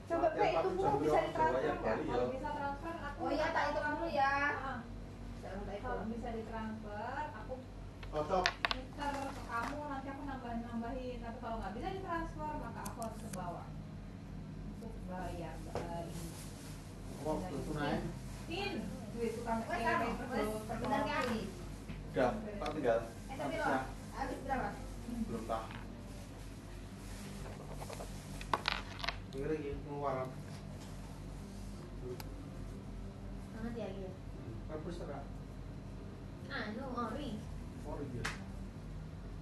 Coba 0.06 0.30
Latihan 0.30 0.38
Pe, 0.38 0.46
itu 0.46 0.54
pakai 0.54 0.70
bu 0.78 0.82
jam 0.86 0.94
bisa 1.02 1.10
berapa? 1.10 1.26
ditransfer 1.26 1.62
Ya, 1.66 1.74
nggak? 1.74 1.82
Bali, 1.82 2.02
Kalau 2.06 2.22
ya. 2.22 2.30
bisa 2.30 2.50
transfer 2.54 2.94
aku. 2.94 3.20
Oh 3.26 3.30
iya, 3.34 3.46
tak 3.50 3.64
itu 3.66 3.80
kamu 3.82 4.06
ya. 4.14 4.34
Ah, 4.54 4.78
Jangan 5.42 5.62
tak 5.66 5.74
itu. 5.74 5.82
Kalau 5.82 6.02
bisa 6.06 6.28
ditransfer, 6.30 7.24
aku 7.34 7.54
Cocok. 8.16 8.48
ke 8.96 9.08
kamu 9.44 9.76
nanti 9.92 10.08
aku 10.08 10.22
nambahin 10.24 10.60
nambahin. 10.64 11.16
Tapi 11.20 11.36
kalau 11.36 11.56
nggak 11.60 11.72
bisa 11.76 11.88
ditransfer, 12.00 12.52
maka 12.64 12.80
aku 12.88 12.98
harus 13.04 13.18
ke 13.20 13.28
bawah 13.36 13.66
untuk 14.72 14.94
bayar 15.04 15.60
Bali. 15.68 16.16
Kok 17.20 17.36
belum 17.44 17.62
tunai? 17.68 17.96
In, 18.48 18.72
duit 19.12 19.32
tukang 19.36 19.60
Wes 19.68 19.68
kirim 19.68 19.84
kamu, 19.84 20.08
itu 20.16 20.24
wes 20.32 20.48
sebenarnya 20.64 21.14
habis. 21.20 21.48
Udah, 22.16 22.30
tak 22.40 22.70
tinggal. 22.72 22.98
Eh 23.04 23.36
tapi 23.36 23.52
Habis 23.52 23.60
loh, 23.60 23.68
ya? 23.68 23.80
habis 24.16 24.38
berapa? 24.48 24.68
Belum 25.28 25.44
tak. 25.44 25.62
Ini 29.36 29.44
lagi 29.44 29.70
pengeluaran. 29.84 30.28
Sangat 33.52 33.72
ya 33.76 33.86
gitu. 33.92 34.10
Kapus 34.72 35.04
tak? 35.04 35.24
Anu, 36.48 36.84
ori. 36.96 37.30
Oh 37.86 38.02
iya. 38.02 38.24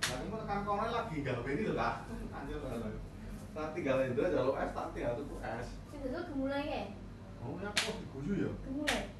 Nah, 0.04 0.16
kamu 0.20 0.36
tekan 0.44 0.60
kono 0.68 0.84
lagi 0.92 1.16
gawe 1.24 1.48
ini 1.48 1.62
loh 1.64 1.76
kak. 1.80 1.94
Anjir 2.28 2.60
loh. 2.60 2.92
Tak 3.56 3.72
tinggal 3.84 4.00
itu 4.00 4.20
aja 4.24 4.40
lo 4.40 4.56
es, 4.56 4.72
tak 4.72 4.96
tinggal 4.96 5.12
tuh 5.20 5.36
es. 5.44 5.68
Dulu 5.92 6.18
gemulai 6.32 6.64
ya? 6.64 6.84
Oh 7.44 7.60
ya 7.60 7.68
kok 7.76 8.00
diguyu 8.00 8.48
ya? 8.48 8.52
Gemulai. 8.64 9.12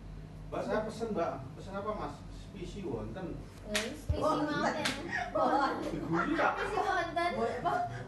Mbak 0.49 0.61
saya 0.65 0.81
pesen 0.89 1.09
mbak, 1.13 1.45
pesen 1.53 1.77
apa 1.77 1.91
mas? 1.93 2.15
Spisi 2.33 2.81
wonten. 2.81 3.37
Eh, 3.69 3.93
spesi 3.93 4.25
Wonten. 4.25 4.49
mountain. 4.49 4.89
Diguyu 5.85 6.33
tak? 6.41 6.53
Spesi 6.57 6.79
wonten. 6.81 7.31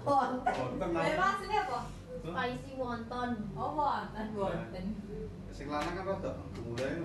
Wonten 0.08 0.88
Bayar 0.96 1.16
nah. 1.20 1.28
aslinya 1.36 1.60
apa? 1.68 1.80
Spicy 2.24 2.72
wonton. 2.80 3.30
Oh, 3.52 3.70
wonten, 3.76 4.26
wonten. 4.32 4.84
Sing 5.52 5.68
lanang 5.68 5.92
kan 5.92 6.04
rada 6.08 6.32
mulai 6.56 7.04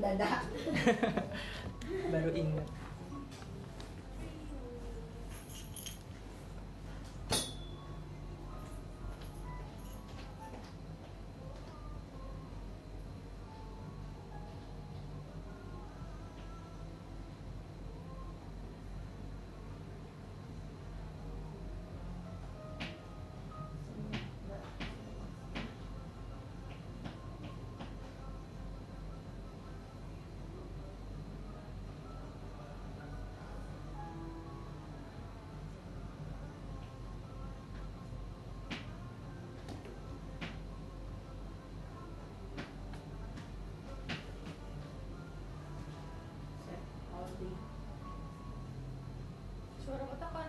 mas 0.00 0.16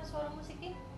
suara 0.09 0.29
musiknya? 0.33 0.88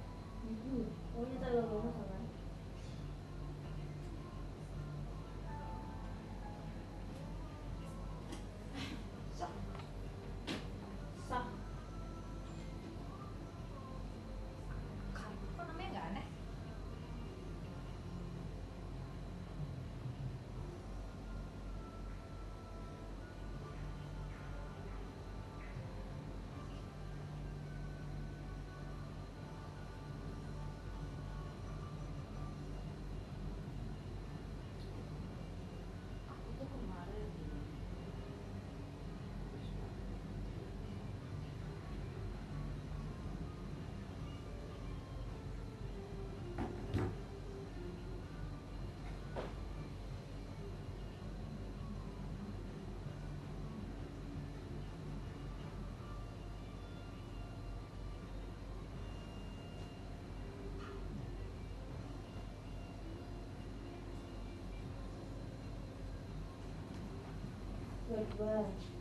Dua-dua. 68.22 68.62
apa 68.62 69.01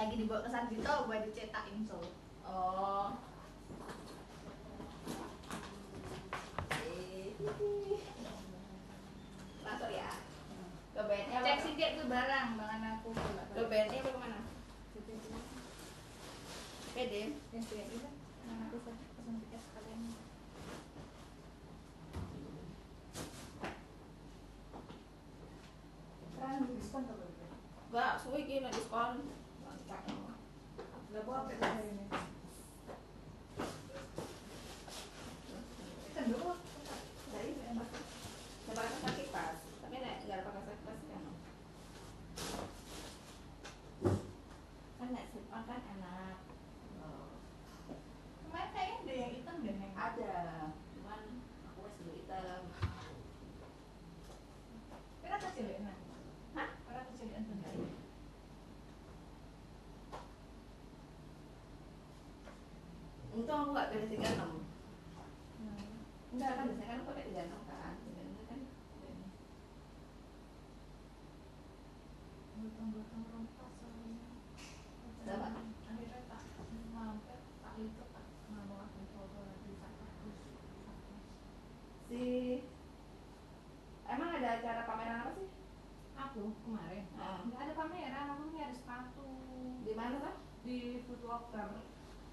lagi 0.00 0.16
dibawa 0.16 0.40
ke 0.40 0.48
Sandito 0.48 0.92
buat 1.04 1.20
dicetak 1.28 1.68
insol 1.76 2.00
Oh. 2.40 3.12
Masuk 9.60 9.90
ya. 9.92 10.10
Ke 10.96 11.00
BNI 11.04 11.36
cek 11.44 11.58
sidik 11.62 11.90
tuh 12.00 12.08
barang 12.08 12.48
bangan 12.56 12.82
aku 12.96 13.12
Ke 13.52 13.62
BNI 13.68 13.96
apa 14.00 14.08
ke 14.08 14.18
mana? 14.18 14.40
PD. 16.96 17.14
yang 17.54 17.64
itu 17.64 17.96
kan 18.02 18.14
aku 18.66 18.76
pesan 18.82 19.34
tiket 19.46 19.60
sekalian 19.62 20.00
sekarang 26.34 26.62
diskon 26.66 27.02
tuh 27.04 27.16
Enggak, 27.90 28.12
suwi 28.22 28.40
gini 28.48 28.70
diskon. 28.74 29.30
Lah 31.10 31.22
buat 31.26 31.42
apa 31.42 31.54
saya 31.58 31.82
ini? 31.90 32.06
Kan 36.14 36.24
dulu 36.30 36.54
Dari 37.34 37.50
saya 37.58 37.72
pakai 38.70 38.94
sakit 39.02 39.26
pas, 39.34 39.58
tapi 39.82 39.96
nek 39.98 40.22
enggak 40.22 40.46
pakai 40.46 40.62
sakit 40.62 40.82
pas 40.86 40.98
kan. 41.02 41.24
Kan 45.02 45.08
nek 45.10 45.26
sip 45.34 45.44
kan 45.50 45.80
enak. 45.82 46.36
Oh. 47.02 47.34
kemarin 48.46 48.70
kayaknya 48.70 48.98
ada 49.02 49.12
yang 49.18 49.32
hitam 49.34 49.56
deh 49.66 49.74
yang 49.74 49.94
Ada, 49.98 50.34
cuman 50.94 51.20
aku 51.66 51.78
wes 51.90 51.94
dulu 51.98 52.12
hitam. 52.14 52.62
Kira 55.26 55.36
kecil 55.42 55.66
ya 55.74 55.78
nah. 55.82 55.98
Hah? 56.54 56.68
Kira 56.86 57.02
kecil 57.10 57.26
ya 57.34 57.42
bener. 57.42 57.74
Aku 63.70 63.78
nggak 63.78 63.90
pilih 63.94 64.08
36 64.18 64.34
Hmm. 65.62 65.86
Enggak 66.34 66.58
kan 66.58 66.66
biasanya 66.66 66.90
kan 66.90 66.98
aku 66.98 67.08
pakai 67.14 67.24
36 67.30 67.70
kan 67.70 67.94
36 68.02 68.42
kan 68.50 68.58
ini. 68.58 69.26
Gotong-gotong 72.58 73.24
rompas 73.30 73.70
soalnya. 73.78 74.26
Sama. 75.22 75.62
Akhirnya 75.86 76.18
tak 76.26 76.42
mampir, 76.90 77.38
tak 77.62 77.72
itu 77.78 78.02
tak 78.10 78.26
mau 78.50 78.74
aku 78.74 79.00
foto 79.14 79.38
lagi 79.38 79.72
tak 79.78 79.92
hapus. 80.02 80.38
Si 82.10 82.22
Emang 84.02 84.30
ada 84.34 84.48
acara 84.58 84.82
pameran 84.82 85.22
apa 85.22 85.30
sih? 85.38 85.46
Aku 86.18 86.42
kemarin 86.66 87.06
Ah. 87.14 87.46
nggak 87.46 87.62
ada 87.70 87.78
pameran, 87.78 88.34
aku 88.34 88.50
nyari 88.50 88.74
sepatu 88.74 89.30
Di 89.86 89.94
mana 89.94 90.18
tuh? 90.18 90.36
di 90.66 91.06
Foot 91.06 91.22
Locker. 91.22 91.70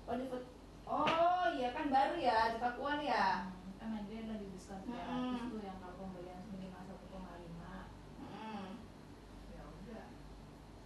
Oh 0.09 0.18
di 0.18 0.26
food. 0.26 0.56
Iya 1.68 1.76
kan 1.76 1.91
baru 1.91 2.15
ya 2.15 2.56
di 2.56 2.64
Pakuan 2.64 3.03
ya. 3.03 3.52
Karena 3.76 3.99
dia 4.07 4.23
lagi 4.23 4.48
diskon 4.56 4.80
tiga 4.88 5.03
Mm-mm. 5.03 5.35
ratus 5.35 5.52
tuh 5.52 5.60
yang 5.60 5.77
kalau 5.84 5.99
pembelian 5.99 6.48
minimal 6.48 6.80
satu 6.80 7.06
koma 7.11 7.35
lima. 7.44 7.91
Hmm. 8.23 8.80
Ya 9.52 9.68
udah. 9.68 10.07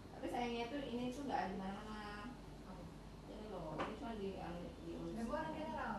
Tapi 0.09 0.25
sayangnya 0.25 0.73
tuh 0.73 0.81
ini 0.81 1.13
tuh 1.13 1.29
nggak 1.29 1.37
ada 1.37 1.53
di 1.53 1.57
mana-mana. 1.61 2.33
Aku. 2.65 2.81
Ini 3.29 3.45
loh, 3.53 3.77
ini 3.77 3.93
cuma 3.93 4.17
di 4.17 4.29
di 4.81 4.91
Ya 5.13 5.21
gua 5.21 5.37
orang 5.37 5.53
general. 5.53 5.95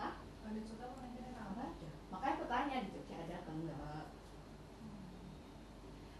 Hah? 0.00 0.12
Ada 0.24 0.60
suka 0.64 0.84
orang 0.88 1.12
general. 1.12 1.46
Nggak 1.52 1.68
ada. 1.76 1.88
Makanya 2.08 2.32
aku 2.32 2.44
tanya 2.48 2.76
di 2.80 2.90
Jogja 2.96 3.16
ada 3.20 3.34
apa 3.44 3.50
enggak? 3.52 4.06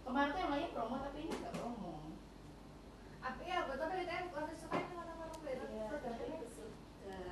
Kemarin 0.05 0.29
tuh 0.29 0.41
yang 0.45 0.53
lainnya 0.53 0.75
promo 0.77 0.97
tapi 1.01 1.19
ini 1.25 1.33
nggak 1.33 1.57
promo. 1.57 1.93
Apa 3.25 3.41
ya? 3.41 3.65
Betul 3.65 3.89
tadi 3.89 4.05
kan 4.05 4.29
kalau 4.29 4.53
suka 4.53 4.77
itu 4.77 4.93
mana-mana 4.93 5.33
beda. 5.41 5.65
Iya, 5.65 5.89
Produknya 5.89 6.37
tapi 6.37 6.53
sudah 6.53 6.69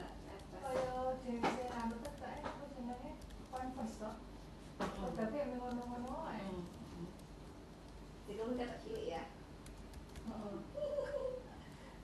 atas. 0.01 0.41
kayak 0.63 1.19
jenis 1.27 1.69
rambut 1.69 1.99
tuh 2.01 2.15
kayak 2.17 2.39
aku 2.47 2.65
jenenge 2.73 3.11
Converse 3.51 3.99
toh. 3.99 4.15
Tapi 5.13 5.35
yang 5.37 5.59
ngono-ngono 5.59 6.15
ae. 6.31 6.49
Hmm. 6.49 7.09
Jadi 8.25 8.39
kamu 8.39 8.53
kata 8.57 8.77
cilik 8.81 9.07
ya? 9.11 9.23
Heeh. 10.23 10.57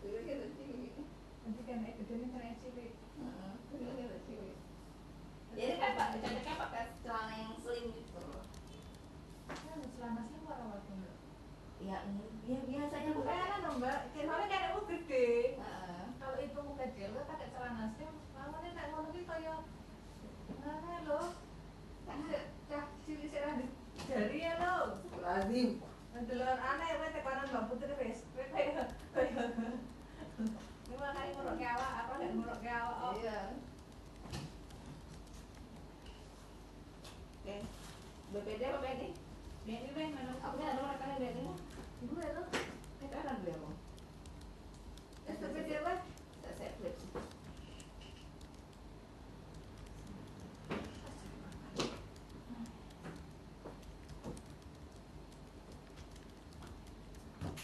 Dulu 0.03 0.19
kata 0.21 0.47
cilik. 0.53 0.95
Nanti 1.41 1.61
kan 1.65 1.87
eh 1.87 1.93
gede 1.97 2.15
nih 2.19 2.29
kena 2.29 2.59
cilik. 2.61 2.93
Heeh, 3.17 3.53
dulu 3.73 3.91
kata 3.97 4.19
cilik. 4.27 4.57
Jadi 5.55 5.75
kan 5.81 5.91
pak, 5.95 6.09
cocoknya 6.13 6.55
pakai 6.61 6.83
celana 7.01 7.35
yang 7.35 7.55
slim 7.57 7.85
gitu. 7.95 8.21
Kan 9.49 9.79
selama 9.87 10.21
sih 10.29 10.41
warna 10.45 10.67
waktu 10.69 10.93
enggak. 10.93 11.17
Ya, 11.79 11.97
ini 12.05 12.27
ya 12.43 12.59
biasanya 12.61 13.11
aku 13.15 13.23
Bukan 13.23 13.33
pakai. 13.33 13.49
kan 13.55 13.75
mbak, 13.79 13.99
soalnya 14.13 14.47
kan 14.51 14.63
aku 14.69 14.81
gede. 14.91 15.29
Heeh. 15.57 16.03
Kalau 16.19 16.37
itu 16.37 16.61
kecil, 16.77 17.09
lo 17.15 17.23
pakai 17.25 17.49
celana 17.49 17.85
slim, 17.97 18.15
lawannya 18.35 18.71
nek 18.75 18.87
ngono 18.93 19.09
ki 19.11 19.23
kaya 19.25 19.55
ngene 20.59 20.97
lho. 21.07 21.21
Cah 22.05 22.19
cah 22.69 22.85
cilik 23.01 23.31
sik 23.31 23.41
rambut 23.41 23.71
jari 24.05 24.39
ya 24.39 24.53
lho. 24.59 24.75
Lazim. 25.23 25.69
Ndelok 26.13 26.59
aneh 26.61 26.89
kowe 26.93 27.09
tekanan 27.09 27.47
Mbak 27.49 27.67
Putri 27.71 27.95
wis. 27.97 28.21
Kowe 28.31 28.45
kaya 28.53 28.83
kaya 29.15 29.43
Ini 30.89 30.95
makanya 30.97 31.31
nguruk 31.33 31.55
ke 31.57 31.67
awak, 31.69 31.93
apa 32.01 32.13
nek 32.17 32.31
nguruk 32.35 32.59
ke 32.59 32.71
awak. 32.71 32.99
oh. 33.01 33.13
Iya. 33.15 33.39
Oke. 37.39 37.57
BPD 38.29 38.63
apa 38.67 38.79
BNI? 38.83 39.09
Ini 39.69 39.89
weh 39.93 40.09
mana 40.11 40.33
Aku 40.41 40.57
punya 40.57 40.73
nomor 40.75 40.97
rekening 40.97 41.21
BNI. 41.23 41.45
Gue 42.05 42.27
lo. 42.33 42.43
Kita 42.99 43.17
kan 43.21 43.37
beli 43.41 43.53
apa? 43.53 43.71
Eh 45.29 45.37
tapi 45.37 45.59
dia 45.65 45.81
weh. 45.83 45.99
Saya 46.41 46.53
saya 46.57 46.71
flip. 46.81 46.97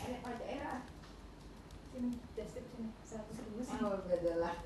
Enak 0.05 0.21
pajak 0.23 0.49
era. 0.49 0.75
Sini, 1.93 2.11
deskrip 2.37 2.67
sini. 2.71 2.89
Seratus 3.15 3.39
ribu 3.47 3.63
sih. 3.63 3.79
Oh, 3.79 3.95
beda 4.11 4.43
lah. 4.43 4.59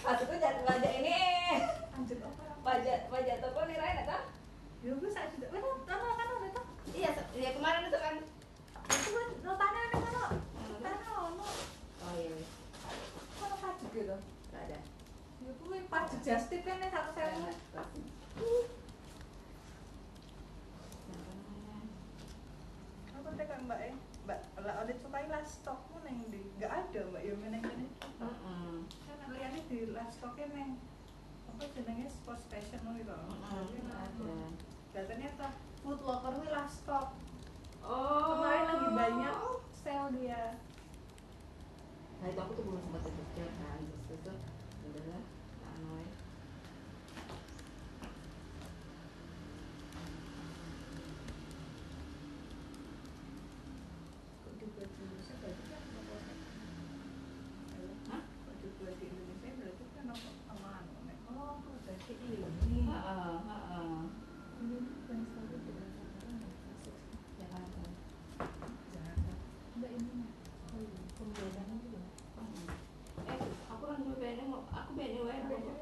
Maksudku 0.00 0.34
jangan 0.40 0.64
pajak 0.64 0.92
ini. 1.04 1.12
Apa? 1.92 2.28
Pajak 2.64 2.98
pajak 3.12 3.36
toko 3.44 3.60
nih 3.68 3.76
Rai, 3.76 4.00
kan? 4.08 4.32
Ya 4.80 4.96
gue 4.96 5.10
saat 5.12 5.36
itu. 5.36 5.44
Tanah 5.44 6.12
kan 6.16 6.26
ada 6.40 6.48
tuh. 6.56 6.64
Iya, 6.96 7.12
iya 7.36 7.50
kemarin 7.52 7.92
itu 7.92 7.98
kan. 8.00 8.14
Itu 8.88 9.08
gue 9.12 9.24
lo 9.44 9.52
tanah 9.60 9.80
ada 9.92 9.96
mana? 10.00 10.24
Tanah 10.80 11.10
ono. 11.20 11.44
Oh 12.00 12.12
iya. 12.16 12.32
Mana 13.44 13.56
pajak 13.60 13.88
gitu? 13.92 14.16
Nggak 14.48 14.62
ada. 14.64 14.78
Ya 15.44 15.50
gue 15.52 15.78
pajak 15.92 16.20
just 16.24 16.48
tip 16.48 16.64
kan 16.64 16.80
satu 16.80 17.12
sewu. 17.12 18.56
Aku 23.20 23.28
tekan 23.36 23.68
mbak 23.68 23.80
eh. 23.84 23.94
Mbak, 24.20 24.40
lah 24.62 24.74
ada 24.84 24.92
cukai 25.00 25.26
last 25.32 25.64
stokmu 25.64 26.00
neng 26.04 26.28
di. 26.28 26.40
Gak 26.60 26.72
ada 26.72 27.00
mbak 27.08 27.24
ya 27.24 27.32
neng 27.40 27.64
ini. 27.64 27.88
Heeh. 28.20 28.76
kan 29.20 29.28
lihatnya 29.32 29.60
di 29.64 29.78
last 29.90 29.98
stoknya 30.10 30.46
neng. 30.50 30.70
Apa 31.48 31.62
jenenge 31.74 32.06
sports 32.08 32.44
fashion 32.46 32.80
gitu 32.94 33.10
Heeh, 33.10 34.48
dan 34.90 35.04
ternyata 35.06 35.46
food 35.80 36.00
locker 36.00 36.32
ini 36.34 36.48
last 36.48 36.82
stock 36.82 37.08
Oh. 37.80 38.36
kemarin 38.36 38.64
lagi 38.68 38.88
banyak 38.92 39.36
sale 39.72 40.12
dia. 40.14 40.60
Nah 42.20 42.28
itu 42.28 42.36
aku 42.38 42.52
tuh 42.52 42.64
belum 42.64 42.76
sempat 42.78 43.00
ke 43.00 43.10
Jogja 43.10 43.46
kan, 43.56 43.80
terus 43.80 44.20
itu 44.20 44.32
udahlah, 44.84 45.22
anu 45.64 45.88
ya. 45.96 46.08
kok 54.40 54.52
juga 54.56 54.82
di 54.86 55.00
Indonesia 55.02 55.34
berarti 55.40 55.64
kan 55.68 55.82
apa 55.90 56.14
Hah? 58.10 58.22
kok 58.24 58.54
juga 58.62 58.90
di 58.96 59.04
Indonesia 59.06 59.50
berarti 59.58 59.84
kan 59.92 60.04
apa 60.08 60.28
sama 60.46 60.68
anu 60.80 60.98
Nek. 61.04 61.18
oh 61.28 61.44
aku 61.52 61.68
berarti 61.84 62.12
ini 62.16 62.80
Heeh, 62.88 63.34
heeh. 63.44 64.00
ini 64.60 64.76
bukan 64.80 65.18
selalu 65.26 65.56
di 65.60 65.70
Jakarta 65.76 66.28
Jakarta. 67.36 67.82
Jakarta 68.90 69.32
enggak 69.76 69.92
ini 69.92 70.10
Nek. 70.16 70.30
oh 70.70 70.80
iya 70.80 71.00
pembedaannya 71.16 71.76
juga 71.84 72.00
Heeh. 72.40 72.66
Eh, 73.20 73.40
aku 73.68 73.82
kan 73.84 73.98
dulu 74.00 74.16
BNI, 74.16 74.44
mau- 74.48 74.68
aku 74.70 74.90
BNI 74.96 75.18
wae. 75.22 75.38
aku- 75.44 75.78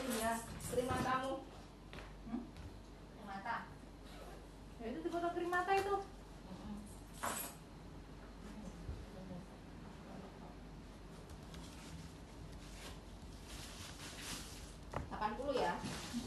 krim 0.00 0.86
matamu 0.88 1.44
Hmm? 2.24 2.40
krim 3.12 3.24
mata 3.28 3.56
Ya 4.80 4.86
itu 4.88 5.08
foto 5.12 5.28
krim 5.36 5.50
mata 5.52 5.72
itu. 5.76 5.96
delapan 14.96 15.30
puluh 15.36 15.54
ya 15.60 15.72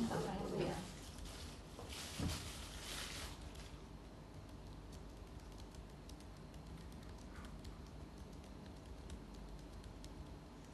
delapan 0.05 0.35
puluh 0.45 0.59
ya 0.69 0.77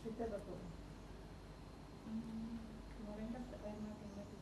Kita 0.04 0.26
betul. 0.26 0.60
Kemarin 2.98 3.28
kan 3.30 3.44
air 3.62 3.78
mati 3.86 4.06
mati. 4.18 4.38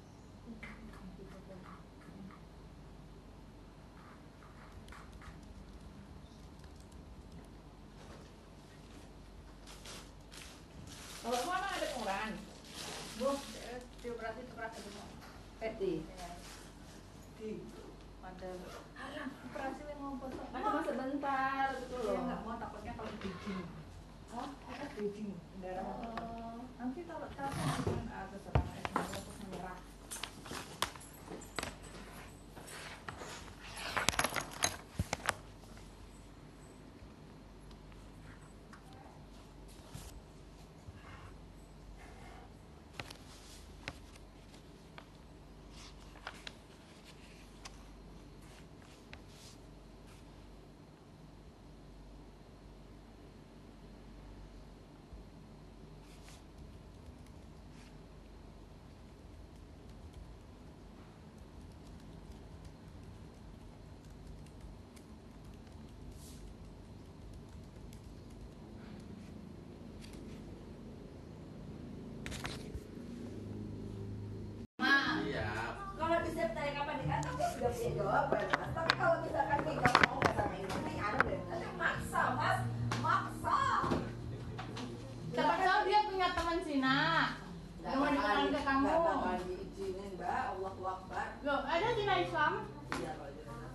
Kalau 11.28 11.44
mana 11.44 11.68
ada 11.70 11.88
pengurangan 11.92 12.32
Bu, 13.18 13.30
dioperasi 14.00 14.40
operasi 14.48 14.80
dulu. 14.80 15.04
Peti 15.60 15.94
Di? 17.36 17.52
Ada 18.22 18.50
alah 18.96 19.28
operasi 19.44 19.82
yang 19.84 20.00
mau 20.00 20.16
kan 20.16 20.30
cuma 20.32 20.80
sebentar 20.86 21.68
gitu 21.76 21.96
Dia 21.98 22.14
loh. 22.14 22.24
nggak 22.24 22.40
mau 22.42 22.56
takutnya 22.56 22.94
kalau 22.96 23.12
bleeding. 23.14 23.64
Oh, 24.32 24.48
kita 24.64 24.86
bleeding 24.94 25.30
darah 25.60 25.84
mau 25.84 26.00
potong. 26.00 26.32
Oh. 26.32 26.62
Nanti 26.78 27.00
kalau 27.04 27.28
tahu 27.28 27.52
kan 27.84 28.06
ada 28.08 28.38
serangan 28.40 28.76
esma 28.78 29.02
terus 29.04 29.38
menyerah. 29.42 29.78
Iya. 75.20 75.50
kalau 75.98 76.18
bisa 76.24 76.44
tanya 76.54 76.72
kapan 76.78 76.96
nikah 77.02 77.20
aku 77.26 77.44
sudah 77.50 77.70
punya 77.70 77.90
jawaban 77.94 78.46
mas 78.48 78.70
tapi 78.72 78.92
kalau 78.96 79.16
misalkan 79.20 79.58
gue 79.60 79.74
nggak 79.76 79.94
mau 80.00 80.16
nggak 80.16 80.34
sama 80.34 80.56
ini 80.56 80.70
ini 80.72 80.94
anu 80.98 81.18
deh 81.22 81.40
nanti 81.44 81.68
maksa 81.76 82.22
mas 82.34 82.60
maksa 82.98 83.60
Siapa 85.28 85.54
tahu 85.56 85.80
dia 85.86 86.00
punya 86.08 86.28
teman 86.34 86.58
Cina. 86.66 86.98
Nggak 87.78 87.92
Yang 87.92 88.00
mau 88.00 88.08
bakal 88.08 88.18
dikenalin 88.18 88.42
di- 88.44 88.56
ke 88.56 88.62
kamu. 88.64 88.82
nggak 88.82 89.02
bakal 89.06 89.36
diizinin 89.44 90.12
mbak 90.16 90.30
Allah 90.48 90.72
Akbar 90.88 91.28
Loh, 91.44 91.60
ada 91.64 91.88
Cina 91.94 92.16
Islam? 92.18 92.54
iya 92.96 93.12
kalau 93.14 93.30
di 93.30 93.42
sana. 93.44 93.68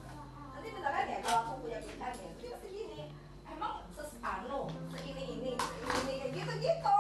nanti 0.50 0.68
misalkan 0.72 1.04
ya 1.06 1.18
kalau 1.20 1.38
aku 1.40 1.52
punya 1.60 1.78
pilihan 1.78 2.12
ya 2.16 2.30
dia 2.34 2.48
pasti 2.52 2.68
gini 2.72 3.00
emang 3.46 3.74
ses 3.92 4.12
anu 4.18 4.60
seini 4.90 5.24
ini 5.30 5.50
seini 5.54 5.92
ini 6.00 6.12
kayak 6.16 6.32
gitu 6.32 6.52
gitu 6.60 6.98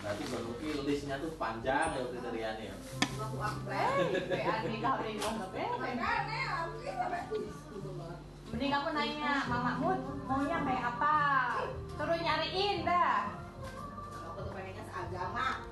Berarti 0.00 0.22
Mbak 0.26 0.40
Nuki 0.42 0.68
listnya 0.82 1.20
tuh 1.20 1.28
panjang 1.40 1.88
ya 1.96 2.04
kriterianya 2.12 2.64
ya. 2.68 2.76
Eh, 3.72 3.88
eh. 4.36 4.44
aku 4.44 4.66
gitu. 6.84 7.00
Mending 8.52 8.70
kamu 8.76 8.88
nanya, 8.92 9.32
mamamu 9.48 9.90
maunya 10.28 10.58
kayak 10.68 10.84
apa? 10.92 11.16
Suruh 11.96 12.18
nyariin 12.20 12.84
dah. 12.84 13.32
aku 14.20 14.44
tuh 14.44 14.52
pengennya 14.52 14.84
seagama 14.84 15.64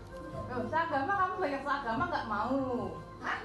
Loh, 0.48 0.64
seagama 0.72 1.12
kamu 1.12 1.34
banyak 1.36 1.62
seagama 1.68 2.02
nggak 2.08 2.28
mau. 2.32 2.56
Hah? 3.20 3.38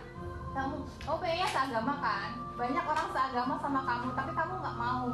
Kamu, 0.54 0.76
oh 1.10 1.18
pengennya 1.20 1.50
seagama 1.52 1.94
kan? 2.00 2.30
Banyak 2.56 2.86
orang 2.88 3.08
seagama 3.12 3.54
sama 3.60 3.82
kamu, 3.84 4.08
tapi 4.16 4.32
kamu 4.32 4.54
nggak 4.64 4.78
mau. 4.80 5.06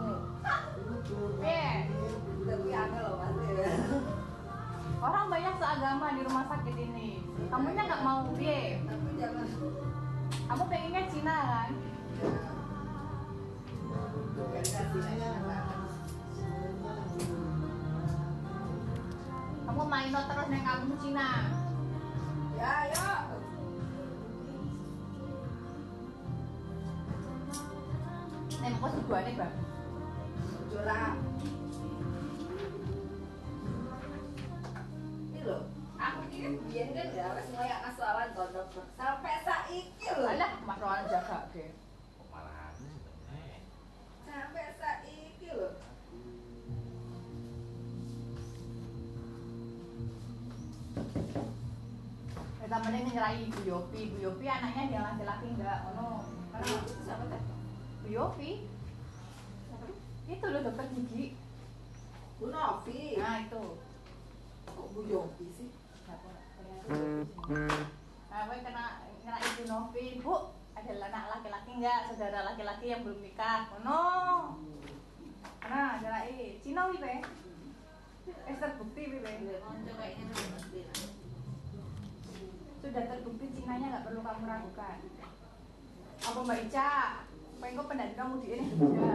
Eh, 1.42 1.76
udah 2.46 2.56
gue 2.60 2.74
aneh 2.76 3.00
loh 3.02 3.18
ya. 3.58 3.72
Orang 5.00 5.26
banyak 5.32 5.56
seagama 5.56 6.08
di 6.12 6.22
rumah 6.28 6.44
sakit 6.52 6.76
ini. 6.76 7.24
Kamunya 7.48 7.84
nggak 7.88 8.04
mau, 8.04 8.28
jangan 9.16 9.48
Kamu 10.30 10.64
pengennya 10.70 11.02
Cina 11.10 11.38
kan? 11.42 11.72
Kamu 19.66 19.84
main 19.88 20.10
lo 20.14 20.22
terus 20.26 20.48
neng 20.52 20.64
kamu 20.66 20.94
Cina. 21.02 21.30
ya 22.60 22.74
ya 22.92 23.10
Neng 28.60 28.74
kok 28.76 28.92
tujuannya 29.00 29.32
bang? 29.40 29.54
curang 30.70 31.16
ya 37.20 37.28
wes 37.36 37.48
mulai 37.52 37.72
asalan 37.90 38.30
kodok 38.32 38.68
sampai 38.96 39.44
saiki 39.44 40.08
loh 40.16 40.32
Alah, 40.32 40.52
mas 40.64 40.80
jaga 41.12 41.38
sebenarnya. 41.52 41.68
sampai 44.24 44.66
saiki 44.80 45.50
loh 45.52 45.74
Kita 52.60 52.86
mending 52.86 53.10
nyerahi 53.10 53.50
Bu 53.50 53.62
Yopi. 53.66 54.02
Bu 54.14 54.18
Yopi 54.22 54.46
anaknya 54.46 54.94
dia 54.94 55.02
laki-laki 55.02 55.58
enggak, 55.58 55.90
ono. 55.90 56.22
Karena 56.54 56.70
itu 56.78 57.02
siapa 57.02 57.26
teh 57.26 57.42
Bu 58.06 58.08
Yopi 58.14 58.52
itu 60.30 60.46
loh 60.46 60.62
dokter 60.62 60.86
gigi. 60.94 61.34
Bu 62.38 62.54
Novi 62.54 63.18
Nah 63.18 63.42
itu. 63.42 63.64
kok 64.70 64.88
Bu 64.94 65.02
Yopi 65.10 65.46
sih 65.58 65.59
Nah, 66.88 68.44
kena 68.48 68.86
kena 69.20 69.38
ibu 69.44 69.62
Novi, 69.68 70.06
Bu. 70.24 70.36
Ada 70.80 71.12
anak 71.12 71.26
laki-laki 71.38 71.72
enggak? 71.76 72.08
Saudara 72.08 72.56
laki-laki 72.56 72.86
yang 72.88 73.04
belum 73.04 73.20
nikah. 73.20 73.68
Ono. 73.84 74.04
Nah, 75.70 75.92
nyerahi. 76.00 76.64
Cina 76.64 76.88
wi 76.88 76.98
be. 77.04 77.16
Eh 78.48 78.56
terbukti 78.56 79.02
wi 79.12 79.20
be. 79.20 79.32
coba 79.60 80.04
ini 80.08 80.24
tuh 80.32 80.48
Mas 80.56 80.66
Dina. 80.72 80.94
Sudah 82.80 83.04
terbukti 83.12 83.46
Cinanya 83.60 83.86
nggak 83.92 84.06
perlu 84.08 84.22
kamu 84.24 84.46
ragukan. 84.48 84.98
Apa 86.20 86.40
Mbak 86.42 86.60
Ica? 86.72 86.92
Pengen 87.60 87.84
pendanaan 87.84 88.16
kamu 88.16 88.34
di 88.40 88.48
ini 88.56 88.66
juga. 88.72 89.12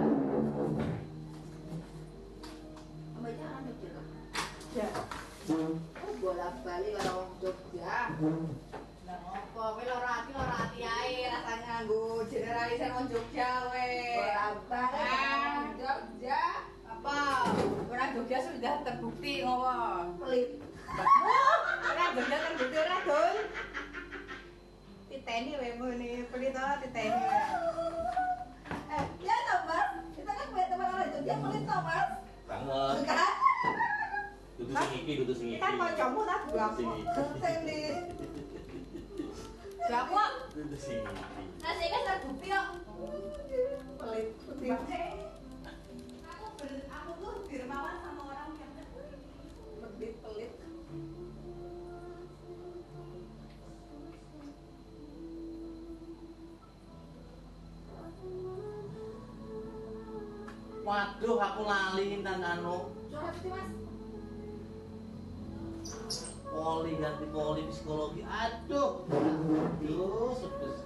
Mbaknya 3.18 3.46
anu 3.56 3.70
gitu 3.80 4.00
Ya. 4.76 4.88
Oh 5.44 5.76
bolak 6.18 6.54
balik 6.64 6.96
orang 6.96 7.28
Jogja 7.36 7.96
Lah 9.04 9.16
ngopo? 9.20 9.60
Kowe 9.76 9.82
loro 9.82 10.08
ati 10.08 10.30
loro 10.32 10.54
ati 10.58 10.80
ae 10.80 11.28
rasanya 11.28 11.84
nganggo 11.84 12.00
generalisan 12.26 12.90
wong 12.94 13.06
Jogja 13.06 13.48
kowe. 13.62 13.88
bolak 14.16 14.56
balik 14.64 14.96
Ah. 14.96 15.60
Jogja 15.76 16.42
Apa? 16.86 17.18
Orang 17.86 18.10
Jogja 18.14 18.38
sudah 18.40 18.74
terbukti 18.80 19.44
ngopo? 19.44 19.72
pelit 20.18 20.48
Ora 21.84 22.04
Jogja 22.14 22.36
terbukti 22.40 22.76
ora, 22.78 22.96
Dul. 23.04 23.36
Titeni 25.06 25.50
wae 25.54 25.70
ngene, 25.74 26.10
pelit 26.26 26.50
to 26.50 26.64
titeni. 26.80 27.20
eh 28.86 29.04
ya 29.20 29.36
toh 29.44 29.60
mas 29.64 29.86
kita 30.14 30.30
kan 30.30 30.46
punya 30.48 30.66
teman 30.68 30.88
orang 30.88 31.08
Jogja 31.12 31.34
pelit 31.38 31.62
toh 31.64 31.80
mas 31.82 32.08
Banget. 32.44 32.96
kan 33.04 33.32
Dudu 34.54 34.70
sing 34.70 35.02
iki, 35.02 35.12
dudu 35.18 35.34
sing 35.34 35.48
iki. 35.50 35.58
Kan 35.58 35.74
kancamu 35.74 36.22
ta 36.22 36.36
buang. 36.46 36.72
Sing. 36.78 36.86
Dudu 36.86 37.34
sing 37.42 37.54
iki. 37.66 37.80
Nah, 41.62 41.72
sing 41.74 41.88
kan 41.90 42.02
kok. 42.06 42.18
Pelit. 43.98 44.28
Aku 46.24 46.46
ber, 46.60 46.70
aku 46.86 47.10
tuh 47.18 47.34
dermawan 47.50 47.96
sama 48.04 48.22
orang 48.30 48.52
yang 48.60 48.70
pelit 49.80 50.14
pelit. 50.22 50.52
Waduh, 60.84 61.40
aku 61.40 61.62
lali 61.64 62.04
Intan 62.20 62.44
Anu. 62.44 62.92
Curhat 63.08 63.34
sih, 63.40 63.48
Mas 63.48 63.83
poli 66.50 66.96
ganti 66.96 67.26
poli 67.32 67.62
psikologi. 67.68 68.22
Aduh, 68.24 69.04
aduh, 69.10 70.32
sebes. 70.38 70.78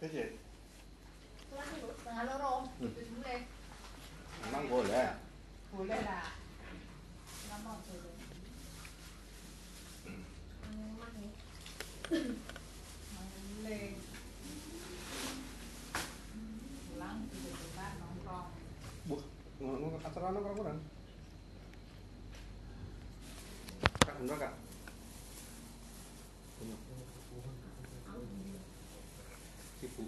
Kece, 0.00 0.24
Setengah 2.00 2.24
loro. 2.24 2.64
Terus 2.80 3.08
boleh. 3.20 3.40
emang 4.48 4.64
boleh. 4.72 5.08
Boleh 5.70 6.00
lah. 6.02 6.26
Kenapa 7.44 7.70
boleh? 7.84 8.16
Boleh. 12.10 13.86
Pulang 16.88 17.18
tiba-tiba 17.30 17.86
nongkrong. 18.00 18.48
Buh, 19.06 19.22
ngomong 19.22 19.40
acara 19.60 20.32
anak 20.32 20.56
kurang. 20.56 20.80
Kak, 24.00 24.16
enggak 24.24 24.38
kak. 24.40 24.54
Ibu. 29.84 30.02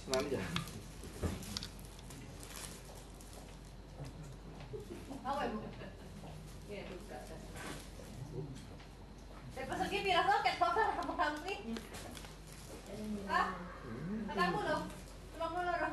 Senang 0.00 0.24
aja. 0.24 0.40
Apa 5.20 5.40
ibu? 5.44 5.60
Ya, 6.72 6.88
buka 6.88 7.18
dah. 7.28 7.40
Eh 9.60 9.64
pas 9.68 9.76
lagi 9.76 9.98
bilang 10.00 10.24
soket 10.24 10.56
kok 10.56 10.72
kamu 10.72 11.12
kamu 11.20 11.38
nih. 11.44 11.58
Ah, 13.28 13.48
kamu 14.30 14.58
loh. 14.64 14.82
Tolong 15.36 15.52
dulu 15.52 15.72
loh. 15.72 15.92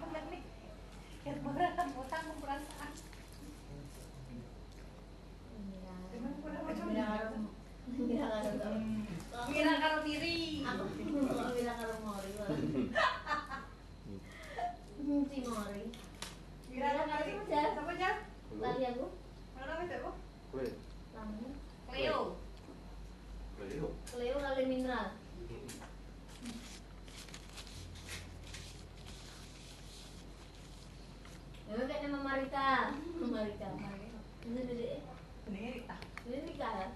Bener 0.00 0.24
nih. 0.32 0.42
Kayak 1.20 1.44
beneran 1.44 1.72
kamu 1.76 2.02
tanggung 2.08 2.40
perasaan. 2.40 2.92
Emang 6.10 6.34
kurang 6.40 6.64
macam 6.64 6.86
mana? 6.88 7.36
Kira 9.50 9.72
karo 9.80 9.98
diri. 10.04 10.64
Aku 10.66 10.84
mau 11.10 11.50
bilang 11.54 11.78
kalau 11.78 11.96
mori. 12.04 12.30
Si 15.00 15.38
mori. 15.46 15.84
Kira 16.70 16.88
karo 16.94 17.22
diri. 17.24 17.40
Apa 17.50 17.92
aja? 17.94 18.10
Lagi 18.60 18.84
aku. 18.90 19.06
Mana 19.54 19.64
namanya 19.76 20.02
Bu? 20.04 20.10
Boleh. 20.54 20.74
Lamu. 21.14 21.48
Cleo. 21.90 22.20
Boleh 23.60 23.76
yuk. 23.76 23.92
Cleo 24.08 24.36
kali 24.40 24.64
mineral. 24.64 25.12
Ya 31.70 31.86
kayak 31.86 32.02
nama 32.02 32.18
Marika. 32.18 32.90
Marika. 33.20 33.68
Ini 34.42 34.60
dede. 34.66 34.98
Ini 35.46 35.58
Rita. 35.78 35.96
Ini 36.26 36.36
Rika 36.50 36.66
ya. 36.66 36.88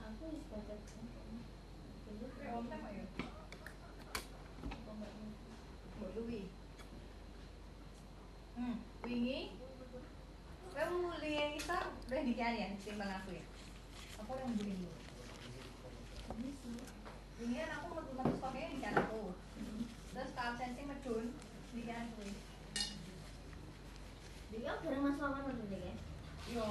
Aku 0.00 0.24
wis 0.32 0.44
baca. 0.48 0.74
Om 2.56 2.64
teh 2.72 2.80
ayo. 2.88 3.04
Mbok 6.00 6.10
Luwi. 6.16 6.48
Hmm, 8.56 8.80
wingi. 9.04 9.52
Kamu 10.72 10.96
mulai 11.04 11.60
nikah 12.26 12.50
ya, 12.50 12.74
timbang 12.82 13.22
aku 13.22 13.38
ya. 13.38 13.44
Aku 14.18 14.34
yang 14.34 14.58
beli 14.58 14.74
dulu. 14.82 14.90
Wingi 17.38 17.62
kan 17.62 17.70
aku 17.78 17.86
metu 17.94 18.12
metu 18.18 18.34
stoknya 18.34 18.74
nikah 18.74 18.92
aku. 18.98 19.22
Terus 20.10 20.34
ke 20.34 20.40
absensi 20.42 20.82
medun 20.82 21.38
nikah 21.70 22.02
aku. 22.02 22.26
Dia 24.50 24.74
bareng 24.82 25.02
Mas 25.06 25.20
Wawan 25.22 25.54
udah 25.54 25.66
deh 25.70 25.80
kan. 25.86 25.96
Yo, 26.50 26.66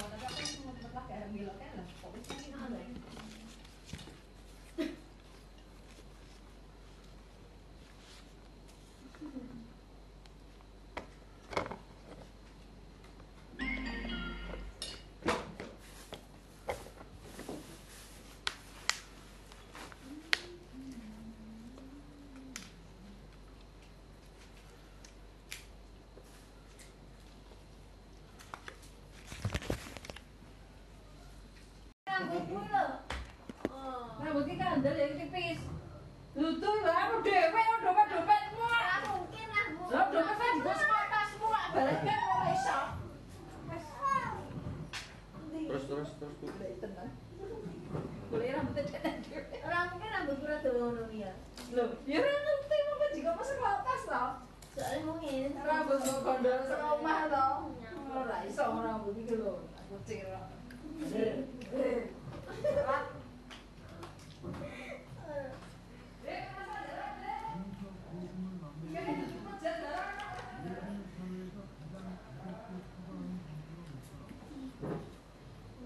Rambut 34.16 34.48
iki 34.48 34.56
kandel 34.56 34.96
ya 34.96 35.06
tipis. 35.12 35.60
Lutu 36.36 36.68
lho 36.68 36.92
aku 36.92 37.14
dhewe 37.24 37.60
dompet-dompetmu. 37.84 38.64
Ora 38.64 38.96
mungkin 39.08 39.48
aku. 39.52 39.82
Lah 39.92 40.04
dompet 40.12 40.36
kan 40.36 40.50
digo 40.56 40.72
semua 40.76 41.04
tasmu 41.08 41.46
lak 41.48 41.66
balik 41.72 42.00
kan 42.04 42.20
ora 42.32 42.48
iso. 42.52 42.78
Terus 45.66 45.84
terus 45.88 46.10
terus 46.20 46.34
bu. 46.40 46.46
tenan. 46.80 47.08
Boleh 48.28 48.48
rambutnya 48.52 48.82
tenan 48.88 49.16
dhewe. 49.24 49.56
Ora 49.64 49.78
mungkin 49.92 50.08
rambut 50.12 50.38
ora 50.44 50.56
dawa 50.64 50.76
ngono 50.76 51.04
ya. 51.12 51.32
Loh, 51.72 51.88
ya 52.04 52.16
ora 52.20 52.34
ngerti 52.34 52.76
mau 52.86 53.06
juga 53.16 53.30
masuk 53.36 53.56
kelas 53.60 54.04
loh. 54.10 54.30
Soalnya 54.76 55.08
mungkin 55.08 55.50
Rambut 55.56 56.00
mau 56.04 56.20
kondol 56.20 56.58
seromah 56.68 57.20
loh. 57.32 57.72
Ora 58.12 58.36
iso 58.44 58.64
rambut 58.64 59.16
iki 59.16 59.34
lho. 59.40 59.64
Aku 59.86 59.96
cira. 60.04 60.40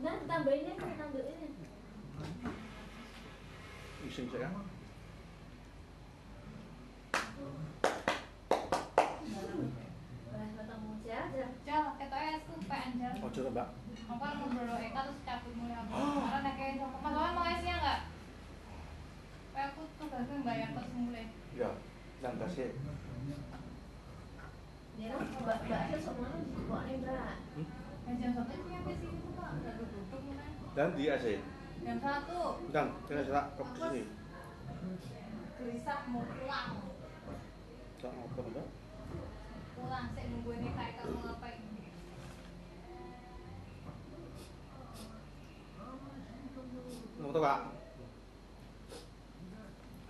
Nah, 0.00 0.16
tambahinnya 0.24 0.72
kan 0.80 0.96
tambahinnya. 0.96 1.48
Iseng 4.08 4.32
saya. 4.32 4.48
Wah, 10.30 10.48
ketemu 10.56 10.88
aja. 11.04 11.20
Jal, 11.68 11.84
ketoknya 12.00 12.30
aku 12.40 12.52
pengen 12.64 12.92
jal. 12.96 13.12
Oh 13.20 13.28
coba 13.28 13.50
mbak. 13.52 13.68
Aku 14.08 14.14
kan 14.16 14.32
ngobrol 14.40 14.80
Eka 14.80 15.00
terus 15.04 15.20
cabut 15.28 15.52
mulai 15.54 15.76
aku. 15.84 15.92
Karena 15.92 16.38
nek 16.42 16.54
kayak 16.56 16.74
sama 16.80 16.98
Mas 17.04 17.14
Wawan 17.14 17.36
mau 17.36 17.44
isinya 17.44 17.76
enggak? 17.76 18.00
Kayak 19.52 19.68
aku 19.76 19.80
tuh 20.00 20.06
gak 20.08 20.42
bayar 20.48 20.68
terus 20.72 20.90
mulai. 20.96 21.26
Ya, 21.54 21.70
dan 22.24 22.34
kasih. 22.40 22.72
Dia 24.96 25.12
kan 25.12 25.28
mbak 25.28 25.58
mbak 25.68 26.00
semua 26.00 26.28
kok 26.32 26.82
nih 26.88 26.96
berat. 27.04 27.38
Dan 28.00 28.14
jam 28.16 28.32
satu 28.34 28.50
sih 28.50 28.74
sampai 28.74 28.96
sini 28.98 29.22
tuh 29.22 29.32
kak, 29.38 29.50
udah 29.60 29.72
duduk 29.78 30.20
mulai. 30.26 30.50
Dan 30.70 30.94
di 30.94 31.04
AC. 31.06 31.26
Jam 31.80 31.96
satu, 31.98 32.40
Dan 32.70 32.86
kita 33.08 33.22
cerak 33.24 33.46
ke 33.56 33.62
sini. 33.72 34.02
gelisah 35.56 36.00
mau 36.08 36.24
pulang. 36.24 36.72
Tak 38.00 38.12
apa 38.12 38.40
mbak. 38.42 38.66
Pulang, 39.74 40.06
saya 40.10 40.24
nunggu 40.26 40.50
ini 40.54 40.68
kayak 40.72 40.94
kamu 40.98 41.20
ngapain. 41.20 41.60
Mau 47.20 47.30
tahu 47.30 47.42
kak? 47.42 47.60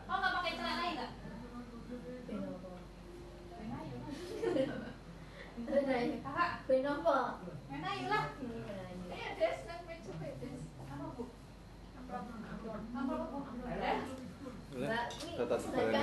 Oh 0.06 0.16
nggak 0.16 0.32
pakai 0.32 0.52
celana 0.54 0.82
ya 0.82 0.92
nggak? 0.94 1.10
Kakak, 6.20 6.50
benopo. 6.66 7.16
Main 7.68 7.82
ayo 7.84 8.04
lah. 8.08 8.24
Iya, 8.38 8.74
Ayo 9.10 9.28
Des, 9.38 9.58
nang 9.66 9.80
meja 9.84 10.12
Des. 10.18 10.62
Apa 10.82 11.04
bu? 11.14 11.24
Amplop, 11.94 12.24
amplop, 12.26 12.78
amplop, 12.90 13.20
amplop. 13.30 13.44
Mbak, 14.70 15.04
ini 15.20 15.29
Tetap 15.29 15.29
penghargaan, 15.29 15.29
sebenarnya. 15.29 15.29
Mbak. 15.29 15.29
wes 15.29 15.29
di 15.29 15.29
Ini 15.29 15.29
penghargaan 15.29 15.29
untukmu. 15.29 15.29
rezeki. 15.29 15.29
Jadi 15.29 15.29
kamu 15.29 15.29
dapat 15.29 15.29
penghargaan 15.40 15.60
segini. 15.62 15.96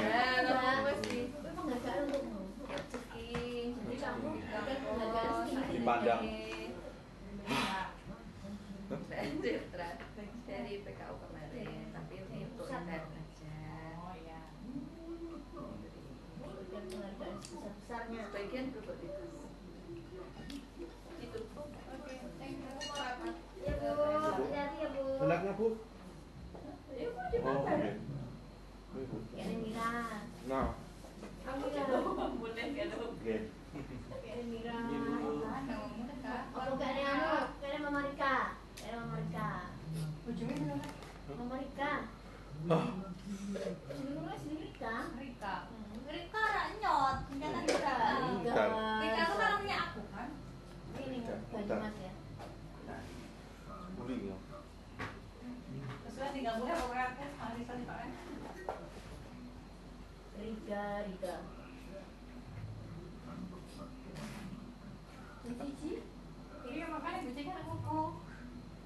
Dipandang. 5.78 6.22
Dari 8.98 9.30
dari 10.48 10.74
PKU 10.82 11.16
kemarin, 11.22 11.92
tapi 11.94 12.14
ini 12.18 12.40
untuk 12.50 12.66
intern 12.72 13.14
aja. 13.14 13.62
Oh 14.02 14.14
iya. 14.18 14.42
Mama 38.98 39.14
Rika. 39.24 39.50
Oh, 40.26 40.34
Jenengnya 40.36 40.58
jeneng 40.68 40.82
Rika. 44.60 44.96
Rika 45.16 45.54
Hmm. 45.72 46.04
Rika 46.12 46.44
rak 46.44 46.68
nyot 46.84 47.18
kan 47.40 47.52
Rika 47.64 47.94
Rika. 48.44 48.54
Rika 49.00 49.22
itu 49.24 49.36
kan 49.40 49.52
punya 49.64 49.78
aku 49.88 50.02
kan 50.12 50.30
Ini 50.98 51.08
Rika. 51.24 51.34
Banyumas 51.56 51.96
ya. 52.04 52.14
Guling 53.96 54.22
ya. 54.28 54.38
terus 56.04 56.16
kan 56.20 56.30
tinggal 56.36 56.56
gue 56.60 56.74
orang 56.74 57.12
kan 57.16 57.30
hari 57.40 57.62
tadi 57.64 57.84
pak 57.88 57.98
kan 58.04 58.12
Rika, 60.68 61.00
Rika. 61.08 61.36
Cici, 65.64 66.04
iya 66.68 66.86
makanya 66.92 67.24
gue 67.24 67.32
cek 67.40 67.48
aku 67.56 68.20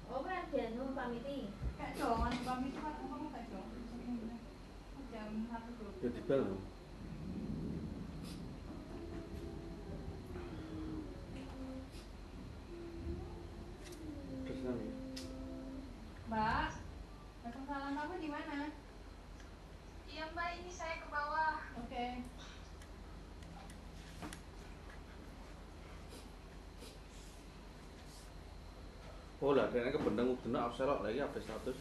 oh 0.06 0.20
kan 0.22 0.46
dia 0.54 0.78
nu 0.78 0.94
pamiti. 0.94 1.50
kayak 1.74 1.98
dong 1.98 2.22
kan 2.22 2.34
kami 2.46 2.70
itu 2.70 2.78
kan 2.78 2.94
kamu 3.02 3.26
kayak 3.34 3.50
dong. 3.50 3.66
Jam 5.10 5.30
satu 5.50 5.70
dulu 5.74 5.90
Ya 5.98 6.08
di 6.14 6.22
bel 6.22 6.46
nanti. 14.62 14.88
mbak 16.30 16.70
Waalaikumsalam 17.42 17.92
kamu 17.98 18.14
di 18.22 18.28
mana 18.30 18.58
Iya 20.12 20.24
mbak, 20.32 20.48
ini 20.60 20.70
saya 20.72 21.00
ke 21.02 21.06
bawah. 21.08 21.56
oke 21.80 22.04
Oh 29.42 29.58
lah, 29.58 29.66
kayaknya 29.74 29.90
kebendang 29.90 30.30
udena 30.30 30.70
upselok 30.70 31.02
lagi 31.02 31.18
apa 31.18 31.34
status? 31.42 31.74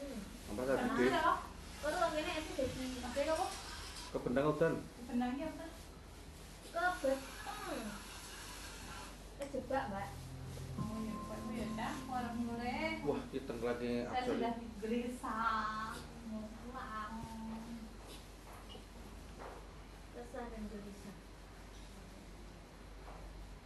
Hmm. 0.00 0.20
Apa 0.56 0.62
tadi 0.64 0.86
deh? 0.96 1.08
ada 1.12 1.20
kok 1.20 1.38
Kau 1.78 1.90
tuh 1.92 2.10
ini 2.16 2.32
itu 2.40 2.52
jadi 2.58 2.84
oke 3.04 3.20
kok 3.22 3.50
Kebendang 4.08 4.46
udan. 4.48 4.74
benangnya 5.04 5.46
apa 5.52 5.66
kebet. 6.68 7.18
Kejebak 9.38 9.84
mbak. 9.92 10.08
ya 11.52 11.66
Wah, 13.04 13.20
kita 13.30 13.52
lagi 13.58 13.92
saya 14.04 14.08
upsel. 14.08 14.32
sudah 14.32 14.52
gelisah 14.80 15.92
mau 16.28 16.44
pulang 16.48 17.14
Kesah 20.12 20.44
dan 20.48 20.62
gelisah. 20.66 21.16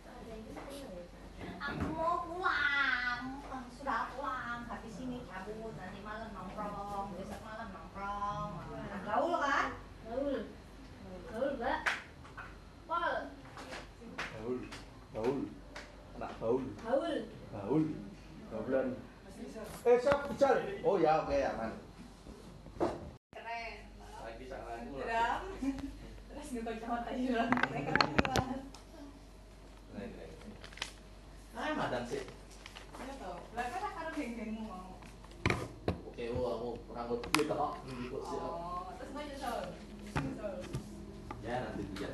Tak 0.03 0.15
ada 0.21 0.33
yang 0.33 0.43
kesel 0.59 0.91
ya. 0.91 1.05
Pak? 1.07 1.21
aku 1.43 1.87
mau 1.91 2.17
pulang 2.27 3.25
Ah, 3.53 3.63
sudah 3.69 4.01
pulang 4.15 4.61
habis 4.67 4.97
ini 4.99 5.27
cabut 5.27 5.75
nanti 5.75 6.01
malam 6.01 6.31
nongkrong 6.33 7.13
besok 7.13 7.41
malam 7.43 7.69
nongkrong 7.71 8.51
nah, 8.73 9.01
gaul 9.05 9.35
kan 9.39 9.69
Gaul. 10.03 10.37
Gaul 11.33 11.51
mbak. 11.57 11.79
Pol. 12.85 13.15
Baul. 14.37 14.59
Baul. 15.15 15.39
Anak 16.21 16.33
baul. 16.37 16.65
Gaul. 16.85 17.17
Baul. 17.49 17.85
Baulan. 18.53 18.89
Eh, 19.83 19.99
siap 19.99 20.31
bicara. 20.31 20.63
Oh 20.87 20.95
ya, 20.95 21.27
oke 21.27 21.35
aman. 21.35 21.75
keren 23.35 23.83
Lagi 24.23 24.45
sak 24.47 24.63
lagu 24.63 24.95
terus 26.31 26.49
keren 26.55 26.63
banget 26.63 27.03
Nah. 31.53 31.67
Ah, 31.67 31.75
sih. 32.07 32.23
ya 33.59 33.79
lah 33.83 33.93
kan 33.99 34.07
geng-gengmu 34.15 34.71
mau 34.71 35.03
Oke, 36.07 36.31
aku 36.31 36.71
rambut 36.95 37.19
tak 37.51 37.59
di 37.83 38.07
oh 38.15 38.87
Ya 41.43 41.55
nanti 41.59 41.83
dia. 41.99 42.11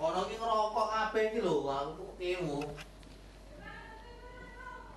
Ono 0.00 0.20
ki 0.26 0.34
ngerokok 0.42 0.86
kabeh 0.90 1.22
iki 1.30 1.38
lho, 1.38 1.54
aku 1.70 2.02
kok 2.02 2.12
kemu. 2.18 2.58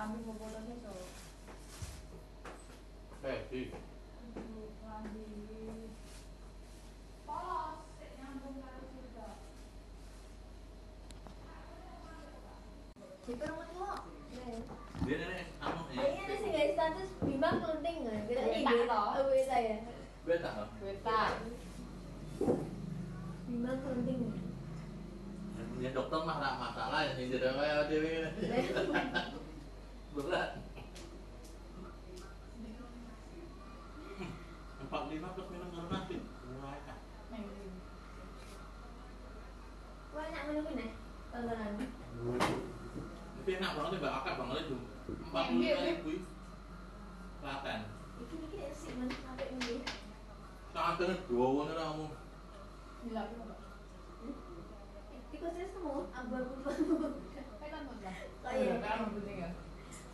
Klambi 0.00 0.24
mau 0.24 0.32
foto 0.32 0.64
itu. 0.64 0.94
Eh, 3.20 3.38
di. 3.52 3.60
Aduh, 4.32 4.72
klambi. 4.80 5.28
Polos, 7.28 7.84
sik 8.00 8.10
nyambung 8.16 8.64
karo 8.64 8.80
surga. 8.80 9.28
Di 13.28 13.32
rumah 13.44 13.68
kok. 13.76 13.98
Dia 15.04 15.16
nenek 15.20 15.46
anu 15.60 15.80
Kayaknya 15.92 16.22
ada 16.24 16.36
sih 16.40 16.48
guys 16.48 16.72
status 16.72 17.10
bimbang 17.20 17.60
kelunting 17.60 17.96
nggak? 18.00 18.24
Kita 18.24 18.40
Beta 18.40 18.56
ini 18.56 18.88
toh. 18.88 19.04
Oh 19.04 19.24
beta 19.28 19.56
ya. 19.60 19.76
Beta. 20.24 20.50
Beta. 20.80 21.20
Bimbang 23.52 23.78
kelunting. 23.84 24.20
Ya 25.84 25.92
dokter 25.92 26.20
mah 26.24 26.40
ora 26.40 26.56
masalah 26.56 27.04
ya 27.04 27.12
nyindir 27.20 27.44
wae 27.52 27.84
dhewe. 27.92 28.32
Berat. 30.10 30.58
Empat 34.82 35.02
lima 35.06 35.28
plus 35.38 35.48
minum 35.54 35.70
karena 35.70 35.86
nasi. 35.86 36.16
Mulai 36.50 36.82
kan. 36.82 36.98
Banyak 40.10 40.42
menunggu 40.50 40.72
Tapi 43.40 43.50
enak 43.56 43.72
banget 43.72 43.92
ya, 43.96 43.98
mbak 44.04 44.16
akad 44.20 44.34
banget 44.36 44.56
itu. 44.68 44.76
Empat 45.10 45.44
puluh 45.48 45.64
lima 45.64 45.80
ribu. 45.88 46.10
Iki 48.20 48.36
iki 48.36 48.58
sih 48.76 48.92
men 49.00 49.08
sampai 49.08 49.48
dua 51.30 51.46
kamu. 51.72 52.06
Gila. 53.00 53.22
Iku 55.30 55.46
sih 55.56 55.66
semua 55.72 56.04
kan. 56.12 56.34
Oh 58.40 58.52
iya. 58.52 58.74
Kan 58.82 59.14
penting 59.16 59.36
ya. 59.40 59.50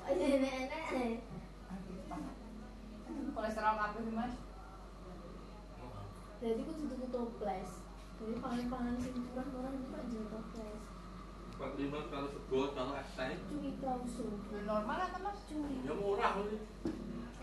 Oh 0.07 0.11
iya 0.15 0.27
enak 0.39 0.53
enak. 0.70 0.82
Kolesterol 3.36 3.74
kabeh 3.77 4.01
sih, 4.01 4.15
Mas. 4.15 4.35
Jadi 6.40 6.62
aku 6.62 6.73
tutup 6.78 7.09
toples. 7.12 7.85
Jadi 8.16 8.32
pangan-pangan 8.40 8.97
sing 8.97 9.12
kurang 9.35 9.51
orang 9.61 9.77
itu 9.77 9.93
jadi 10.15 10.27
toples. 10.31 10.82
Empat 11.57 11.73
lima 11.81 12.05
kalau 12.12 12.28
sego 12.28 12.77
kalau 12.77 12.93
es 13.01 13.09
teh. 13.16 13.33
Cumi 13.49 13.81
klausul. 13.81 14.45
Normal 14.69 15.09
atau 15.09 15.24
Mas? 15.24 15.41
Cumi. 15.49 15.89
Ya 15.89 15.97
murah 15.97 16.37
sih. 16.45 16.61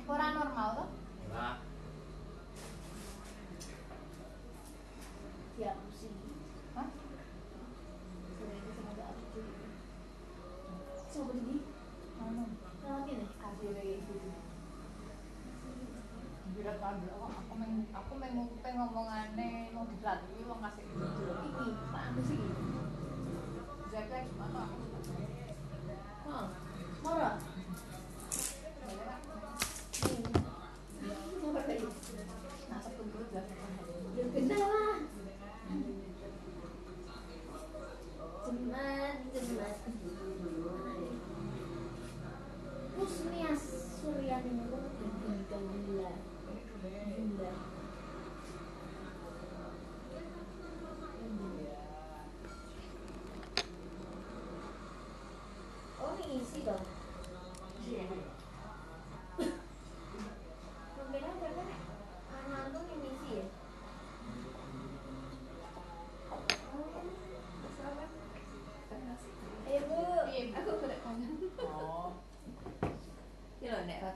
Orang 0.06 0.38
normal. 0.38 0.86
Hah? 1.34 1.58
Sebenarnya 8.38 8.72
sama 8.78 8.92
gak 8.94 9.10
aku? 9.18 9.42
Mana? 12.22 12.44
Nih 13.10 13.30
kasih 13.42 13.70
lagi 13.74 13.98
aku 17.34 17.54
meng 17.58 17.74
aku 17.90 18.14
meng 18.22 18.38
pengen 18.62 18.78
ngomongane 18.78 19.74
mau 19.74 19.90
dilatih 19.90 20.43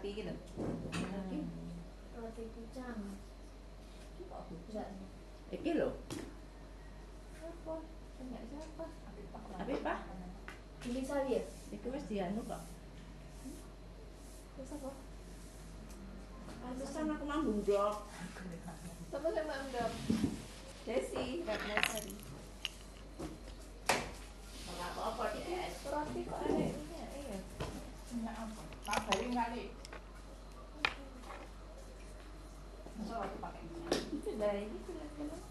roti 0.08 0.24
gitu 0.24 0.32
hmm. 0.32 1.44
roti 2.16 2.44
iki 5.52 5.72
lho 5.76 5.92
apa 7.44 7.74
banyak 8.16 8.44
siapa 8.48 8.86
tapi 9.52 9.74
pak 9.84 9.98
ini 10.88 11.04
ya? 11.04 11.44
dianu 12.08 12.40
kok 12.48 12.64
wis 14.56 14.72
apa 14.80 14.92
Pantesan 16.58 17.08
aku. 17.16 17.24
Tapi 19.08 19.28
saya 19.32 19.48
mang 19.48 19.72
bundok. 19.72 19.92
Desi, 20.84 21.48
Ratnasari. 21.48 22.12
Enggak 24.68 24.90
apa-apa, 25.00 25.32
Roti 25.88 26.22
kok 26.28 26.40
ada 26.44 26.60
ini 26.60 26.92
ya? 26.92 27.08
Iya. 27.08 27.40
Enggak 28.20 28.36
apa. 28.36 28.62
Tak 28.84 29.00
kali. 29.32 29.64
Ini 34.38 34.78
film-film. 34.86 35.42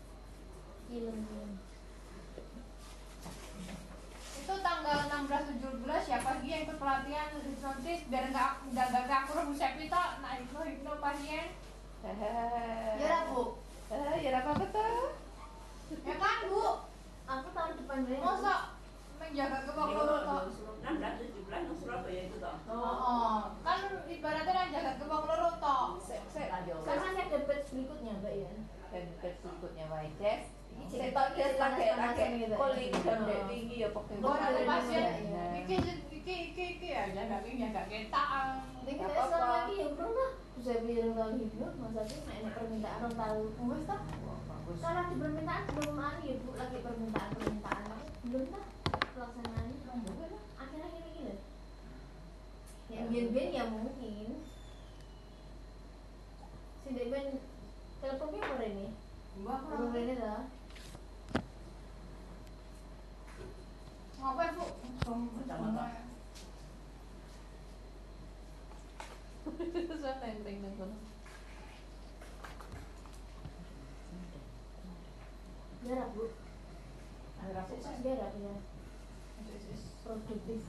Film-film. 0.87 1.51
Itu 4.47 4.55
tanggal 4.63 4.99
16 5.11 5.59
17 5.59 6.11
ya 6.11 6.19
pagi 6.23 6.47
yang 6.47 6.63
ikut 6.71 6.79
pelatihan 6.79 7.35
hipnotis 7.35 8.01
biar 8.07 8.25
enggak 8.31 8.63
enggak 8.71 8.87
enggak 8.95 9.21
aku 9.27 9.31
rebus 9.43 9.59
nah 10.23 10.33
itu 10.39 10.59
hipno 10.63 10.93
pasien. 11.03 11.47
Hahaha. 12.07 12.95
Ya 12.95 13.07
lah, 13.11 13.23
Bu. 13.27 13.59
Eh, 13.91 14.17
ya 14.23 14.39
apa 14.39 14.51
apa 14.55 14.65
tuh? 14.71 15.19
Ya 16.07 16.15
kan, 16.15 16.39
Bu? 16.47 16.87
Aku 17.27 17.49
tahun 17.51 17.79
depan 17.83 18.07
deh. 18.07 18.23
Masa 18.23 18.79
menjaga 19.19 19.59
kebak 19.67 19.87
Niku 19.91 20.03
loro 20.07 20.19
tok. 20.23 20.43
16 20.87 21.35
17 21.35 21.51
nang 21.51 21.75
Surabaya 21.75 22.23
itu 22.31 22.39
toh. 22.39 22.57
Oh, 22.71 22.79
oh. 22.79 23.39
kan 23.67 23.79
ibaratnya 24.07 24.53
kan 24.55 24.67
jaga 24.71 24.93
kebak 25.03 25.23
loro 25.27 25.51
tok. 25.59 25.89
Sek 25.99 26.23
sek 26.31 26.47
lanjut. 26.55 26.87
Karena 26.87 27.11
saya 27.11 27.27
dapat 27.27 27.61
berikutnya, 27.67 28.13
Mbak 28.23 28.35
ya. 28.39 28.51
Dan 28.95 29.05
berikutnya 29.19 29.85
White 29.91 30.17
Jazz. 30.23 30.45
Ini 30.77 30.85
Saya 30.87 31.01
jadi 31.09 31.15
tahu 31.17 31.25
dia 31.37 31.49
pakai 31.61 31.87
pakai 31.93 32.27
gitu. 32.41 32.55
kulit 32.57 32.91
dan 33.05 33.19
Oh. 33.29 33.45
tinggi 33.47 33.77
ya 33.85 33.89
pakai. 33.93 34.15
Gua 34.19 34.33
ada 34.41 34.49
Boleh, 34.49 34.65
pasien. 34.65 35.05
Iki 35.61 35.77
iki 35.77 36.35
iki 36.49 36.65
iki 36.81 36.89
ya 36.89 37.03
jaga 37.13 37.37
iki 37.45 37.61
jaga 37.61 37.83
ketak. 37.87 38.29
Ini 38.87 38.93
Nggak 38.97 39.11
kita 39.13 39.37
lagi 39.37 39.75
ya 39.77 39.89
bro 39.93 40.09
lah. 40.11 40.33
Saya 40.57 40.79
bilang 40.83 41.13
tahun 41.15 41.35
hibur, 41.37 41.73
masa 41.79 42.03
sih 42.09 42.21
nek 42.27 42.51
permintaan 42.57 42.99
orang 43.05 43.15
tahu. 43.15 43.43
Wes 43.71 43.85
tak? 43.85 44.01
Bagus. 44.49 44.79
Kalau 44.81 45.03
di 45.07 45.15
permintaan 45.21 45.63
belum 45.77 45.97
anu 46.01 46.21
ya 46.25 46.35
bu, 46.43 46.51
lagi 46.57 46.77
permintaan 46.81 47.29
permintaan 47.37 47.83
belum 48.27 48.45
tak 48.51 48.65
pelaksanaan. 49.15 49.67
Akhir-akhir 50.57 51.03
ini 51.13 51.21
loh. 51.29 51.39
Yang 52.89 53.27
biar 53.31 53.49
ya 53.53 53.65
mungkin. 53.69 54.29
Si 56.83 56.89
Ben 56.95 57.27
teleponnya 58.01 58.41
apa 58.47 58.65
ini? 58.65 58.87
Mbak 59.37 59.61
Belum 59.69 59.93
ini 59.93 60.15
lah. 60.17 60.43
Ngapain, 64.17 64.57
Bu? 64.57 64.67
Kacamata. 65.37 65.85
Saya 69.97 70.33
nenteng 70.35 70.59
ya. 78.41 78.55
Produktif. 80.07 80.63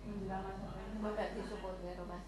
Menjelang 0.00 0.58
masa 0.98 1.34
disupport 1.34 1.76
Mas 2.10 2.24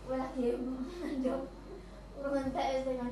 Wah 0.08 0.18
lagi 0.18 0.48
manjok. 0.60 1.42
Urungan 2.22 2.52
TS 2.52 2.84
dengan 2.86 3.12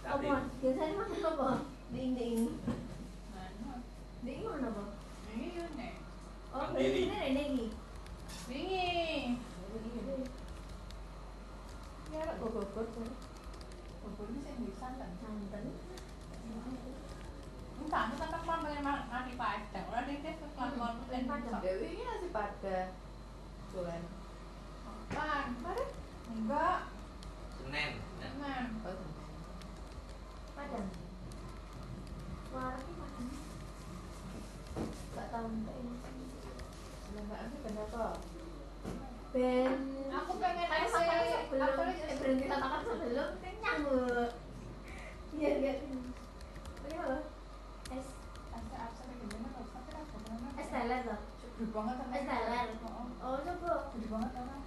Tapi 0.00 0.26
apa? 0.28 0.40
Biasanya 0.60 0.94
makan 0.96 1.20
apa? 1.24 1.50
Ding-ding. 1.90 2.40
Mana? 3.32 3.72
Ding 4.20 4.40
mana 4.44 4.68
apa? 4.68 4.84
Iya 5.30 5.64
nek. 5.76 5.94
Oh, 6.50 6.66
ini 6.74 7.06
ini. 7.06 7.66
Wingi. 8.50 8.90
Ya. 12.10 12.26
Bubur 12.42 14.26
ini 14.26 14.40
sing 14.42 14.56
bisa. 14.66 14.86
Santan. 14.90 15.64
Entah, 17.80 18.02
itu 18.12 18.16
kan 18.18 18.60
pengen 18.60 18.82
ma- 18.84 19.06
nasi 19.08 19.32
padang. 19.34 19.84
Ora 19.88 20.02
dek 20.04 20.18
dek 20.20 20.34
kelakuan 20.36 20.70
Hmm, 20.98 21.06
pengen 21.08 21.24
padang. 21.26 21.52
masak. 21.54 21.62
Dewi 21.64 21.86
ini 21.94 22.02
nasi 22.02 22.28
padang. 22.28 22.88
Jualan. 23.70 24.02
Kan, 25.10 25.46
kemarin 25.56 25.88
enggak. 26.30 26.78
Senin. 27.56 27.90
Nah, 28.38 28.62
Oh, 28.84 28.94
Senin. 28.94 29.06
Padang. 30.54 30.86
Warnanya 32.50 32.94
padang. 32.98 33.28
Tahu 35.30 35.46
ini. 35.46 36.19
Ben. 39.30 39.70
Aku 40.10 40.32
pengen 40.42 40.66
sebelum. 40.66 41.46
aku 41.62 41.80
lagi- 41.86 42.02
eh, 42.02 42.16
berhenti 42.18 42.46
makan 42.50 42.80
sebelum 42.82 43.28
kenyang 43.38 43.78
bu. 43.86 43.94
Iya 45.38 45.50
iya. 45.62 45.72
Es 47.94 48.06
es 50.58 50.68
teler 50.68 51.00
loh. 51.06 51.20
Gede 51.54 51.70
banget 51.70 51.94
kan. 51.94 52.08
Es 52.10 52.24
teler. 52.26 52.66
Oh, 53.22 53.36
coba. 53.38 53.72
Gede 53.94 54.06
banget 54.10 54.30
kan. 54.34 54.60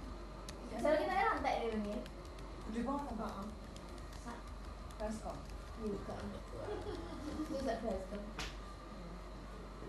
Kita 0.72 0.88
lantai. 1.12 1.54
Gede 1.68 2.80
banget 2.80 3.04
kan. 3.04 3.16
Oh. 3.20 3.44
Juga. 4.24 4.40
Baskom. 4.96 5.36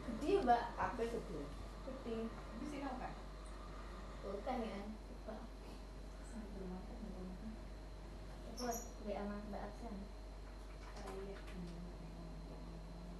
Gede 0.05 0.31
mbak. 0.43 0.63
Apa 0.75 0.99
itu? 0.99 1.19
Gede. 1.23 2.15
Apa? 2.85 3.09
Bukan 4.21 4.57
ya. 4.61 4.79
Coba. 5.25 5.35
Sambil 6.21 6.63
makan, 6.69 6.95
sambil 7.01 7.23
makan. 7.25 7.51
Coba 8.53 8.73
di 8.77 9.11
aman 9.17 9.41
mbak 9.49 9.65
absen. 9.65 9.95
Kayak. 10.93 11.41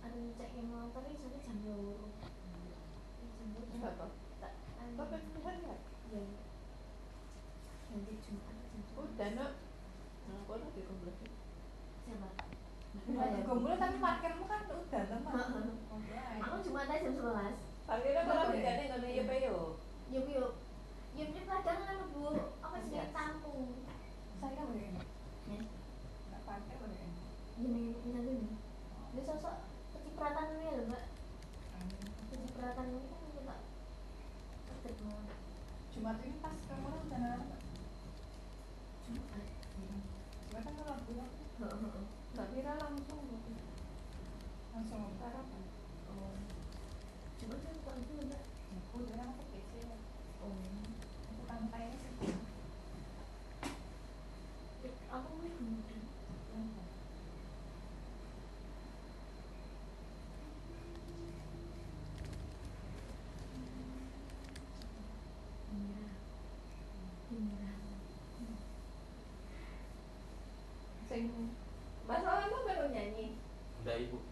Ada 0.05 0.17
cek 0.37 0.49
yang 0.53 0.69
mau 0.69 0.93
tapi 0.93 1.17
sampai 1.17 1.41
jam 1.41 1.57
dua. 1.65 1.97
Jam 3.19 3.47
dua. 3.57 3.65
Enggak 3.73 3.93
apa? 3.97 4.05
Tak. 4.37 4.53
Bapak 4.95 5.19
bener. 5.33 5.77
Nanti 7.89 8.13
Jumat. 8.21 8.55
Udah. 8.95 9.29
Nah, 10.25 10.39
kok 10.45 10.57
lagi. 10.61 10.81
Siapa? 12.05 12.29
Gombol 13.45 13.75
tapi 13.75 13.97
parkirmu 13.99 14.45
kan 14.47 14.61
udah 14.69 15.03
teman. 15.09 15.35
Heeh. 15.35 16.37
Aku 16.39 16.55
Jumat 16.63 16.87
aja 16.87 17.01
jam 17.01 17.13
sebelas. 17.17 17.74
Parkirnya 17.85 18.25
malah 18.25 18.49
bedane 18.49 18.83
ngono 18.89 19.07
ya, 19.07 19.23
Pak 19.29 19.37
yo. 19.45 19.77
Yuk 20.09 20.25
yuk. 20.25 20.51
Yuk 21.13 21.29
yuk 21.37 21.45
kadang 21.45 21.79
kan 21.85 21.99
bu. 22.09 22.33
Apa 22.65 22.77
sih 22.81 22.97
tampung? 23.13 23.77
Saya 24.41 24.57
kan 24.57 24.65
boleh 24.73 24.89
ini. 24.89 25.01
Ya. 25.53 25.61
Nggak 26.29 26.41
parkir 26.49 26.75
boleh 26.81 26.97
ini. 26.97 27.21
Ini 27.61 27.83
ini 28.09 28.19
ini. 28.25 28.49
Ini 29.13 29.21
sosok 29.21 29.69
kecipratan 29.93 30.57
ini 30.57 30.65
loh 30.73 30.85
mbak. 30.89 31.03
Kecipratan 32.33 32.85
ini 32.89 33.05
kan 33.05 33.21
kita 33.29 33.53
mau. 35.05 35.21
Jumat 35.93 36.17
ini 36.25 36.35
pas 36.41 36.57
kamu 36.65 36.89
udah 36.89 37.19
nana. 37.21 37.45
Jumat. 39.05 39.45
Jumat 40.49 40.61
kan 40.65 40.73
kalau 40.73 40.97
bulan 41.05 41.29
Tak 42.35 42.47
kira 42.51 42.73
langsung. 42.81 43.23
langsung 44.75 45.03
sarapan. 45.21 45.63
Oh. 46.11 46.54
Sing 71.05 71.29
Mas 72.09 72.25
Alan 72.25 72.49
baru 72.65 72.89
nyanyi. 72.89 73.37
Udah 73.85 73.95
ibu. 74.01 74.24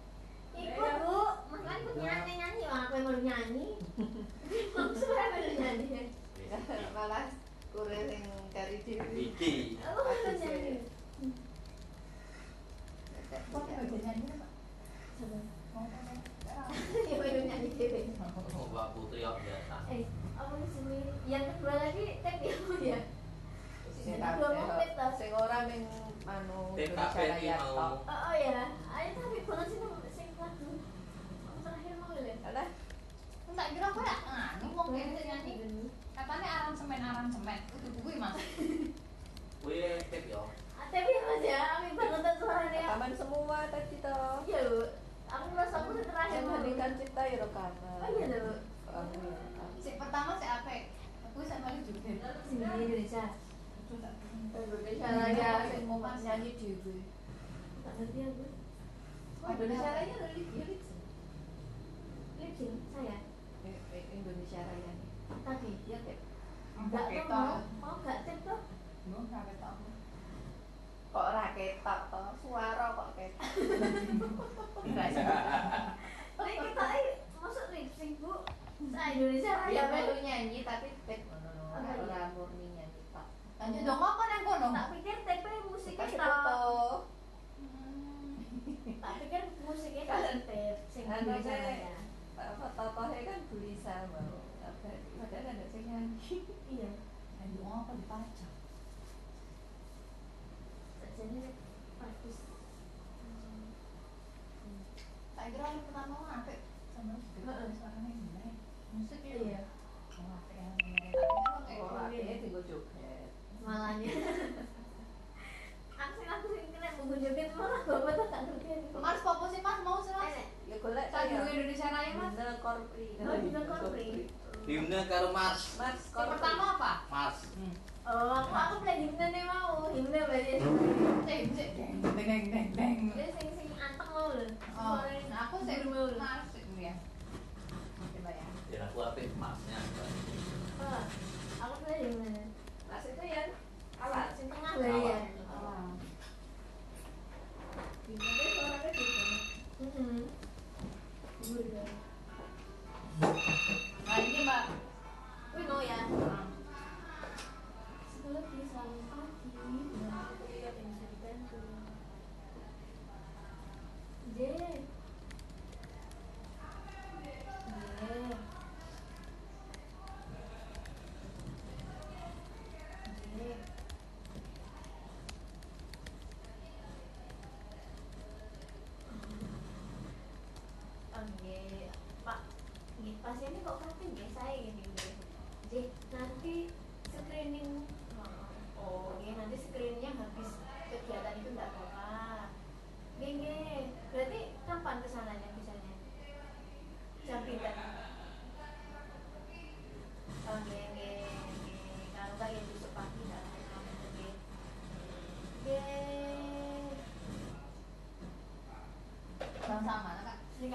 kira 105.53 105.69
ini 105.69 105.85
pertama 105.85 106.17
apa? 106.33 106.53
Sama. 106.97 107.13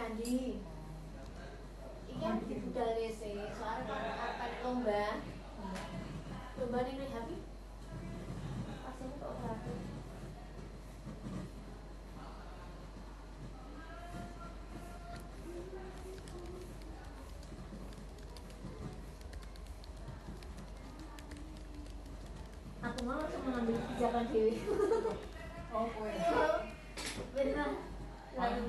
Andi. 0.08 0.56
Ikan 2.08 2.40
di 2.48 2.56
budal 2.64 2.96
ya 2.96 3.12
sih 3.12 3.36
soalnya 3.60 3.84
kalau 3.84 4.12
akan 4.16 4.50
lomba. 4.64 5.20
Lomba 6.56 6.78
ini 6.88 7.04
rehabi 7.04 7.36
pasti 8.88 9.04
itu 9.04 9.20
operasi 9.20 9.74
aku 22.80 22.98
mau 23.04 23.20
langsung 23.20 23.44
mengambil 23.44 23.76
kebijakan 23.76 24.24
dewi. 24.32 24.56
Oh 25.68 25.84
kue. 25.92 26.16
Benar 27.36 27.70
lalu 28.38 28.60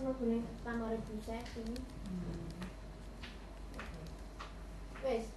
ning 0.00 0.40
kamar 0.64 0.96
ibu 0.96 1.12
saya 1.20 1.44
ini. 1.60 1.76
Wes, 5.04 5.28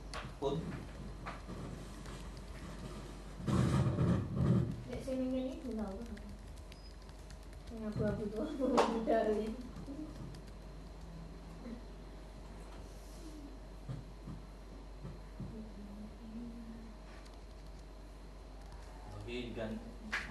nek 4.87 4.99
sing 5.03 5.19
ngene 5.19 5.59
iku 5.59 5.75
tau. 5.75 5.99
Sing 7.67 7.77
abu-abu 7.83 8.23
tuh 8.31 8.47
ini. 9.35 9.51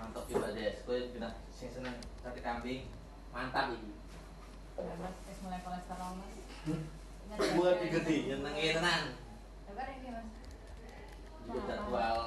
Mantap 0.00 0.24
Mbak 0.24 0.52
Des. 0.56 0.76
Kowe 0.88 0.96
kena 1.12 1.36
sing 1.52 1.68
seneng 1.68 2.00
sate 2.24 2.40
kambing. 2.40 2.88
Mantap 3.28 3.76
iki. 3.76 3.91
Mulai 5.42 5.60
kolesterol 5.66 6.12
mas. 6.22 6.36
Buat 7.58 7.76
digede 7.82 8.16
nyenenge 8.30 8.66
tenan. 8.78 9.02
Coba 9.66 9.82
deh 9.88 9.96
mas. 10.14 10.28
Jadwal 11.66 12.20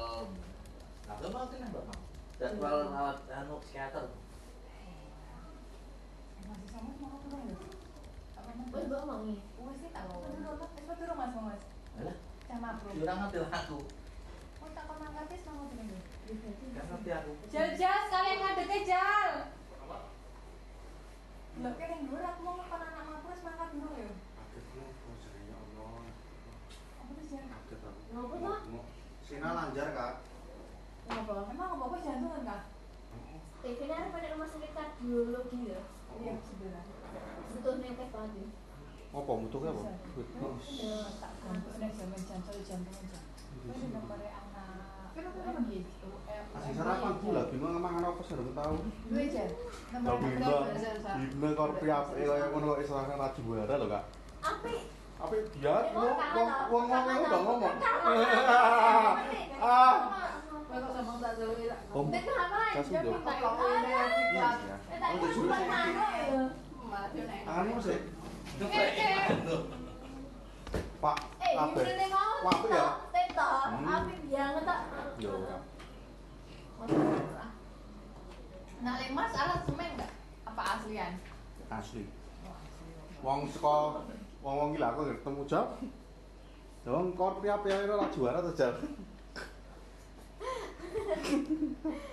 Apa 1.06 1.26
mau 1.32 1.48
kena 1.48 1.72
Mbak 1.72 1.84
Mam? 1.88 2.00
Jadwal 2.36 2.78
rawat 2.92 3.18
anu 3.32 3.56
psikiater. 3.64 4.06
Masih 6.46 6.68
sama 6.68 6.92
mau? 7.00 7.24
Apa 8.36 8.52
mas? 8.52 8.68
Wes 8.76 8.84
mbok 8.92 9.00
omongi. 9.08 9.36
Wes 9.64 9.76
sih 9.80 9.90
tak 9.96 10.04
mau. 10.12 10.20
Es 10.20 10.84
mau 10.84 10.96
turun 11.00 11.16
mas 11.16 11.32
mau 11.32 11.48
mas. 11.48 11.62
Alah, 11.96 12.18
Sama 12.46 12.70
bro. 12.78 12.92
ora 12.92 13.14
ngerti 13.16 13.38
aku. 13.48 13.80
Oh 14.60 14.70
tak 14.76 14.84
kau 14.90 15.00
mau? 15.00 15.08
Gak 15.16 16.86
ngerti 16.92 17.10
aku. 17.16 17.32
Sekalian 17.48 18.38
ngadeknya. 18.44 19.06
Lo 21.56 21.72
kan 21.80 21.88
yang 21.88 22.04
dulu 22.04 22.20
aku 22.20 22.40
mau 22.44 22.60
makan 22.60 22.84
anak 22.84 23.16
aku 23.16 23.32
es 23.32 23.40
mangkat 23.40 23.70
dulu 23.72 23.96
ya. 23.96 24.12
Apa 27.00 27.12
tuh 27.16 27.26
jal? 27.32 27.48
Ngopo 28.12 28.36
toh? 28.44 28.60
Sina 29.46 29.62
lanjar 29.62 29.94
kak. 29.94 30.14
Ngapa? 31.06 31.54
Emang 31.54 31.78
aku 31.78 32.02
jantungan 32.02 32.50
kak? 32.50 32.66
TV 33.62 33.78
ini 33.86 33.94
ada 33.94 34.10
pada 34.10 34.34
rumah 34.34 34.50
sakit 34.50 34.74
kardiologi 34.74 35.70
ya. 35.70 35.86
Iya 36.18 36.34
sebelah. 36.42 36.82
Butuh 37.54 37.78
nekes 37.78 38.10
banget 38.10 38.42
ya. 38.42 38.48
Apa 39.14 39.32
butuhnya 39.46 39.70
apa? 39.70 39.82
Ya, 40.82 40.98
tak 41.22 41.32
Untuk 41.46 41.78
nek 41.78 41.94
zaman 41.94 42.22
jantung 42.26 42.58
jantung 42.66 42.96
aja. 43.06 43.20
Nomornya 43.70 44.30
anak. 44.34 45.14
Asing 45.14 46.74
sarapan 46.82 47.14
gula, 47.22 47.42
bima 47.54 47.78
mangan 47.78 48.18
apa 48.18 48.22
sih 48.26 48.34
tahu. 48.34 48.76
Dua 49.14 49.24
jam. 49.30 49.50
Kalau 49.94 50.18
bima, 50.26 50.54
bima 51.14 51.50
kalau 51.54 51.74
priap, 51.78 52.06
eh 52.18 52.26
kayak 52.26 52.50
ngono 52.50 52.82
juara 52.82 53.74
loh 53.78 53.88
kak. 53.94 54.04
Apik. 54.42 54.95
Apa 55.26 55.42
dia? 55.58 55.74
Eh, 55.74 55.90
Wong 55.96 56.50
wong 56.70 56.86
wong 56.86 57.20
udah 57.26 57.40
ngomong. 57.42 57.76
Kangen. 57.82 58.30
Ah. 59.58 59.96
Ya? 61.56 61.78
Om. 61.90 62.06
Nek 62.14 62.22
kenapa 62.22 62.58
Saya 62.62 62.78
aja 62.78 62.82
sudah. 62.86 63.02
minta 63.10 63.34
Kau 63.34 63.56
itu? 63.56 63.66
ini 63.66 63.90
Eh, 64.86 64.98
tak 65.02 65.10
udah 65.10 65.30
cuma 65.30 65.34
sudah 65.34 65.58
sih. 65.58 65.66
manuk. 65.66 66.52
Mati 66.86 67.20
nek. 67.26 67.42
Anu 67.48 67.74
sih. 67.82 68.00
Pak. 70.96 71.18
Eh, 71.42 71.54
Apa? 71.56 71.80
apa 72.46 72.66
ya? 72.70 72.88
Teto, 73.10 73.48
Hmm. 73.66 73.86
tak. 74.62 74.80
Yo. 75.18 75.34
Nak 78.78 78.96
lemas 79.02 79.32
alat 79.34 79.60
semen 79.66 79.90
enggak? 79.96 80.12
Apa 80.46 80.62
aslian? 80.78 81.14
Asli. 81.68 82.04
Wong 83.24 83.50
saka 83.50 84.06
wong-wong 84.46 84.78
gila 84.78 84.94
aku 84.94 85.10
ketemu 85.10 85.42
jawab. 85.50 85.82
Dong 86.86 87.18
kor 87.18 87.42
priap 87.42 87.66
ya 87.66 87.82
ora 87.90 88.06
juara 88.14 88.46
to 88.46 88.54
jal. 88.54 88.78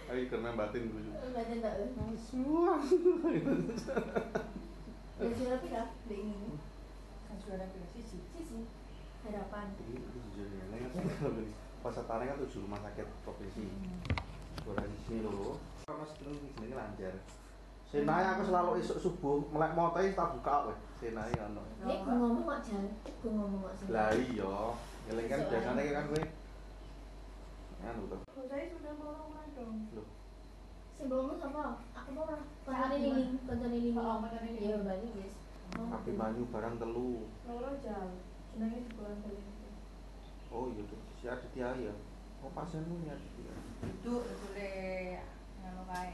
Ayo 0.09 0.22
kena 0.32 0.56
batin 0.56 0.88
dulu. 0.88 1.12
Enggak 1.12 1.44
ada 1.44 1.54
enggak. 1.60 2.16
Suah. 2.16 2.80
Ya 5.20 5.28
sudah 5.28 5.59
pindah 5.60 5.86
di 6.09 6.16
ini. 6.24 6.56
Kan 7.28 7.36
suara 7.36 7.68
pilih 7.68 7.90
sisi. 7.92 8.18
Sisi. 8.32 8.64
Harapan. 9.28 9.76
Ini 9.76 10.02
itu 10.02 10.09
sejujurnya, 10.18 10.64
ini 10.66 10.76
kan 10.82 10.90
gini, 11.06 11.54
pesertanya 11.78 12.34
kan 12.34 12.42
tujuh 12.42 12.59
rumah 12.66 12.80
sakit 12.82 13.06
provinsi. 13.22 13.64
Suara 14.66 14.82
di 14.82 14.98
sini 15.06 15.20
loh. 15.22 15.62
Karena 15.86 16.04
di 16.10 16.50
sini 16.59 16.74
lancar. 16.74 17.14
Senai 17.93 18.24
aku 18.24 18.48
selalu 18.48 18.81
esok 18.81 18.98
subuh 19.05 19.36
melek 19.52 19.77
motai 19.77 20.16
tak 20.16 20.32
buka 20.40 20.73
weh. 20.73 20.78
Senai 20.97 21.28
kan. 21.36 21.52
Ini 21.85 22.01
gue 22.01 22.14
ngomong 22.16 22.48
kok 22.48 22.64
jalan. 22.64 22.89
Gue 23.20 23.32
ngomong 23.36 23.60
kok 23.69 23.74
sih. 23.77 23.86
Lah 23.93 24.09
iya, 24.16 24.55
ngeleng 25.12 25.28
kan 25.28 25.40
biasanya 25.52 25.93
kan 25.93 26.05
gue. 26.09 26.23
Anu 27.85 28.02
tuh. 28.09 28.20
Saya 28.48 28.64
sudah 28.73 28.93
mau 28.97 29.28
dong. 29.52 29.77
Loh, 29.93 30.09
Sebelumnya 30.97 31.36
apa? 31.44 31.64
Aku 32.01 32.09
mau 32.16 32.24
lah. 32.24 32.40
Konten 32.64 32.97
ini, 32.97 33.36
konten 33.44 33.70
ini. 33.77 33.90
Oh, 33.93 34.24
konten 34.24 34.40
ini. 34.40 34.59
Iya, 34.73 34.77
balik 34.81 35.12
guys. 35.12 35.36
tapi 35.73 36.10
banyu 36.16 36.48
barang 36.48 36.77
telu. 36.81 37.28
Loro 37.44 37.77
jal. 37.85 38.09
Senangnya 38.56 38.89
di 38.89 38.90
bulan 38.97 39.20
ini. 39.28 39.52
Oh 40.52 40.69
iya 40.69 40.85
tuh, 40.85 41.01
si 41.16 41.24
Aditya 41.28 41.73
ya. 41.77 41.94
Oh 42.44 42.52
pasienmu 42.56 43.05
ya 43.05 43.16
Aditya. 43.16 43.56
Itu 43.85 44.20
boleh 44.20 45.20
nganu 45.64 45.82
kae. 45.89 46.12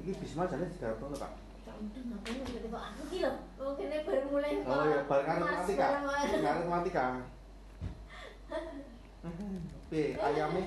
ini 0.00 0.10
bisma 0.16 0.48
jadi 0.48 0.64
sekarang 0.72 0.96
tuh 0.96 1.18
kak 1.20 1.32
Tidak 1.62 1.76
untung, 1.78 2.06
aku 2.16 3.02
kira 3.12 3.38
aku 3.54 3.62
oh, 3.62 3.72
kira 3.78 4.02
baru 4.02 4.26
mulai. 4.34 4.66
Oh 4.66 4.82
iya, 4.82 5.06
bar 5.06 5.22
karena 5.22 5.44
mati 5.46 5.72
kak. 5.78 5.90
Karena 6.02 6.66
mati 6.66 6.90
kak. 6.90 7.22
B 9.86 9.92
ayam 10.18 10.58
ini, 10.58 10.64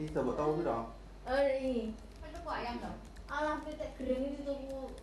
ini 0.00 0.08
coba 0.08 0.32
tahu 0.32 0.50
gitu 0.56 0.72
dong. 0.72 0.88
Oh 1.28 1.36
iya, 1.36 1.92
itu 1.92 2.38
kok 2.40 2.56
ayam 2.56 2.80
dong? 2.80 2.98
Alah, 3.28 3.60
kita 3.60 3.92
kering 4.00 4.32
itu 4.32 4.40
tuh 4.40 4.96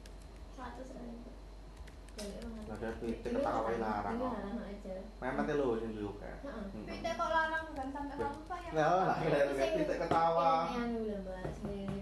satu 0.57 0.81
sendok. 0.81 1.28
Lah 2.69 2.75
ada 2.75 2.89
pitik 3.01 3.31
ketawa 3.33 3.59
wae 3.65 3.77
larang 3.77 4.13
Ini 4.13 4.21
kok. 4.21 4.29
larang 4.29 4.57
aja. 4.61 4.95
Memete 5.19 5.53
lho 5.57 5.67
sing 5.81 5.91
kan. 5.97 6.37
Heeh. 6.45 6.65
Pitik 6.85 7.13
kok 7.17 7.29
larang 7.29 7.63
kan 7.73 7.87
kamu 7.89 8.11
pak 8.45 8.59
ya? 8.61 8.71
Lah, 8.77 8.89
lah 9.09 9.17
ada 9.17 9.39
pitik 9.73 9.97
ketawa. 9.97 10.51
Ini 10.69 10.75
yang 10.75 10.89
dulu, 10.93 11.15
Mbak. 11.25 11.43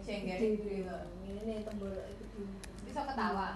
Sing 0.04 0.20
Sing 0.28 0.52
gede 0.60 1.56
tembok 1.64 1.92
itu 2.10 2.24
dulu. 2.36 2.52
Bisa 2.84 3.02
ketawa. 3.06 3.48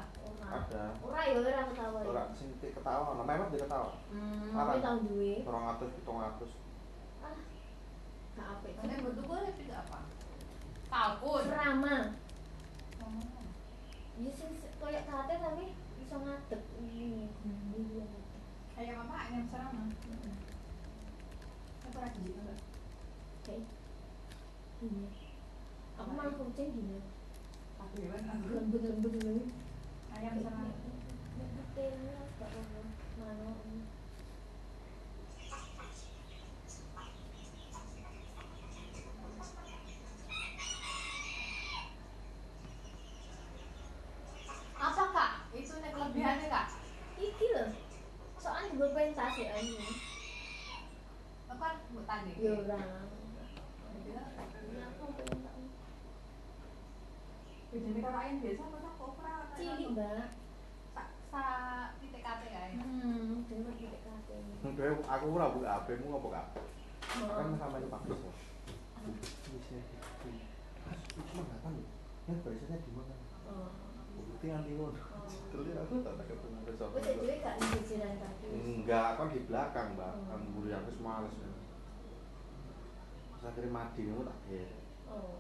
Ada. 0.51 0.83
Ora 0.99 1.21
ya 1.23 1.35
ora 1.39 1.63
ketawa. 1.71 1.97
ya. 1.99 2.07
Ora 2.11 2.23
sing 2.35 2.47
pitik 2.55 2.79
ketawa, 2.79 3.15
nah 3.15 3.25
memang 3.25 3.51
dia 3.51 3.63
ketawa. 3.63 3.91
Hmm, 4.11 4.51
tapi 4.51 4.79
tahun 4.79 4.99
duwe. 5.07 5.33
200 5.43 5.99
700. 6.03 6.51
Ah. 7.23 7.38
Gak 8.35 8.47
apik. 8.55 8.73
Nanti 8.79 8.95
bentuk 8.99 9.25
gue 9.25 9.39
pitik 9.55 9.75
apa? 9.75 9.99
Kalkun. 10.88 11.43
Serama. 11.43 11.95
Ya 14.21 14.31
sing 14.31 14.49
se- 14.53 14.75
koyo 14.77 15.01
kate 15.01 15.33
tapi 15.39 15.65
iso 16.11 16.19
ngadeg 16.27 16.59
ini. 16.83 17.23
Ini 17.47 17.79
dia. 17.88 18.03
Ayam 18.75 19.07
apa? 19.07 19.15
Ayam 19.31 19.47
serama. 19.47 19.88
Apa 21.88 21.97
lagi 22.03 22.19
gitu 22.27 22.35
enggak? 22.35 22.59
Kayak 23.47 23.63
gini. 24.83 25.07
Aku 25.95 26.11
malah 26.11 26.35
kucing 26.35 26.75
gini. 26.75 26.99
Aku 27.79 27.95
ya 27.95 28.11
kan. 28.11 28.43
Lembut-lembut 28.43 29.15
gini. 29.23 29.55
Ayam 30.11 30.35
serama. 30.35 30.67
Betul, 31.39 31.95
gak 32.11 32.49
apa-apa. 32.51 32.81
Mana 33.15 33.47
ini. 33.71 33.88
Apa 44.81 45.13
kak? 45.13 45.31
Itu 45.53 45.77
nih 45.77 45.93
kelebihannya 45.93 46.47
kak? 46.49 46.73
Iki 47.21 47.47
loh. 47.53 47.69
Soalnya 48.41 48.73
gue 48.73 48.89
pentas 48.97 49.38
ya 49.38 49.53
ini. 49.61 49.85
Apa 51.53 51.85
kan 52.22 52.30
buat 52.30 52.38
tanding? 52.38 52.38
Ya 52.41 52.52
ora. 52.53 52.80
Ini 53.91 54.19
Bedanya 54.61 54.84
aku 54.91 55.06
pentas. 55.15 55.57
kalau 58.03 58.19
ayam 58.19 58.35
biasa 58.43 58.61
apa 58.68 58.77
tak 58.84 58.93
kopra? 58.99 59.34
Cilik, 59.56 59.88
Mbak. 59.95 60.26
Sa 60.91 61.02
sa 61.31 61.43
titik 62.03 62.22
kate 62.22 62.48
ya. 62.52 62.64
Hmm, 62.77 63.48
titik 63.48 64.03
kate. 64.03 64.35
Oke, 64.68 64.85
aku 65.07 65.26
ora 65.34 65.45
bu 65.56 65.60
HP-mu 65.64 66.19
apa 66.19 66.27
kak? 66.30 66.45
Kan 67.02 67.56
sama 67.57 67.80
ini 67.80 67.88
Pak 67.89 68.02
Bis. 68.06 68.22
Cuma 71.31 71.41
nggak 71.48 71.60
kan? 71.64 71.73
Ya, 72.30 72.34
biasanya 72.38 72.77
di 72.85 72.91
mana? 72.93 73.15
Oh. 73.49 73.72
Bukti 74.11 74.48
nanti 74.52 74.72
ngono. 74.76 74.99
Aku 75.52 75.93
tak 76.03 76.14
tak 76.19 76.26
ketemu 76.27 76.60
besok. 76.68 76.89
Jadi 76.99 77.35
gak 77.39 77.56
di 77.57 77.80
jalan 77.88 78.14
kaki. 78.19 78.48
Enggak, 78.52 79.10
kan 79.15 79.27
di 79.31 79.39
belakang, 79.48 79.88
Mbak. 79.95 80.14
Kan 80.27 80.39
aku 80.43 80.91
males. 81.02 81.50
Terus 83.41 83.49
akhirnya 83.49 83.73
mati 83.73 84.05
kamu 84.05 84.22
tak 84.22 84.38
kira. 84.45 84.77
Oh. 85.09 85.34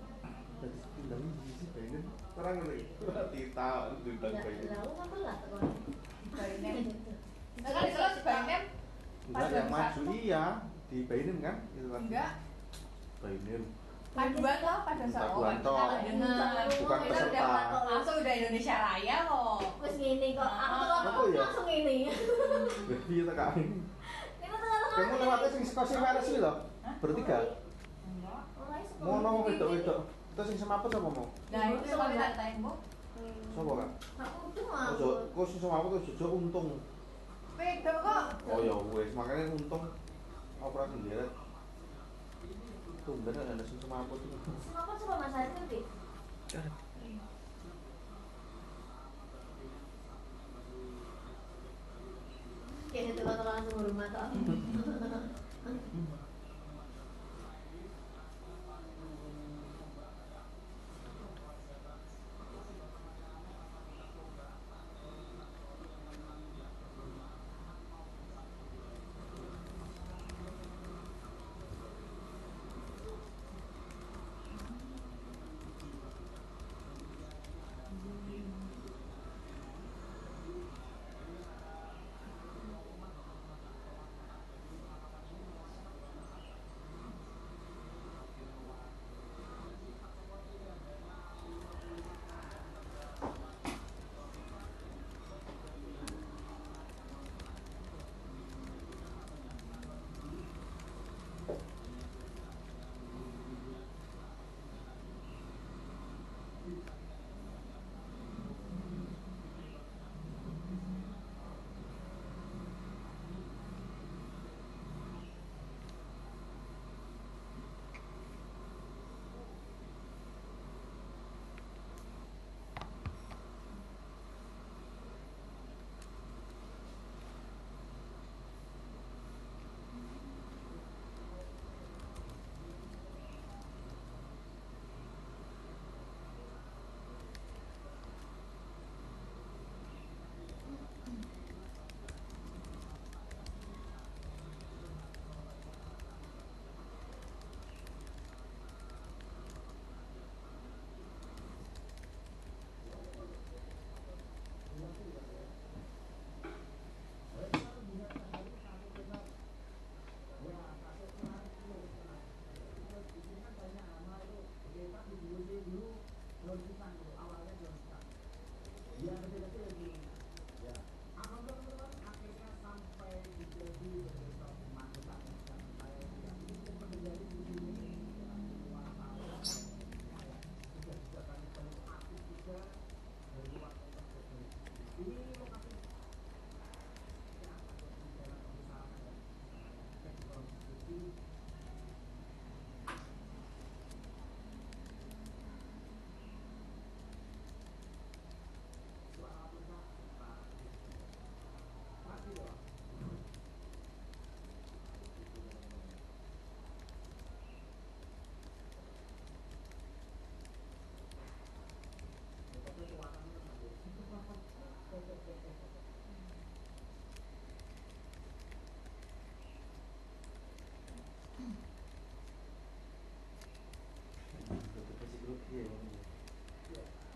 Jadi 0.57 0.77
undang 0.97 1.21
sih 1.51 1.67
pengen 1.71 2.01
terang 2.33 2.57
lagi. 2.59 2.85
Tita 3.29 3.69
diundang 3.95 4.33
Lah, 4.33 4.41
pengen. 4.41 4.65
lah, 4.65 4.81
kan 4.81 5.19
lah. 5.21 5.37
Nah, 7.61 7.69
kan 7.69 7.83
itu 7.83 7.99
si 8.01 8.21
Bainem 8.23 8.61
Enggak 9.21 9.49
yang 9.53 9.69
maju 9.69 10.01
iya 10.11 10.43
di 10.89 10.97
Bainem 11.05 11.37
kan? 11.39 11.55
Itu 11.71 11.87
kan. 11.87 12.01
enggak 12.03 12.31
Bainem. 13.21 13.63
paduan 14.11 14.57
toh 14.59 14.77
paduan 14.83 15.07
sama 15.07 15.23
Paduan 15.23 15.57
toh. 15.61 15.77
Bukan 16.83 16.99
peserta. 17.05 17.41
langsung 17.85 18.15
udah 18.17 18.33
Indonesia 18.35 18.75
Raya 18.75 19.17
kok. 19.23 19.59
Wes 19.79 19.95
ngene 19.95 20.27
kok. 20.33 20.49
Aku 20.49 20.73
Ah. 20.73 20.81
tuh 20.81 20.97
Apa 20.99 21.21
ya? 21.29 21.39
langsung 21.39 21.65
kita 21.69 23.31
kak. 23.31 23.51
Kita 24.35 24.55
tengah-tengah. 24.57 24.97
Kamu 24.99 25.13
lewatnya 25.15 25.47
sing 25.47 25.63
seko 25.63 25.81
sing 25.85 25.99
waras 26.01 26.25
iki 26.27 26.39
lho. 26.39 26.53
Bertiga. 26.99 27.37
Ora. 29.01 29.09
Mau 29.09 29.17
nong 29.25 29.37
wedok-wedok. 29.49 29.99
Itu 30.31 30.41
sing 30.45 30.57
semaput 30.61 30.93
apa 30.93 31.09
mau? 31.09 31.27
Nah, 31.49 31.63
itu 31.73 31.85
yang 31.89 31.99
mau 31.99 32.07
ditanyain, 32.13 32.61
Bu. 32.61 32.71
Sopo 33.51 33.71
kak? 33.75 33.89
Aku 34.21 34.53
tuh 34.53 34.65
mau. 34.69 34.93
Ojo, 34.93 35.09
kok 35.33 35.45
sing 35.49 35.59
semaput 35.59 35.91
ojo 35.97 36.11
ojo 36.13 36.25
untung. 36.37 36.67
Wedok 37.57 37.97
kok. 38.05 38.25
Oh 38.45 38.59
ya 38.61 38.73
wes, 38.93 39.09
makanya 39.17 39.57
untung 39.57 39.83
operasi 40.61 40.97
deret. 41.09 41.33
Tumben 43.01 43.33
ada 43.33 43.63
sing 43.65 43.79
semaput 43.81 44.21
itu. 44.21 44.37
Kenapa 44.69 44.91
coba 44.93 45.13
Mas 45.17 45.33
Haris 45.33 45.53
nanti? 45.57 45.79
Kayaknya 52.91 53.11
tuh 53.17 53.23
kata 53.23 53.43
langsung 53.47 53.81
rumah 53.81 54.07
toh. 54.13 54.29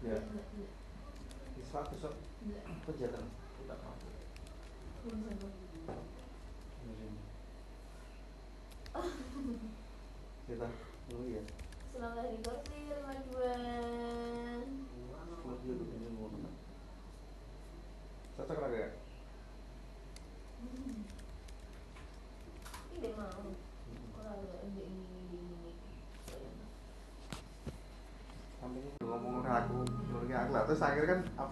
Ya. 0.06 0.22
Kegiatan 2.86 3.26
mampu. 3.82 4.08
Kita 10.46 10.68
dulu 11.10 11.26
ya. 11.34 11.42
Selamat 11.90 12.22
hari 12.22 12.38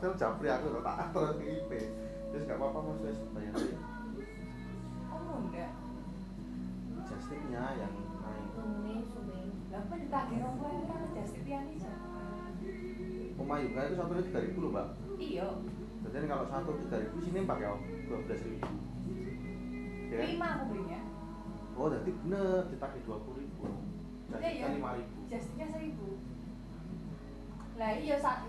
kan 0.04 0.12
Abdul 0.12 0.20
Japri 0.20 0.48
aku 0.52 0.68
loh, 0.76 0.84
tak 0.84 1.16
terus 1.16 1.32
ke 1.40 1.44
IP. 1.48 1.72
Terus 2.36 2.44
gak 2.44 2.60
apa-apa 2.60 2.80
mas, 2.92 3.00
wes 3.08 3.20
bayar 3.32 3.56
aja. 3.56 3.78
Oh, 5.16 5.36
enggak. 5.48 5.72
Justinnya 7.08 7.64
yang 7.80 7.94
naik. 8.20 8.48
Ngomongnya 8.60 9.00
sumeng. 9.08 9.50
Lah 9.72 9.80
apa 9.80 9.94
ditagih 9.96 10.38
orang 10.44 10.56
tua 10.60 10.72
kan 10.92 11.02
just 11.16 11.36
pian 11.48 11.64
aja. 11.72 11.94
Pemayunga 13.34 13.82
itu 13.88 13.96
satunya 13.96 14.24
tiga 14.28 14.40
ribu 14.44 14.58
loh 14.60 14.72
mbak. 14.76 14.88
Iya. 15.16 15.48
Jadi 16.04 16.26
kalau 16.28 16.46
satu 16.52 16.72
tiga 16.84 16.98
ribu 17.00 17.18
sini 17.24 17.40
pakai 17.48 17.68
dua 18.12 18.20
belas 18.28 18.42
ribu. 18.44 18.70
Ya 20.12 20.16
kan? 20.20 20.28
Lima 20.28 20.48
aku 20.60 20.64
belinya. 20.68 21.02
Oh, 21.74 21.88
jadi 21.90 22.12
bener 22.12 22.62
ditagih 22.70 23.02
dua 23.08 23.18
puluh 23.24 23.40
ribu. 23.40 23.72
Iya, 23.72 24.36
Jadi 24.36 24.48
iya. 24.52 24.68
lima 24.76 24.90
ribu. 25.00 25.18
Justinnya 25.32 25.68
seribu. 25.72 26.10
Lah 27.74 27.92
iya 27.98 28.16
satu, 28.22 28.43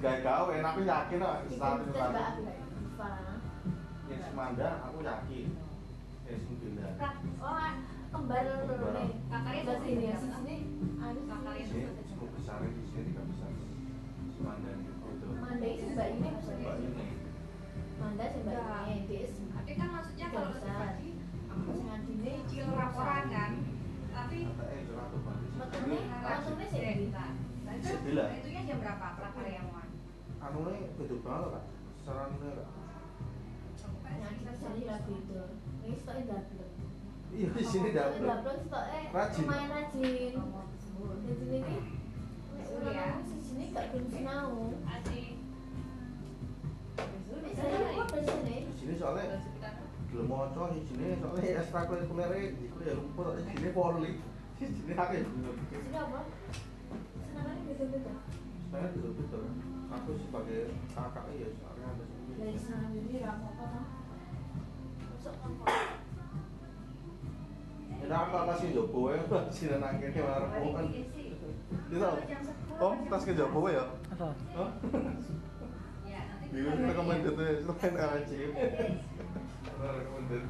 gawe 0.00 0.18
tahu, 0.24 0.44
aku 0.64 0.80
yakin 0.88 1.20
kok 1.20 1.36
iya, 1.44 1.56
satu 1.60 1.84
sini 48.78 48.94
soalnya 48.94 49.42
belum 50.10 50.26
mau 50.30 50.46
coba 50.54 50.74
di 50.74 50.82
sini 50.86 51.18
soalnya 51.18 51.58
ekstrakurikuler 51.58 52.30
ya, 52.30 52.54
itu 52.54 52.78
ya 52.86 52.94
lupa 52.94 53.34
di 53.34 53.42
sini 53.50 53.68
polri 53.74 54.12
di 54.58 54.66
sini 54.70 54.92
aku 54.94 55.12
di 55.18 55.26
sini 55.26 55.98
apa? 55.98 56.22
Ya? 56.22 56.54
Senangannya 57.30 57.74
saya 58.70 58.86
aku 59.90 60.10
sebagai 60.22 60.70
kakak 60.94 61.26
ya 61.34 61.48
soalnya 61.58 61.86
ada 61.90 62.04
sini. 62.06 62.32
Dari 62.38 62.54
sana 62.58 62.86
jadi 62.94 63.26
apa-apa 63.26 63.98
Ya 68.00 68.16
apa-apa 68.16 68.52
sih 68.56 68.72
Joko 68.72 69.12
ya, 69.12 69.20
sih. 69.54 71.04
Kita 71.90 72.08
Oh, 72.80 72.96
tas 73.12 73.28
ke 73.28 73.36
Jawa 73.36 73.68
ya? 73.68 73.84
Apa? 74.16 74.32
Hah? 74.56 74.70
Bingung 76.48 76.80
rekomendasi 76.80 77.60
selain 77.62 77.94
RC. 77.94 78.30
Rekomendasi. 79.76 80.48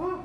Oh, 0.00 0.16